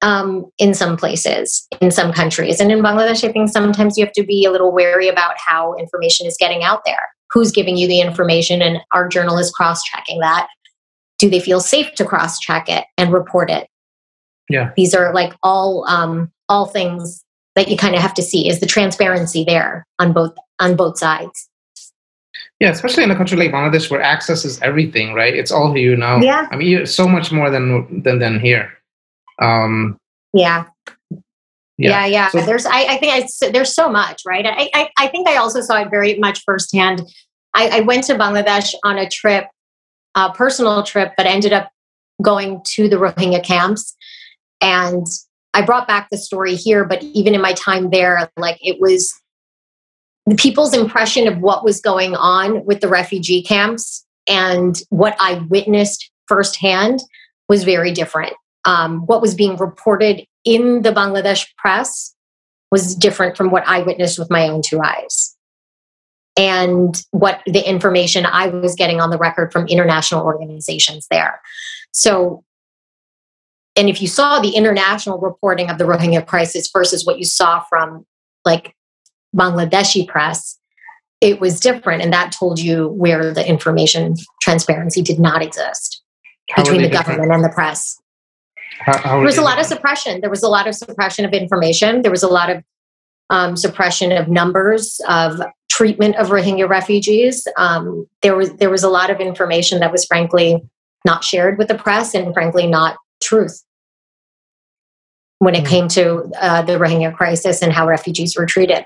um, 0.00 0.46
in 0.58 0.74
some 0.74 0.96
places 0.96 1.66
in 1.80 1.90
some 1.90 2.12
countries? 2.12 2.60
And 2.60 2.70
in 2.70 2.80
bangladesh 2.80 3.28
i 3.28 3.32
think 3.32 3.48
sometimes 3.50 3.96
you 3.96 4.04
have 4.04 4.14
to 4.14 4.24
be 4.24 4.44
a 4.44 4.50
little 4.50 4.72
wary 4.72 5.08
about 5.08 5.34
how 5.38 5.74
information 5.74 6.26
is 6.26 6.36
getting 6.38 6.62
out 6.62 6.82
there. 6.84 7.02
Who's 7.30 7.52
giving 7.52 7.76
you 7.76 7.86
the 7.86 8.00
information? 8.00 8.62
And 8.62 8.78
are 8.92 9.06
journalists 9.08 9.52
cross-checking 9.52 10.20
that? 10.20 10.48
Do 11.18 11.28
they 11.28 11.40
feel 11.40 11.60
safe 11.60 11.94
to 11.96 12.04
cross-check 12.04 12.68
it 12.68 12.84
and 12.96 13.12
report 13.12 13.50
it? 13.50 13.68
Yeah. 14.48 14.70
These 14.76 14.94
are 14.94 15.12
like 15.12 15.34
all 15.42 15.84
um, 15.88 16.32
all 16.48 16.66
things 16.66 17.22
that 17.54 17.68
you 17.68 17.76
kind 17.76 17.94
of 17.94 18.00
have 18.00 18.14
to 18.14 18.22
see. 18.22 18.48
Is 18.48 18.60
the 18.60 18.66
transparency 18.66 19.44
there 19.44 19.86
on 19.98 20.12
both 20.12 20.34
on 20.60 20.76
both 20.76 20.98
sides. 20.98 21.48
Yeah, 22.60 22.70
especially 22.70 23.04
in 23.04 23.10
a 23.10 23.16
country 23.16 23.36
like 23.36 23.52
Bangladesh 23.52 23.90
where 23.90 24.02
access 24.02 24.44
is 24.44 24.60
everything, 24.62 25.14
right? 25.14 25.34
It's 25.34 25.52
all 25.52 25.76
you 25.76 25.96
know. 25.96 26.18
Yeah. 26.20 26.48
I 26.50 26.56
mean, 26.56 26.86
so 26.86 27.06
much 27.06 27.30
more 27.30 27.50
than 27.50 28.02
than 28.02 28.18
than 28.18 28.40
here. 28.40 28.72
Um, 29.40 29.96
yeah. 30.32 30.64
Yeah, 31.80 32.04
yeah. 32.04 32.06
yeah. 32.06 32.28
So, 32.30 32.40
there's, 32.40 32.66
I, 32.66 32.80
I 32.80 32.96
think 32.96 33.12
I, 33.12 33.50
there's 33.50 33.72
so 33.72 33.88
much, 33.88 34.22
right? 34.26 34.44
I, 34.44 34.68
I, 34.74 34.90
I 34.98 35.06
think 35.06 35.28
I 35.28 35.36
also 35.36 35.60
saw 35.60 35.80
it 35.80 35.90
very 35.90 36.18
much 36.18 36.42
firsthand. 36.44 37.02
I, 37.54 37.68
I 37.68 37.80
went 37.80 38.02
to 38.04 38.14
Bangladesh 38.14 38.74
on 38.84 38.98
a 38.98 39.08
trip, 39.08 39.46
a 40.16 40.32
personal 40.32 40.82
trip, 40.82 41.12
but 41.16 41.26
ended 41.26 41.52
up 41.52 41.70
going 42.20 42.62
to 42.64 42.88
the 42.88 42.96
Rohingya 42.96 43.44
camps. 43.44 43.96
And 44.60 45.06
I 45.54 45.62
brought 45.62 45.86
back 45.86 46.08
the 46.10 46.18
story 46.18 46.56
here, 46.56 46.84
but 46.84 47.00
even 47.04 47.32
in 47.34 47.40
my 47.40 47.52
time 47.52 47.90
there, 47.90 48.28
like 48.36 48.58
it 48.60 48.80
was 48.80 49.14
people's 50.36 50.74
impression 50.74 51.28
of 51.28 51.38
what 51.38 51.64
was 51.64 51.80
going 51.80 52.16
on 52.16 52.64
with 52.64 52.80
the 52.80 52.88
refugee 52.88 53.42
camps 53.42 54.04
and 54.28 54.80
what 54.90 55.16
I 55.18 55.34
witnessed 55.48 56.10
firsthand 56.26 57.00
was 57.48 57.64
very 57.64 57.92
different. 57.92 58.34
Um, 58.64 59.06
what 59.06 59.22
was 59.22 59.34
being 59.34 59.56
reported 59.56 60.26
in 60.44 60.82
the 60.82 60.92
Bangladesh 60.92 61.46
press 61.56 62.14
was 62.70 62.94
different 62.94 63.36
from 63.36 63.50
what 63.50 63.66
I 63.66 63.80
witnessed 63.80 64.18
with 64.18 64.30
my 64.30 64.48
own 64.48 64.60
two 64.62 64.80
eyes. 64.80 65.34
And 66.36 67.02
what 67.10 67.40
the 67.46 67.68
information 67.68 68.24
I 68.24 68.48
was 68.48 68.76
getting 68.76 69.00
on 69.00 69.10
the 69.10 69.18
record 69.18 69.52
from 69.52 69.66
international 69.66 70.24
organizations 70.24 71.06
there. 71.10 71.40
So, 71.92 72.44
and 73.74 73.88
if 73.88 74.00
you 74.00 74.06
saw 74.06 74.38
the 74.38 74.50
international 74.50 75.18
reporting 75.18 75.70
of 75.70 75.78
the 75.78 75.84
Rohingya 75.84 76.26
crisis 76.26 76.70
versus 76.72 77.04
what 77.04 77.18
you 77.18 77.24
saw 77.24 77.60
from 77.68 78.06
like 78.44 78.74
Bangladeshi 79.36 80.06
press, 80.06 80.58
it 81.20 81.40
was 81.40 81.60
different. 81.60 82.02
And 82.02 82.12
that 82.12 82.32
told 82.32 82.58
you 82.58 82.88
where 82.88 83.32
the 83.32 83.46
information 83.46 84.14
transparency 84.40 85.02
did 85.02 85.18
not 85.18 85.42
exist 85.42 86.02
how 86.50 86.62
between 86.62 86.82
the 86.82 86.88
different? 86.88 87.06
government 87.06 87.32
and 87.32 87.44
the 87.44 87.54
press. 87.54 88.00
How, 88.80 88.96
how 88.98 89.16
there 89.16 89.24
was 89.24 89.38
a 89.38 89.42
lot 89.42 89.58
of 89.58 89.66
suppression. 89.66 90.20
There 90.20 90.30
was 90.30 90.42
a 90.42 90.48
lot 90.48 90.68
of 90.68 90.74
suppression 90.74 91.24
of 91.24 91.32
information. 91.32 92.02
There 92.02 92.10
was 92.10 92.22
a 92.22 92.28
lot 92.28 92.50
of 92.50 92.62
um, 93.30 93.56
suppression 93.56 94.12
of 94.12 94.28
numbers 94.28 95.00
of 95.08 95.40
treatment 95.70 96.16
of 96.16 96.28
Rohingya 96.28 96.68
refugees. 96.68 97.46
Um, 97.56 98.06
there 98.22 98.36
was 98.36 98.52
there 98.54 98.70
was 98.70 98.84
a 98.84 98.88
lot 98.88 99.10
of 99.10 99.20
information 99.20 99.80
that 99.80 99.92
was 99.92 100.04
frankly 100.06 100.62
not 101.04 101.24
shared 101.24 101.58
with 101.58 101.68
the 101.68 101.74
press 101.74 102.14
and 102.14 102.32
frankly 102.32 102.66
not 102.66 102.96
truth 103.22 103.62
when 105.38 105.54
it 105.54 105.64
mm. 105.64 105.68
came 105.68 105.88
to 105.88 106.30
uh, 106.40 106.62
the 106.62 106.74
Rohingya 106.74 107.16
crisis 107.16 107.62
and 107.62 107.72
how 107.72 107.86
refugees 107.86 108.36
were 108.36 108.46
treated. 108.46 108.84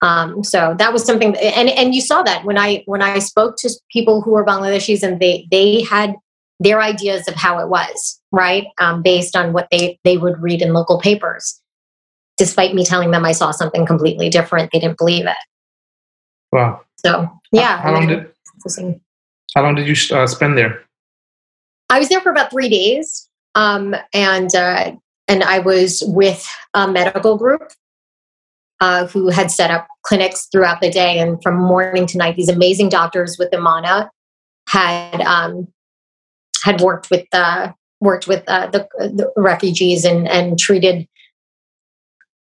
Um, 0.00 0.44
so 0.44 0.76
that 0.78 0.92
was 0.92 1.04
something, 1.04 1.36
and 1.36 1.68
and 1.68 1.94
you 1.94 2.00
saw 2.00 2.22
that 2.22 2.44
when 2.44 2.56
I 2.56 2.82
when 2.86 3.02
I 3.02 3.18
spoke 3.18 3.56
to 3.58 3.70
people 3.90 4.20
who 4.20 4.30
were 4.32 4.44
Bangladeshis 4.44 5.02
and 5.02 5.18
they 5.20 5.46
they 5.50 5.82
had 5.82 6.14
their 6.60 6.80
ideas 6.80 7.28
of 7.28 7.34
how 7.34 7.58
it 7.58 7.68
was 7.68 8.20
right 8.32 8.66
um, 8.78 9.02
based 9.02 9.36
on 9.36 9.52
what 9.52 9.68
they 9.70 9.98
they 10.04 10.16
would 10.16 10.40
read 10.40 10.62
in 10.62 10.72
local 10.72 11.00
papers. 11.00 11.60
Despite 12.36 12.74
me 12.74 12.84
telling 12.84 13.10
them 13.10 13.24
I 13.24 13.32
saw 13.32 13.50
something 13.50 13.86
completely 13.86 14.28
different, 14.28 14.70
they 14.72 14.78
didn't 14.78 14.98
believe 14.98 15.26
it. 15.26 15.36
Wow. 16.52 16.82
So 17.04 17.28
yeah. 17.50 17.78
How, 17.78 17.88
how 17.88 17.94
long 17.94 18.06
did 18.06 18.30
how 19.54 19.62
long 19.62 19.74
did 19.74 19.88
you 19.88 20.16
uh, 20.16 20.26
spend 20.26 20.56
there? 20.56 20.84
I 21.90 21.98
was 21.98 22.08
there 22.08 22.20
for 22.20 22.30
about 22.30 22.50
three 22.50 22.68
days, 22.68 23.28
um, 23.54 23.96
and 24.12 24.54
uh, 24.54 24.92
and 25.26 25.42
I 25.42 25.58
was 25.58 26.04
with 26.06 26.46
a 26.74 26.86
medical 26.86 27.36
group 27.36 27.72
uh, 28.80 29.06
who 29.06 29.28
had 29.28 29.50
set 29.50 29.70
up 29.70 29.86
clinics 30.02 30.46
throughout 30.50 30.80
the 30.80 30.90
day 30.90 31.18
and 31.18 31.42
from 31.42 31.56
morning 31.56 32.06
to 32.06 32.18
night. 32.18 32.36
These 32.36 32.48
amazing 32.48 32.88
doctors 32.88 33.36
with 33.38 33.50
Imana 33.50 34.08
had 34.68 35.20
um, 35.22 35.68
had 36.64 36.80
worked 36.80 37.10
with 37.10 37.26
uh, 37.32 37.72
worked 38.00 38.28
with 38.28 38.44
uh, 38.46 38.68
the, 38.68 38.88
the, 38.98 39.32
refugees 39.36 40.04
and 40.04 40.28
and 40.28 40.58
treated 40.58 41.08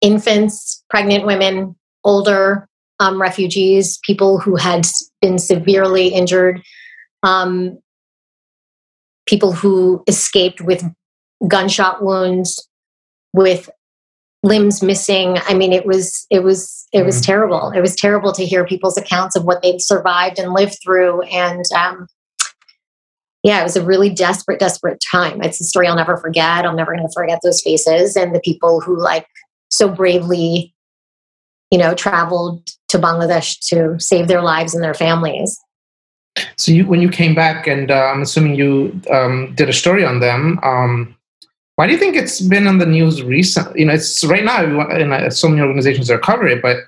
infants, 0.01 0.85
pregnant 0.91 1.27
women, 1.27 1.77
older 2.05 2.69
um, 3.01 3.21
refugees, 3.21 3.99
people 4.03 4.39
who 4.39 4.57
had 4.57 4.87
been 5.21 5.39
severely 5.39 6.09
injured, 6.09 6.63
um, 7.23 7.79
people 9.27 9.53
who 9.53 10.03
escaped 10.07 10.61
with 10.61 10.85
gunshot 11.47 12.03
wounds, 12.03 12.69
with 13.33 13.69
limbs 14.47 14.83
missing. 14.83 15.39
I 15.49 15.55
mean 15.55 15.73
it 15.73 15.85
was 15.85 16.27
it 16.31 16.43
was 16.45 16.87
it 16.93 17.05
was 17.05 17.21
mm. 17.21 17.27
terrible. 17.27 17.71
It 17.71 17.81
was 17.81 17.97
terrible 17.97 18.33
to 18.33 18.47
hear 18.47 18.65
people's 18.65 18.97
accounts 18.97 19.37
of 19.37 19.45
what 19.45 19.61
they'd 19.61 19.83
survived 19.83 20.39
and 20.39 20.53
lived 20.53 20.79
through. 20.83 21.23
And 21.23 21.65
um, 21.77 22.07
yeah 23.43 23.61
it 23.61 23.65
was 23.65 23.77
a 23.77 23.85
really 23.85 24.09
desperate 24.11 24.61
desperate 24.61 25.03
time. 25.11 25.43
It's 25.43 25.61
a 25.61 25.65
story 25.65 25.89
i'll 25.89 25.97
never 25.97 26.17
forget. 26.17 26.65
I'm 26.65 26.77
never 26.77 26.95
going 26.95 27.07
to 27.07 27.13
forget 27.13 27.41
those 27.43 27.61
faces 27.61 28.17
and 28.17 28.35
the 28.35 28.41
people 28.41 28.81
who 28.81 28.99
like 28.99 29.27
so 29.69 29.89
bravely 29.89 30.73
you 31.73 31.79
know 31.79 31.95
traveled 31.95 32.69
to 32.89 32.99
bangladesh 32.99 33.59
to 33.69 33.99
save 33.99 34.29
their 34.29 34.43
lives 34.43 34.75
and 34.75 34.83
their 34.83 34.95
families. 34.95 35.59
So 36.57 36.71
you 36.71 36.87
when 36.87 37.03
you 37.03 37.09
came 37.09 37.35
back 37.35 37.67
and 37.67 37.91
uh, 37.91 38.13
i'm 38.13 38.23
assuming 38.23 38.55
you 38.55 39.01
um, 39.11 39.55
did 39.57 39.69
a 39.69 39.73
story 39.73 40.05
on 40.05 40.21
them 40.21 40.61
um, 40.63 41.16
why 41.77 41.87
do 41.87 41.93
you 41.93 41.99
think 41.99 42.17
it's 42.17 42.41
been 42.41 42.67
on 42.67 42.79
the 42.79 42.87
news 42.87 43.23
recently? 43.23 43.81
You 43.81 43.87
know, 43.87 43.95
it's 43.95 44.25
right 44.25 44.45
now, 44.45 44.89
and 44.89 45.33
so 45.33 45.49
many 45.49 45.61
organizations 45.61 46.11
are 46.11 46.19
covering 46.19 46.59
it, 46.59 46.63
but 46.63 46.79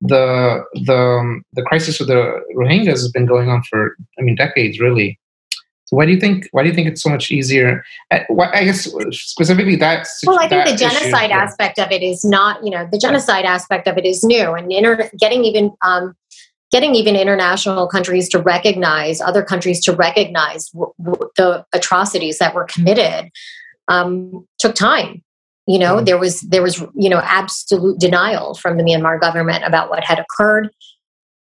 the 0.00 0.64
the 0.84 0.96
um, 0.96 1.44
the 1.52 1.62
crisis 1.62 1.98
with 1.98 2.08
the 2.08 2.40
Rohingyas 2.56 2.90
has 2.90 3.10
been 3.10 3.26
going 3.26 3.48
on 3.48 3.62
for, 3.62 3.96
I 4.18 4.22
mean, 4.22 4.34
decades, 4.34 4.80
really. 4.80 5.18
So 5.86 5.96
why 5.96 6.06
do 6.06 6.12
you 6.12 6.20
think? 6.20 6.48
Why 6.50 6.62
do 6.62 6.68
you 6.68 6.74
think 6.74 6.88
it's 6.88 7.02
so 7.02 7.10
much 7.10 7.30
easier? 7.30 7.84
Uh, 8.10 8.20
I 8.52 8.64
guess 8.64 8.90
specifically 9.10 9.76
that. 9.76 10.08
Well, 10.26 10.38
I 10.40 10.48
think 10.48 10.64
the 10.66 10.76
genocide 10.76 11.30
issue, 11.30 11.38
aspect 11.38 11.78
yeah. 11.78 11.84
of 11.84 11.92
it 11.92 12.02
is 12.02 12.24
not. 12.24 12.64
You 12.64 12.70
know, 12.70 12.88
the 12.90 12.98
genocide 12.98 13.44
aspect 13.44 13.86
of 13.86 13.96
it 13.96 14.04
is 14.04 14.24
new, 14.24 14.52
and 14.52 14.72
inter- 14.72 15.10
getting 15.18 15.44
even 15.44 15.70
um, 15.82 16.16
getting 16.72 16.96
even 16.96 17.14
international 17.14 17.86
countries 17.86 18.28
to 18.30 18.40
recognize 18.40 19.20
other 19.20 19.44
countries 19.44 19.80
to 19.84 19.92
recognize 19.92 20.70
w- 20.70 20.92
w- 20.98 21.30
the 21.36 21.64
atrocities 21.72 22.38
that 22.38 22.52
were 22.52 22.64
committed 22.64 23.30
um, 23.88 24.46
took 24.58 24.74
time. 24.74 25.22
You 25.66 25.78
know, 25.78 25.96
mm-hmm. 25.96 26.04
there 26.04 26.18
was 26.18 26.40
there 26.42 26.62
was 26.62 26.80
you 26.94 27.08
know 27.08 27.20
absolute 27.22 27.98
denial 27.98 28.54
from 28.54 28.76
the 28.76 28.82
Myanmar 28.82 29.20
government 29.20 29.64
about 29.64 29.90
what 29.90 30.04
had 30.04 30.18
occurred 30.18 30.68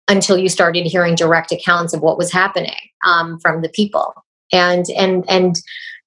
until 0.07 0.37
you 0.37 0.49
started 0.49 0.85
hearing 0.85 1.15
direct 1.15 1.51
accounts 1.51 1.93
of 1.93 2.01
what 2.01 2.17
was 2.17 2.31
happening 2.31 2.77
um, 3.05 3.39
from 3.39 3.61
the 3.61 3.69
people 3.69 4.13
and 4.51 4.85
and 4.97 5.23
and 5.29 5.57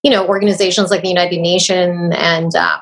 you 0.02 0.10
know 0.10 0.26
organizations 0.26 0.90
like 0.90 1.02
the 1.02 1.08
United 1.08 1.40
Nations 1.40 2.14
and 2.16 2.54
um, 2.56 2.80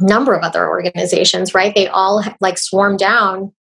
number 0.00 0.34
of 0.34 0.42
other 0.42 0.68
organizations, 0.68 1.54
right? 1.54 1.74
They 1.74 1.88
all 1.88 2.22
like 2.40 2.58
swarm 2.58 2.96
down 2.96 3.52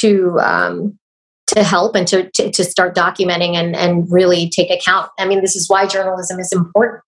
to 0.00 0.38
um, 0.40 0.98
to 1.48 1.64
help 1.64 1.94
and 1.94 2.06
to, 2.08 2.30
to, 2.32 2.50
to 2.50 2.64
start 2.64 2.94
documenting 2.94 3.54
and 3.54 3.74
and 3.74 4.10
really 4.10 4.50
take 4.50 4.70
account. 4.70 5.10
I 5.18 5.26
mean, 5.26 5.40
this 5.40 5.56
is 5.56 5.68
why 5.68 5.86
journalism 5.86 6.38
is 6.40 6.52
important 6.52 7.02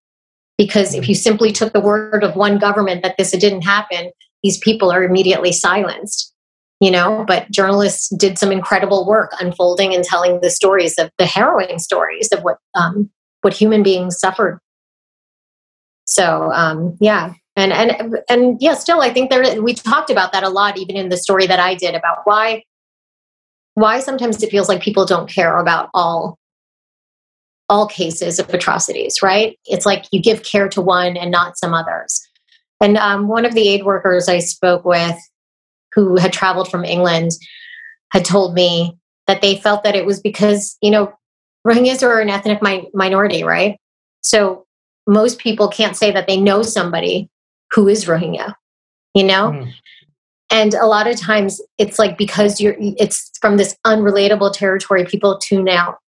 because 0.61 0.94
if 0.94 1.09
you 1.09 1.14
simply 1.14 1.53
took 1.53 1.73
the 1.73 1.81
word 1.81 2.23
of 2.23 2.37
one 2.37 2.59
government 2.59 3.03
that 3.03 3.16
this 3.16 3.31
didn't 3.31 3.62
happen, 3.62 4.11
these 4.42 4.59
people 4.59 4.92
are 4.92 5.03
immediately 5.03 5.53
silenced. 5.53 6.35
You 6.81 6.90
know, 6.90 7.25
but 7.27 7.51
journalists 7.51 8.14
did 8.14 8.38
some 8.38 8.53
incredible 8.53 9.07
work 9.07 9.33
unfolding 9.40 9.94
and 9.94 10.05
telling 10.05 10.40
the 10.40 10.51
stories 10.51 10.99
of 10.99 11.11
the 11.16 11.25
harrowing 11.25 11.79
stories 11.79 12.29
of 12.31 12.42
what 12.42 12.59
um, 12.75 13.09
what 13.40 13.55
human 13.55 13.83
beings 13.83 14.18
suffered. 14.18 14.61
So 16.05 16.53
um, 16.53 16.94
yeah, 17.01 17.33
and 17.57 17.73
and 17.73 18.18
and 18.29 18.59
yeah, 18.61 18.75
still 18.75 19.01
I 19.01 19.14
think 19.14 19.31
there 19.31 19.62
we 19.62 19.73
talked 19.73 20.11
about 20.11 20.33
that 20.33 20.42
a 20.42 20.51
lot, 20.51 20.77
even 20.77 20.94
in 20.94 21.09
the 21.09 21.16
story 21.16 21.46
that 21.46 21.59
I 21.59 21.75
did 21.75 21.94
about 21.94 22.18
why 22.25 22.64
why 23.75 24.01
sometimes 24.01 24.42
it 24.42 24.51
feels 24.51 24.68
like 24.68 24.83
people 24.83 25.07
don't 25.07 25.29
care 25.29 25.57
about 25.57 25.88
all 25.94 26.38
all 27.70 27.87
cases 27.87 28.38
of 28.38 28.52
atrocities, 28.52 29.22
right? 29.22 29.56
It's 29.64 29.87
like 29.87 30.04
you 30.11 30.20
give 30.20 30.42
care 30.42 30.68
to 30.68 30.83
one 30.83 31.16
and 31.16 31.30
not 31.30 31.56
some 31.56 31.72
others. 31.72 32.20
And 32.80 32.98
um, 32.98 33.28
one 33.28 33.46
of 33.46 33.54
the 33.54 33.68
aid 33.68 33.85
workers 33.85 34.28
I 34.28 34.40
spoke 34.40 34.85
with 34.85 35.16
who 35.94 36.16
had 36.16 36.33
traveled 36.33 36.68
from 36.68 36.85
England 36.85 37.30
had 38.12 38.24
told 38.24 38.54
me 38.54 38.98
that 39.28 39.40
they 39.40 39.56
felt 39.56 39.85
that 39.85 39.94
it 39.94 40.04
was 40.04 40.20
because, 40.20 40.76
you 40.83 40.90
know, 40.90 41.12
Rohingyas 41.64 42.02
are 42.02 42.20
an 42.20 42.28
ethnic 42.28 42.61
mi- 42.61 42.90
minority, 42.92 43.44
right? 43.44 43.78
So 44.22 44.66
most 45.06 45.38
people 45.38 45.68
can't 45.68 45.96
say 45.96 46.11
that 46.11 46.26
they 46.26 46.40
know 46.40 46.62
somebody 46.62 47.28
who 47.71 47.87
is 47.87 48.06
Rohingya, 48.06 48.54
you 49.14 49.25
know? 49.25 49.52
Mm. 49.52 49.73
And 50.50 50.75
a 50.75 50.87
lot 50.87 51.06
of 51.06 51.16
times 51.16 51.60
it's 51.79 52.00
like 52.00 52.18
because 52.18 52.60
you're, 52.60 52.75
it's 52.79 53.31
from 53.40 53.56
this 53.56 53.77
unrelatable 53.87 54.52
territory, 54.52 55.04
people 55.04 55.38
tune 55.38 55.68
out 55.68 55.98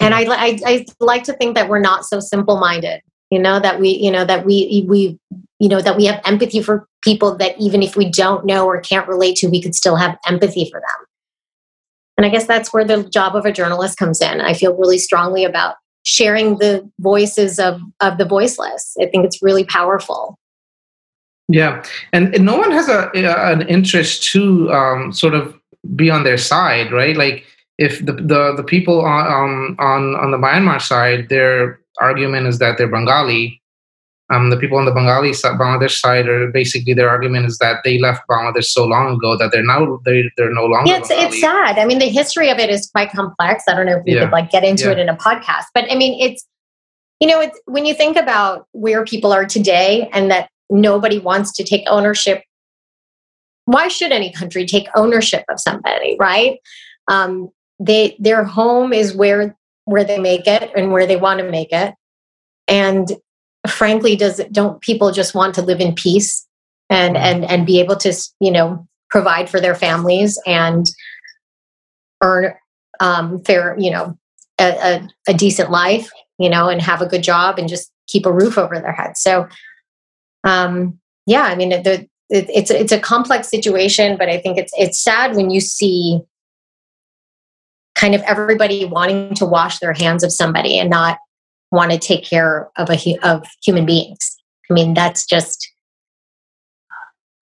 and 0.00 0.14
I, 0.14 0.22
I, 0.22 0.58
I 0.64 0.86
like 1.00 1.24
to 1.24 1.32
think 1.34 1.54
that 1.54 1.68
we're 1.68 1.80
not 1.80 2.04
so 2.04 2.20
simple 2.20 2.58
minded 2.58 3.02
you 3.32 3.38
know 3.38 3.58
that 3.58 3.80
we 3.80 3.88
you 3.88 4.10
know 4.10 4.26
that 4.26 4.44
we 4.44 4.84
we 4.86 5.18
you 5.58 5.68
know 5.68 5.80
that 5.80 5.96
we 5.96 6.04
have 6.04 6.20
empathy 6.26 6.62
for 6.62 6.86
people 7.02 7.34
that 7.38 7.58
even 7.58 7.82
if 7.82 7.96
we 7.96 8.08
don't 8.10 8.44
know 8.44 8.66
or 8.66 8.78
can't 8.78 9.08
relate 9.08 9.36
to 9.36 9.48
we 9.48 9.60
could 9.60 9.74
still 9.74 9.96
have 9.96 10.18
empathy 10.28 10.68
for 10.70 10.80
them. 10.80 11.06
And 12.18 12.26
i 12.26 12.28
guess 12.28 12.46
that's 12.46 12.74
where 12.74 12.84
the 12.84 13.04
job 13.04 13.34
of 13.34 13.46
a 13.46 13.52
journalist 13.52 13.98
comes 13.98 14.20
in. 14.20 14.42
I 14.42 14.52
feel 14.52 14.76
really 14.76 14.98
strongly 14.98 15.44
about 15.44 15.76
sharing 16.04 16.58
the 16.58 16.88
voices 17.00 17.58
of 17.58 17.80
of 18.00 18.18
the 18.18 18.26
voiceless. 18.26 18.94
I 19.00 19.06
think 19.06 19.24
it's 19.24 19.42
really 19.42 19.64
powerful. 19.64 20.38
Yeah. 21.48 21.82
And, 22.12 22.34
and 22.34 22.44
no 22.44 22.56
one 22.56 22.70
has 22.70 22.88
a, 22.88 23.10
an 23.14 23.62
interest 23.68 24.24
to 24.32 24.72
um, 24.72 25.12
sort 25.12 25.34
of 25.34 25.58
be 25.96 26.10
on 26.10 26.22
their 26.24 26.38
side 26.38 26.92
right? 26.92 27.16
Like 27.16 27.46
if 27.78 28.04
the 28.04 28.12
the, 28.12 28.54
the 28.56 28.64
people 28.64 29.00
on, 29.00 29.26
on 29.26 29.76
on 29.78 30.14
on 30.16 30.30
the 30.30 30.38
Myanmar 30.38 30.80
side, 30.80 31.28
their 31.28 31.80
argument 32.00 32.46
is 32.46 32.58
that 32.58 32.78
they're 32.78 32.88
Bengali, 32.88 33.62
um, 34.32 34.50
the 34.50 34.56
people 34.56 34.78
on 34.78 34.86
the 34.86 34.92
Bengali 34.92 35.34
side, 35.34 35.58
Bangladesh 35.58 35.98
side 35.98 36.26
are 36.26 36.50
basically 36.50 36.94
their 36.94 37.10
argument 37.10 37.46
is 37.46 37.58
that 37.58 37.78
they 37.84 37.98
left 37.98 38.26
Bangladesh 38.28 38.64
so 38.64 38.86
long 38.86 39.16
ago 39.16 39.36
that 39.36 39.52
they're 39.52 39.64
now 39.64 40.00
they 40.04 40.30
they're 40.36 40.52
no 40.52 40.64
longer. 40.64 40.90
Yeah, 40.90 40.98
it's, 40.98 41.10
it's 41.10 41.40
sad. 41.40 41.78
I 41.78 41.84
mean, 41.84 41.98
the 41.98 42.08
history 42.08 42.48
of 42.48 42.58
it 42.58 42.70
is 42.70 42.88
quite 42.88 43.10
complex. 43.10 43.64
I 43.68 43.74
don't 43.74 43.86
know 43.86 43.98
if 43.98 44.04
we 44.04 44.14
yeah. 44.14 44.20
could 44.20 44.32
like 44.32 44.50
get 44.50 44.64
into 44.64 44.84
yeah. 44.84 44.92
it 44.92 44.98
in 44.98 45.08
a 45.08 45.16
podcast, 45.16 45.66
but 45.74 45.90
I 45.90 45.96
mean, 45.96 46.18
it's 46.20 46.46
you 47.20 47.28
know, 47.28 47.40
it's 47.40 47.60
when 47.66 47.84
you 47.84 47.94
think 47.94 48.16
about 48.16 48.66
where 48.72 49.04
people 49.04 49.32
are 49.32 49.44
today 49.44 50.08
and 50.12 50.30
that 50.30 50.48
nobody 50.70 51.18
wants 51.18 51.52
to 51.52 51.64
take 51.64 51.84
ownership. 51.86 52.42
Why 53.66 53.88
should 53.88 54.12
any 54.12 54.32
country 54.32 54.66
take 54.66 54.88
ownership 54.96 55.44
of 55.48 55.60
somebody, 55.60 56.16
right? 56.18 56.58
Um, 57.06 57.50
they 57.84 58.16
their 58.18 58.44
home 58.44 58.92
is 58.92 59.14
where 59.14 59.56
where 59.84 60.04
they 60.04 60.18
make 60.18 60.46
it 60.46 60.70
and 60.76 60.92
where 60.92 61.06
they 61.06 61.16
want 61.16 61.40
to 61.40 61.50
make 61.50 61.72
it, 61.72 61.94
and 62.68 63.12
frankly 63.68 64.16
does 64.16 64.40
don't 64.50 64.80
people 64.80 65.12
just 65.12 65.34
want 65.34 65.54
to 65.54 65.62
live 65.62 65.80
in 65.80 65.94
peace 65.94 66.46
and 66.90 67.16
and 67.16 67.44
and 67.44 67.66
be 67.66 67.80
able 67.80 67.96
to 67.96 68.12
you 68.40 68.50
know 68.50 68.86
provide 69.10 69.48
for 69.48 69.60
their 69.60 69.74
families 69.74 70.40
and 70.46 70.86
earn 72.22 72.54
um, 73.00 73.42
fair 73.44 73.76
you 73.78 73.90
know 73.90 74.16
a, 74.58 74.64
a, 74.64 75.08
a, 75.28 75.34
decent 75.34 75.70
life 75.70 76.10
you 76.38 76.48
know 76.48 76.68
and 76.68 76.82
have 76.82 77.00
a 77.00 77.06
good 77.06 77.22
job 77.22 77.58
and 77.58 77.68
just 77.68 77.90
keep 78.06 78.26
a 78.26 78.32
roof 78.32 78.58
over 78.58 78.78
their 78.78 78.92
head. 78.92 79.16
So 79.16 79.48
um 80.44 80.98
yeah 81.26 81.44
i 81.44 81.54
mean 81.54 81.68
the, 81.70 82.06
it, 82.30 82.50
it's 82.52 82.70
it's 82.70 82.90
a 82.90 82.98
complex 82.98 83.48
situation 83.48 84.16
but 84.16 84.28
i 84.28 84.38
think 84.38 84.58
it's 84.58 84.72
it's 84.76 85.00
sad 85.00 85.36
when 85.36 85.50
you 85.50 85.60
see 85.60 86.20
kind 88.02 88.16
of 88.16 88.22
everybody 88.22 88.84
wanting 88.84 89.32
to 89.32 89.46
wash 89.46 89.78
their 89.78 89.92
hands 89.92 90.24
of 90.24 90.32
somebody 90.32 90.76
and 90.76 90.90
not 90.90 91.18
want 91.70 91.92
to 91.92 91.98
take 91.98 92.24
care 92.24 92.68
of 92.76 92.90
a 92.90 93.18
of 93.22 93.46
human 93.64 93.86
beings. 93.86 94.36
I 94.68 94.74
mean, 94.74 94.92
that's 94.92 95.24
just 95.24 95.70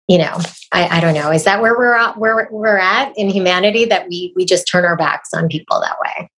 you 0.06 0.18
know, 0.18 0.38
I, 0.70 0.98
I 0.98 1.00
don't 1.00 1.14
know. 1.14 1.32
Is 1.32 1.44
that 1.44 1.62
where 1.62 1.76
we're 1.76 1.94
at, 1.94 2.18
where 2.18 2.46
we're 2.52 2.76
at 2.76 3.16
in 3.16 3.30
humanity 3.30 3.86
that 3.86 4.08
we 4.08 4.32
we 4.36 4.44
just 4.44 4.68
turn 4.68 4.84
our 4.84 4.96
backs 4.96 5.30
on 5.34 5.48
people 5.48 5.80
that 5.80 5.96
way? 6.00 6.30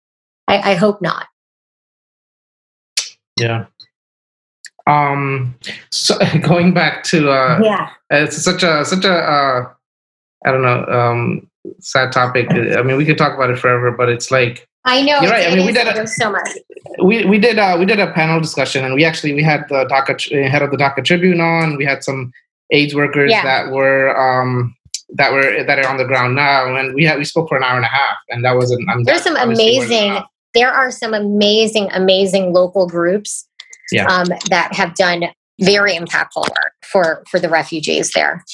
I, 0.48 0.72
I 0.72 0.74
hope 0.74 1.02
not. 1.02 1.26
Yeah. 3.38 3.66
Um. 4.86 5.56
So 5.90 6.16
going 6.42 6.72
back 6.72 7.02
to 7.04 7.30
uh, 7.30 7.60
yeah, 7.62 7.90
it's 8.08 8.42
such 8.42 8.62
a 8.62 8.84
such 8.84 9.04
a 9.04 9.14
uh, 9.14 9.68
I 10.46 10.52
don't 10.52 10.62
know 10.62 10.84
um 10.86 11.50
sad 11.80 12.12
topic. 12.12 12.46
I 12.50 12.82
mean, 12.82 12.96
we 12.96 13.04
could 13.04 13.18
talk 13.18 13.34
about 13.34 13.50
it 13.50 13.58
forever, 13.58 13.90
but 13.90 14.08
it's 14.08 14.30
like 14.30 14.68
I 14.86 15.02
know. 15.02 15.20
You're 15.20 15.30
right. 15.30 15.48
I 15.48 15.54
mean, 15.54 15.66
we 15.66 15.72
did 15.72 15.88
a, 15.88 16.06
so 16.06 16.30
much. 16.30 16.48
We 17.02 17.24
we 17.26 17.38
did 17.38 17.58
uh, 17.58 17.76
we 17.78 17.84
did 17.84 17.98
a 17.98 18.12
panel 18.12 18.40
discussion, 18.40 18.84
and 18.84 18.94
we 18.94 19.04
actually 19.04 19.34
we 19.34 19.42
had 19.42 19.64
the 19.68 19.84
Dhaka 19.86 20.48
head 20.48 20.62
of 20.62 20.70
the 20.70 20.76
Dhaka 20.76 21.04
Tribune 21.04 21.40
on. 21.40 21.76
We 21.76 21.84
had 21.84 22.04
some 22.04 22.32
AIDS 22.70 22.94
workers 22.94 23.32
yeah. 23.32 23.42
that 23.42 23.72
were 23.72 24.16
um, 24.16 24.76
that 25.14 25.32
were 25.32 25.64
that 25.64 25.78
are 25.80 25.88
on 25.88 25.96
the 25.96 26.04
ground 26.04 26.36
now, 26.36 26.74
and 26.76 26.94
we 26.94 27.04
had 27.04 27.18
we 27.18 27.24
spoke 27.24 27.48
for 27.48 27.56
an 27.56 27.64
hour 27.64 27.76
and 27.76 27.84
a 27.84 27.88
half, 27.88 28.16
and 28.30 28.44
that 28.44 28.52
was 28.52 28.70
an. 28.70 28.86
I 28.88 28.94
There's 29.02 29.22
some 29.22 29.36
amazing. 29.36 30.18
There 30.54 30.72
are 30.72 30.90
some 30.90 31.12
amazing, 31.12 31.90
amazing 31.92 32.54
local 32.54 32.86
groups 32.86 33.46
yeah. 33.92 34.06
um, 34.06 34.28
that 34.48 34.72
have 34.72 34.94
done 34.94 35.24
very 35.60 35.94
impactful 35.94 36.48
work 36.48 36.72
for 36.84 37.24
for 37.30 37.40
the 37.40 37.48
refugees 37.48 38.12
there 38.14 38.44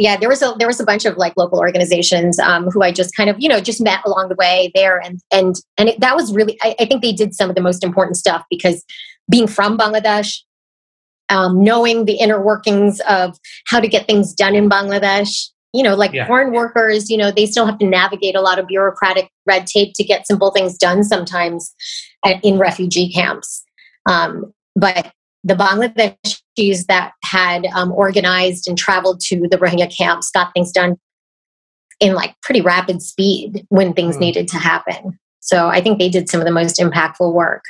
yeah 0.00 0.16
there 0.16 0.30
was 0.30 0.40
a 0.42 0.54
there 0.58 0.66
was 0.66 0.80
a 0.80 0.84
bunch 0.84 1.04
of 1.04 1.16
like 1.16 1.34
local 1.36 1.60
organizations 1.60 2.38
um, 2.40 2.64
who 2.70 2.82
i 2.82 2.90
just 2.90 3.14
kind 3.14 3.30
of 3.30 3.36
you 3.38 3.48
know 3.48 3.60
just 3.60 3.80
met 3.80 4.00
along 4.04 4.28
the 4.28 4.34
way 4.34 4.72
there 4.74 4.98
and 4.98 5.20
and 5.30 5.56
and 5.78 5.90
it, 5.90 6.00
that 6.00 6.16
was 6.16 6.34
really 6.34 6.58
I, 6.62 6.74
I, 6.80 6.86
think 6.86 7.02
they 7.02 7.12
did 7.12 7.34
some 7.34 7.50
of 7.50 7.54
the 7.54 7.62
most 7.62 7.84
important 7.84 8.16
stuff 8.16 8.42
because 8.50 8.84
being 9.30 9.46
from 9.46 9.78
bangladesh 9.78 10.38
um, 11.28 11.62
knowing 11.62 12.06
the 12.06 12.14
inner 12.14 12.42
workings 12.42 13.00
of 13.08 13.38
how 13.66 13.78
to 13.78 13.86
get 13.86 14.06
things 14.06 14.32
done 14.32 14.56
in 14.56 14.68
bangladesh 14.68 15.48
you 15.74 15.82
know 15.82 15.94
like 15.94 16.12
yeah. 16.12 16.26
foreign 16.26 16.52
workers 16.52 17.10
you 17.10 17.16
know 17.16 17.30
they 17.30 17.46
still 17.46 17.66
have 17.66 17.78
to 17.78 17.86
navigate 17.86 18.34
a 18.34 18.40
lot 18.40 18.58
of 18.58 18.66
bureaucratic 18.66 19.30
red 19.46 19.66
tape 19.66 19.92
to 19.94 20.02
get 20.02 20.26
simple 20.26 20.50
things 20.50 20.78
done 20.78 21.04
sometimes 21.04 21.74
at, 22.24 22.42
in 22.42 22.58
refugee 22.58 23.12
camps 23.12 23.62
um, 24.06 24.52
but 24.74 25.12
the 25.42 25.54
Bangladeshis 25.54 26.86
that 26.86 27.12
had 27.24 27.66
um, 27.74 27.92
organized 27.92 28.68
and 28.68 28.76
traveled 28.76 29.20
to 29.20 29.46
the 29.50 29.56
Rohingya 29.56 29.94
camps 29.96 30.30
got 30.30 30.52
things 30.52 30.72
done 30.72 30.96
in 32.00 32.14
like 32.14 32.34
pretty 32.42 32.60
rapid 32.60 33.02
speed 33.02 33.66
when 33.68 33.92
things 33.92 34.16
mm. 34.16 34.20
needed 34.20 34.48
to 34.48 34.58
happen. 34.58 35.18
So 35.40 35.68
I 35.68 35.80
think 35.80 35.98
they 35.98 36.08
did 36.08 36.28
some 36.28 36.40
of 36.40 36.46
the 36.46 36.52
most 36.52 36.78
impactful 36.78 37.32
work. 37.32 37.62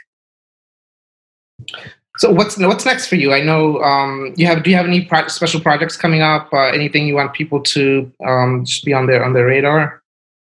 So 2.19 2.31
what's 2.31 2.59
what's 2.59 2.85
next 2.85 3.07
for 3.07 3.15
you? 3.15 3.33
I 3.33 3.41
know 3.41 3.81
um, 3.83 4.35
you 4.37 4.47
have. 4.47 4.63
Do 4.63 4.71
you 4.71 4.77
have 4.77 4.87
any 4.87 5.05
pro- 5.05 5.29
special 5.29 5.61
projects 5.61 5.97
coming 5.97 6.21
up? 6.21 6.53
Uh, 6.53 6.67
anything 6.67 7.07
you 7.07 7.15
want 7.15 7.33
people 7.33 7.63
to 7.63 8.13
um, 8.27 8.65
just 8.65 8.85
be 8.85 8.93
on 8.93 9.07
their 9.07 9.25
on 9.25 9.33
their 9.33 9.47
radar? 9.47 10.03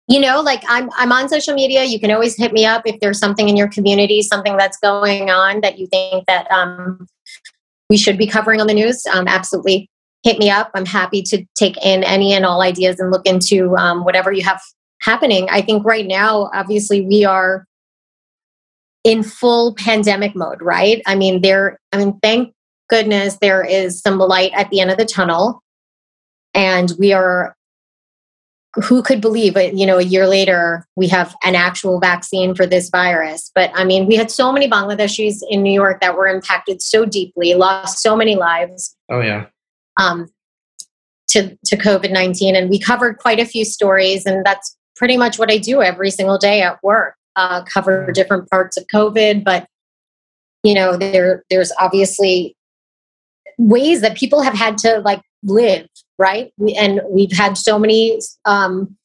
You 0.08 0.20
know 0.20 0.40
like 0.40 0.62
i'm 0.68 0.90
i'm 0.96 1.12
on 1.12 1.28
social 1.28 1.54
media. 1.54 1.84
You 1.84 2.00
can 2.00 2.10
always 2.10 2.36
hit 2.36 2.52
me 2.52 2.64
up 2.64 2.82
if 2.86 3.00
there's 3.00 3.18
something 3.18 3.48
in 3.48 3.56
your 3.56 3.68
community 3.68 4.22
something 4.22 4.56
that's 4.56 4.78
going 4.78 5.30
on 5.30 5.60
that 5.60 5.78
you 5.78 5.86
think 5.86 6.26
that 6.26 6.50
um, 6.50 7.06
we 7.90 7.96
should 7.96 8.18
be 8.18 8.26
covering 8.26 8.60
on 8.60 8.66
the 8.66 8.74
news 8.74 9.04
um, 9.12 9.26
absolutely 9.28 9.88
hit 10.26 10.38
me 10.40 10.50
up. 10.50 10.72
I'm 10.74 10.86
happy 10.86 11.22
to 11.22 11.44
take 11.56 11.76
in 11.84 12.02
any 12.02 12.32
and 12.32 12.44
all 12.44 12.60
ideas 12.60 12.98
and 12.98 13.12
look 13.12 13.26
into 13.26 13.76
um, 13.76 14.02
whatever 14.02 14.32
you 14.32 14.42
have 14.42 14.60
happening. 15.00 15.46
I 15.50 15.62
think 15.62 15.84
right 15.84 16.04
now 16.04 16.50
obviously 16.52 17.02
we 17.02 17.24
are 17.24 17.64
in 19.04 19.22
full 19.22 19.74
pandemic 19.76 20.34
mode 20.34 20.60
right? 20.60 21.00
I 21.06 21.14
mean 21.14 21.42
there 21.42 21.78
i 21.92 21.98
mean 21.98 22.18
thank 22.22 22.52
goodness 22.88 23.38
there 23.40 23.64
is 23.64 24.00
some 24.00 24.18
light 24.18 24.52
at 24.54 24.68
the 24.70 24.80
end 24.80 24.90
of 24.90 24.98
the 24.98 25.04
tunnel 25.04 25.62
and 26.54 26.92
we 26.98 27.12
are 27.12 27.55
who 28.84 29.02
could 29.02 29.20
believe 29.20 29.56
it 29.56 29.74
you 29.74 29.86
know 29.86 29.98
a 29.98 30.02
year 30.02 30.26
later 30.26 30.86
we 30.96 31.08
have 31.08 31.34
an 31.42 31.54
actual 31.54 31.98
vaccine 31.98 32.54
for 32.54 32.66
this 32.66 32.90
virus. 32.90 33.50
But 33.54 33.70
i 33.74 33.84
mean 33.84 34.06
we 34.06 34.16
had 34.16 34.30
so 34.30 34.52
many 34.52 34.68
bangladeshis 34.68 35.38
in 35.50 35.62
new 35.62 35.72
york 35.72 36.00
that 36.00 36.16
were 36.16 36.26
impacted 36.26 36.82
so 36.82 37.04
deeply 37.04 37.54
lost 37.54 38.02
so 38.02 38.16
many 38.16 38.36
lives 38.36 38.96
oh 39.10 39.20
yeah. 39.20 39.46
um, 40.00 40.28
to 41.28 41.56
to 41.66 41.76
covid-19 41.76 42.54
and 42.54 42.70
we 42.70 42.78
covered 42.78 43.18
quite 43.18 43.40
a 43.40 43.46
few 43.46 43.64
stories 43.64 44.26
and 44.26 44.44
that's 44.44 44.76
pretty 44.94 45.16
much 45.16 45.38
what 45.38 45.50
i 45.50 45.58
do 45.58 45.82
every 45.82 46.10
single 46.10 46.38
day 46.38 46.62
at 46.62 46.82
work 46.82 47.16
uh, 47.36 47.62
cover 47.64 48.10
different 48.12 48.50
parts 48.50 48.76
of 48.76 48.86
covid. 48.92 49.44
But 49.44 49.66
you 50.62 50.74
know 50.74 50.96
there 50.96 51.44
there's 51.50 51.72
obviously 51.78 52.56
ways 53.58 54.00
that 54.00 54.16
people 54.16 54.42
have 54.42 54.54
had 54.54 54.76
to 54.78 54.98
like 55.00 55.22
live 55.42 55.86
right? 56.18 56.52
We, 56.56 56.74
and 56.74 57.00
we've 57.08 57.32
had 57.32 57.56
so 57.56 57.78
many 57.78 58.20
um, 58.44 58.96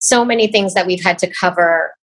so 0.00 0.24
many 0.24 0.46
things 0.46 0.74
that 0.74 0.86
we've 0.86 1.02
had 1.02 1.18
to 1.18 1.30
cover 1.30 1.94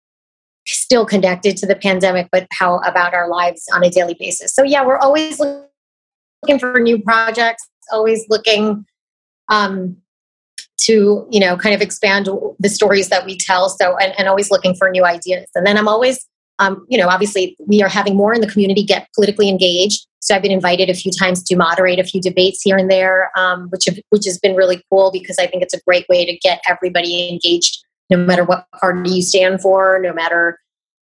still 0.68 1.06
connected 1.06 1.56
to 1.58 1.66
the 1.66 1.76
pandemic 1.76 2.28
but 2.32 2.46
how 2.52 2.80
about 2.80 3.14
our 3.14 3.30
lives 3.30 3.66
on 3.74 3.84
a 3.84 3.90
daily 3.90 4.16
basis? 4.20 4.54
So 4.54 4.64
yeah 4.64 4.86
we're 4.86 4.98
always 4.98 5.40
looking 5.40 6.60
for 6.60 6.80
new 6.80 7.02
projects 7.02 7.68
always 7.92 8.26
looking 8.30 8.86
um, 9.50 9.98
to 10.78 11.28
you 11.32 11.40
know 11.40 11.58
kind 11.58 11.74
of 11.74 11.82
expand 11.82 12.30
the 12.60 12.70
stories 12.70 13.10
that 13.10 13.26
we 13.26 13.38
tell 13.38 13.70
so 13.70 13.98
and, 13.98 14.14
and 14.18 14.28
always 14.28 14.52
looking 14.52 14.76
for 14.76 14.90
new 14.90 15.06
ideas. 15.06 15.46
And 15.56 15.66
then 15.66 15.78
i'm 15.78 15.88
always 15.88 16.26
um, 16.60 16.86
you 16.90 16.98
know 16.98 17.08
obviously 17.08 17.56
we 17.66 17.82
are 17.82 17.90
having 17.90 18.16
more 18.16 18.34
in 18.34 18.42
the 18.42 18.48
community 18.48 18.84
get 18.84 19.08
politically 19.16 19.50
engaged 19.50 20.06
so 20.28 20.36
I've 20.36 20.42
been 20.42 20.52
invited 20.52 20.90
a 20.90 20.94
few 20.94 21.10
times 21.18 21.42
to 21.44 21.56
moderate 21.56 22.00
a 22.00 22.04
few 22.04 22.20
debates 22.20 22.62
here 22.62 22.76
and 22.76 22.92
there, 22.92 23.32
um, 23.38 23.70
which 23.70 23.86
have, 23.86 23.98
which 24.10 24.26
has 24.26 24.38
been 24.38 24.58
really 24.58 24.84
cool 24.92 25.10
because 25.10 25.38
I 25.40 25.48
think 25.48 25.64
it's 25.64 25.74
a 25.74 25.80
great 25.88 26.06
way 26.10 26.26
to 26.26 26.38
get 26.40 26.60
everybody 26.68 27.30
engaged, 27.30 27.78
no 28.10 28.18
matter 28.18 28.44
what 28.44 28.68
party 28.78 29.10
you 29.10 29.22
stand 29.22 29.62
for, 29.62 30.02
no 30.04 30.12
matter 30.14 30.60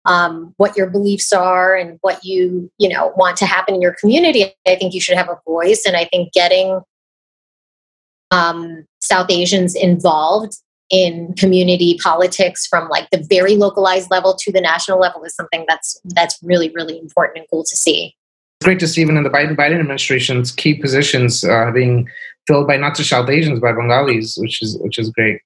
um, 0.04 0.54
what 0.58 0.76
your 0.76 0.90
beliefs 0.90 1.32
are 1.32 1.78
and 1.78 1.98
what 2.02 2.26
you 2.26 2.70
you 2.78 2.90
know 2.90 3.14
want 3.16 3.38
to 3.38 3.46
happen 3.46 3.74
in 3.74 3.82
your 3.82 3.96
community. 4.02 4.54
I 4.68 4.76
think 4.76 4.94
you 4.94 5.00
should 5.00 5.16
have 5.16 5.30
a 5.30 5.40
voice, 5.48 5.86
and 5.88 5.96
I 5.96 6.04
think 6.04 6.34
getting 6.34 6.82
um, 8.32 8.86
South 9.00 9.32
Asians 9.32 9.76
involved 9.76 10.58
in 10.90 11.34
community 11.36 11.98
politics 12.04 12.68
from 12.68 12.90
like 12.90 13.10
the 13.12 13.26
very 13.30 13.56
localized 13.56 14.12
level 14.12 14.36
to 14.36 14.52
the 14.52 14.60
national 14.60 15.00
level 15.00 15.24
is 15.24 15.34
something 15.34 15.64
that's 15.70 15.98
that's 16.04 16.38
really 16.44 16.70
really 16.76 17.00
important 17.00 17.38
and 17.38 17.48
cool 17.50 17.64
to 17.64 17.78
see 17.78 18.14
great 18.66 18.80
to 18.80 18.88
see 18.88 19.02
even 19.02 19.16
in 19.16 19.24
the 19.24 19.30
Biden 19.30 19.56
Biden 19.56 19.80
administration's 19.80 20.52
key 20.52 20.74
positions 20.74 21.44
uh, 21.46 21.72
being 21.72 22.10
filled 22.48 22.68
by 22.68 22.76
not 22.76 22.96
just 22.96 23.10
South 23.10 23.30
Asians, 23.30 23.60
by 23.60 23.72
Bengalis, 23.72 24.38
which 24.38 24.62
is 24.62 24.78
which 24.80 24.98
is 24.98 25.10
great. 25.12 25.40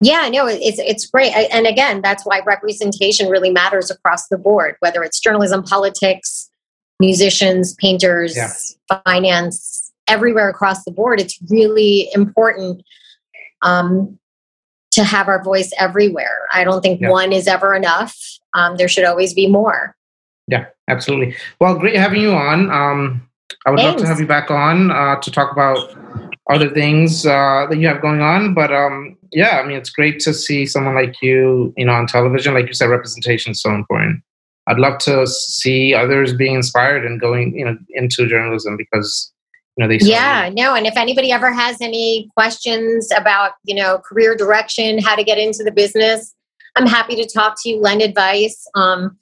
Yeah, 0.00 0.28
no, 0.28 0.46
it's 0.46 0.78
it's 0.78 1.06
great, 1.06 1.32
and 1.32 1.66
again, 1.66 2.02
that's 2.02 2.24
why 2.24 2.40
representation 2.46 3.28
really 3.28 3.50
matters 3.50 3.90
across 3.90 4.28
the 4.28 4.38
board, 4.38 4.76
whether 4.80 5.02
it's 5.02 5.18
journalism, 5.18 5.62
politics, 5.62 6.50
musicians, 7.00 7.74
painters, 7.74 8.36
yeah. 8.36 8.52
finance, 9.04 9.92
everywhere 10.06 10.48
across 10.48 10.84
the 10.84 10.90
board. 10.90 11.20
It's 11.20 11.38
really 11.50 12.08
important 12.12 12.82
um, 13.62 14.18
to 14.92 15.02
have 15.02 15.28
our 15.28 15.42
voice 15.42 15.72
everywhere. 15.78 16.46
I 16.52 16.62
don't 16.62 16.82
think 16.82 17.00
yeah. 17.00 17.10
one 17.10 17.32
is 17.32 17.48
ever 17.48 17.74
enough. 17.74 18.14
Um, 18.52 18.76
there 18.76 18.88
should 18.88 19.04
always 19.04 19.32
be 19.32 19.48
more. 19.48 19.95
Yeah, 20.48 20.66
absolutely. 20.88 21.34
Well, 21.60 21.78
great 21.78 21.96
having 21.96 22.22
you 22.22 22.32
on. 22.32 22.70
Um, 22.70 23.28
I 23.64 23.70
would 23.70 23.80
Thanks. 23.80 23.92
love 23.92 24.00
to 24.02 24.06
have 24.06 24.20
you 24.20 24.26
back 24.26 24.50
on 24.50 24.90
uh, 24.90 25.20
to 25.20 25.30
talk 25.30 25.52
about 25.52 25.96
other 26.50 26.70
things 26.70 27.26
uh, 27.26 27.66
that 27.68 27.78
you 27.78 27.88
have 27.88 28.00
going 28.00 28.20
on. 28.20 28.54
But 28.54 28.72
um, 28.72 29.16
yeah, 29.32 29.60
I 29.62 29.66
mean, 29.66 29.76
it's 29.76 29.90
great 29.90 30.20
to 30.20 30.32
see 30.32 30.66
someone 30.66 30.94
like 30.94 31.20
you, 31.20 31.74
you 31.76 31.84
know, 31.84 31.92
on 31.92 32.06
television. 32.06 32.54
Like 32.54 32.66
you 32.66 32.74
said, 32.74 32.86
representation 32.86 33.52
is 33.52 33.60
so 33.60 33.74
important. 33.74 34.22
I'd 34.68 34.78
love 34.78 34.98
to 35.00 35.26
see 35.26 35.94
others 35.94 36.32
being 36.32 36.54
inspired 36.54 37.04
and 37.04 37.20
going, 37.20 37.56
you 37.56 37.64
know, 37.64 37.76
into 37.90 38.26
journalism 38.28 38.76
because 38.76 39.32
you 39.76 39.84
know 39.84 39.88
they. 39.88 39.98
Yeah, 40.04 40.50
no. 40.52 40.74
And 40.74 40.86
if 40.86 40.96
anybody 40.96 41.30
ever 41.32 41.52
has 41.52 41.80
any 41.80 42.28
questions 42.36 43.10
about, 43.16 43.52
you 43.64 43.74
know, 43.74 43.98
career 43.98 44.36
direction, 44.36 44.98
how 44.98 45.14
to 45.14 45.24
get 45.24 45.38
into 45.38 45.62
the 45.62 45.70
business, 45.70 46.34
I'm 46.76 46.86
happy 46.86 47.16
to 47.16 47.28
talk 47.28 47.56
to 47.62 47.68
you, 47.68 47.80
lend 47.80 48.02
advice. 48.02 48.66
Um, 48.74 49.18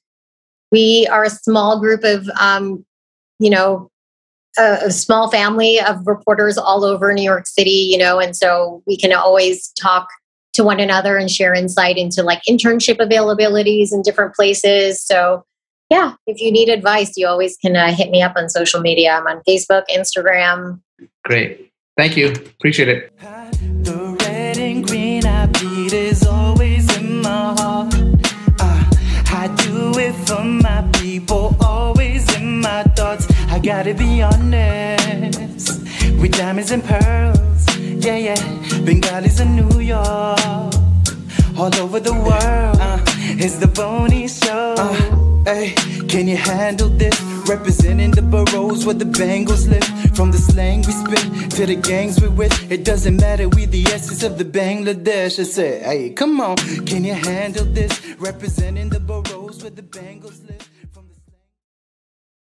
we 0.75 1.07
are 1.07 1.23
a 1.23 1.31
small 1.31 1.79
group 1.79 2.03
of, 2.03 2.29
um, 2.31 2.85
you 3.39 3.49
know, 3.49 3.89
a, 4.59 4.87
a, 4.87 4.91
small 4.91 5.31
family 5.31 5.79
of 5.79 6.05
reporters 6.05 6.59
all 6.59 6.85
over 6.85 7.15
New 7.15 7.23
York 7.23 7.47
City, 7.47 7.87
you 7.93 7.97
know, 7.97 8.19
and 8.19 8.37
so 8.37 8.83
we 8.85 8.97
can 8.97 9.13
always 9.13 9.69
talk 9.81 10.09
to 10.55 10.65
one 10.65 10.81
another 10.81 11.17
and 11.17 11.31
share 11.31 11.55
insight 11.55 11.97
into 11.97 12.25
like 12.25 12.43
internship 12.49 12.97
availabilities 12.97 13.93
in 13.93 14.03
different 14.03 14.35
places. 14.35 15.01
So, 15.01 15.45
yeah, 15.91 16.15
if 16.27 16.41
you 16.41 16.51
need 16.51 16.69
advice, 16.69 17.13
you 17.17 17.29
always 17.29 17.57
can 17.57 17.77
uh, 17.77 17.93
hit 17.93 18.11
me 18.11 18.21
up 18.21 18.33
on 18.35 18.49
social 18.49 18.81
media. 18.81 19.13
I'm 19.13 19.29
on 19.29 19.43
Facebook, 19.49 19.85
Instagram. 19.89 20.81
Great. 21.25 21.71
Thank 21.97 22.17
you. 22.17 22.33
Appreciate 22.33 22.89
it. 22.89 23.13
Gotta 33.65 33.95
be 33.95 34.21
honest 34.21 35.81
with 36.21 36.33
diamonds 36.33 36.71
and 36.71 36.85
pearls. 36.85 37.65
Yeah, 37.79 38.19
yeah. 38.19 38.35
Bengalis 38.85 39.41
in 39.41 39.57
New 39.57 39.81
York, 39.81 40.75
all 41.57 41.75
over 41.81 41.99
the 41.99 42.13
world. 42.13 42.77
Uh, 42.79 42.99
it's 43.41 43.57
the 43.57 43.67
Boney 43.67 44.29
Show. 44.29 44.75
Uh, 44.77 45.45
hey, 45.45 45.73
can 46.09 46.29
you 46.29 46.37
handle 46.37 46.91
this? 46.91 47.19
Representing 47.49 48.11
the 48.11 48.21
boroughs 48.21 48.85
where 48.85 48.95
the 48.95 49.07
Bengals 49.07 49.67
live. 49.67 49.85
From 50.15 50.31
the 50.31 50.39
slang 50.39 50.83
we 50.83 50.93
spit 50.93 51.51
to 51.53 51.65
the 51.65 51.77
gangs 51.77 52.21
we 52.21 52.29
with. 52.29 52.71
It 52.71 52.85
doesn't 52.85 53.17
matter, 53.17 53.49
we 53.49 53.65
the 53.65 53.85
essence 53.87 54.23
of 54.23 54.37
the 54.37 54.45
Bangladesh. 54.45 55.39
I 55.39 55.45
say, 55.45 55.81
hey, 55.83 56.11
come 56.11 56.39
on, 56.39 56.57
can 56.85 57.03
you 57.03 57.15
handle 57.15 57.65
this? 57.65 58.15
Representing 58.19 58.91
the 58.91 59.01
boroughs 59.01 59.63
where 59.63 59.71
the 59.71 59.83
Bengals 59.83 60.47
live. 60.47 60.69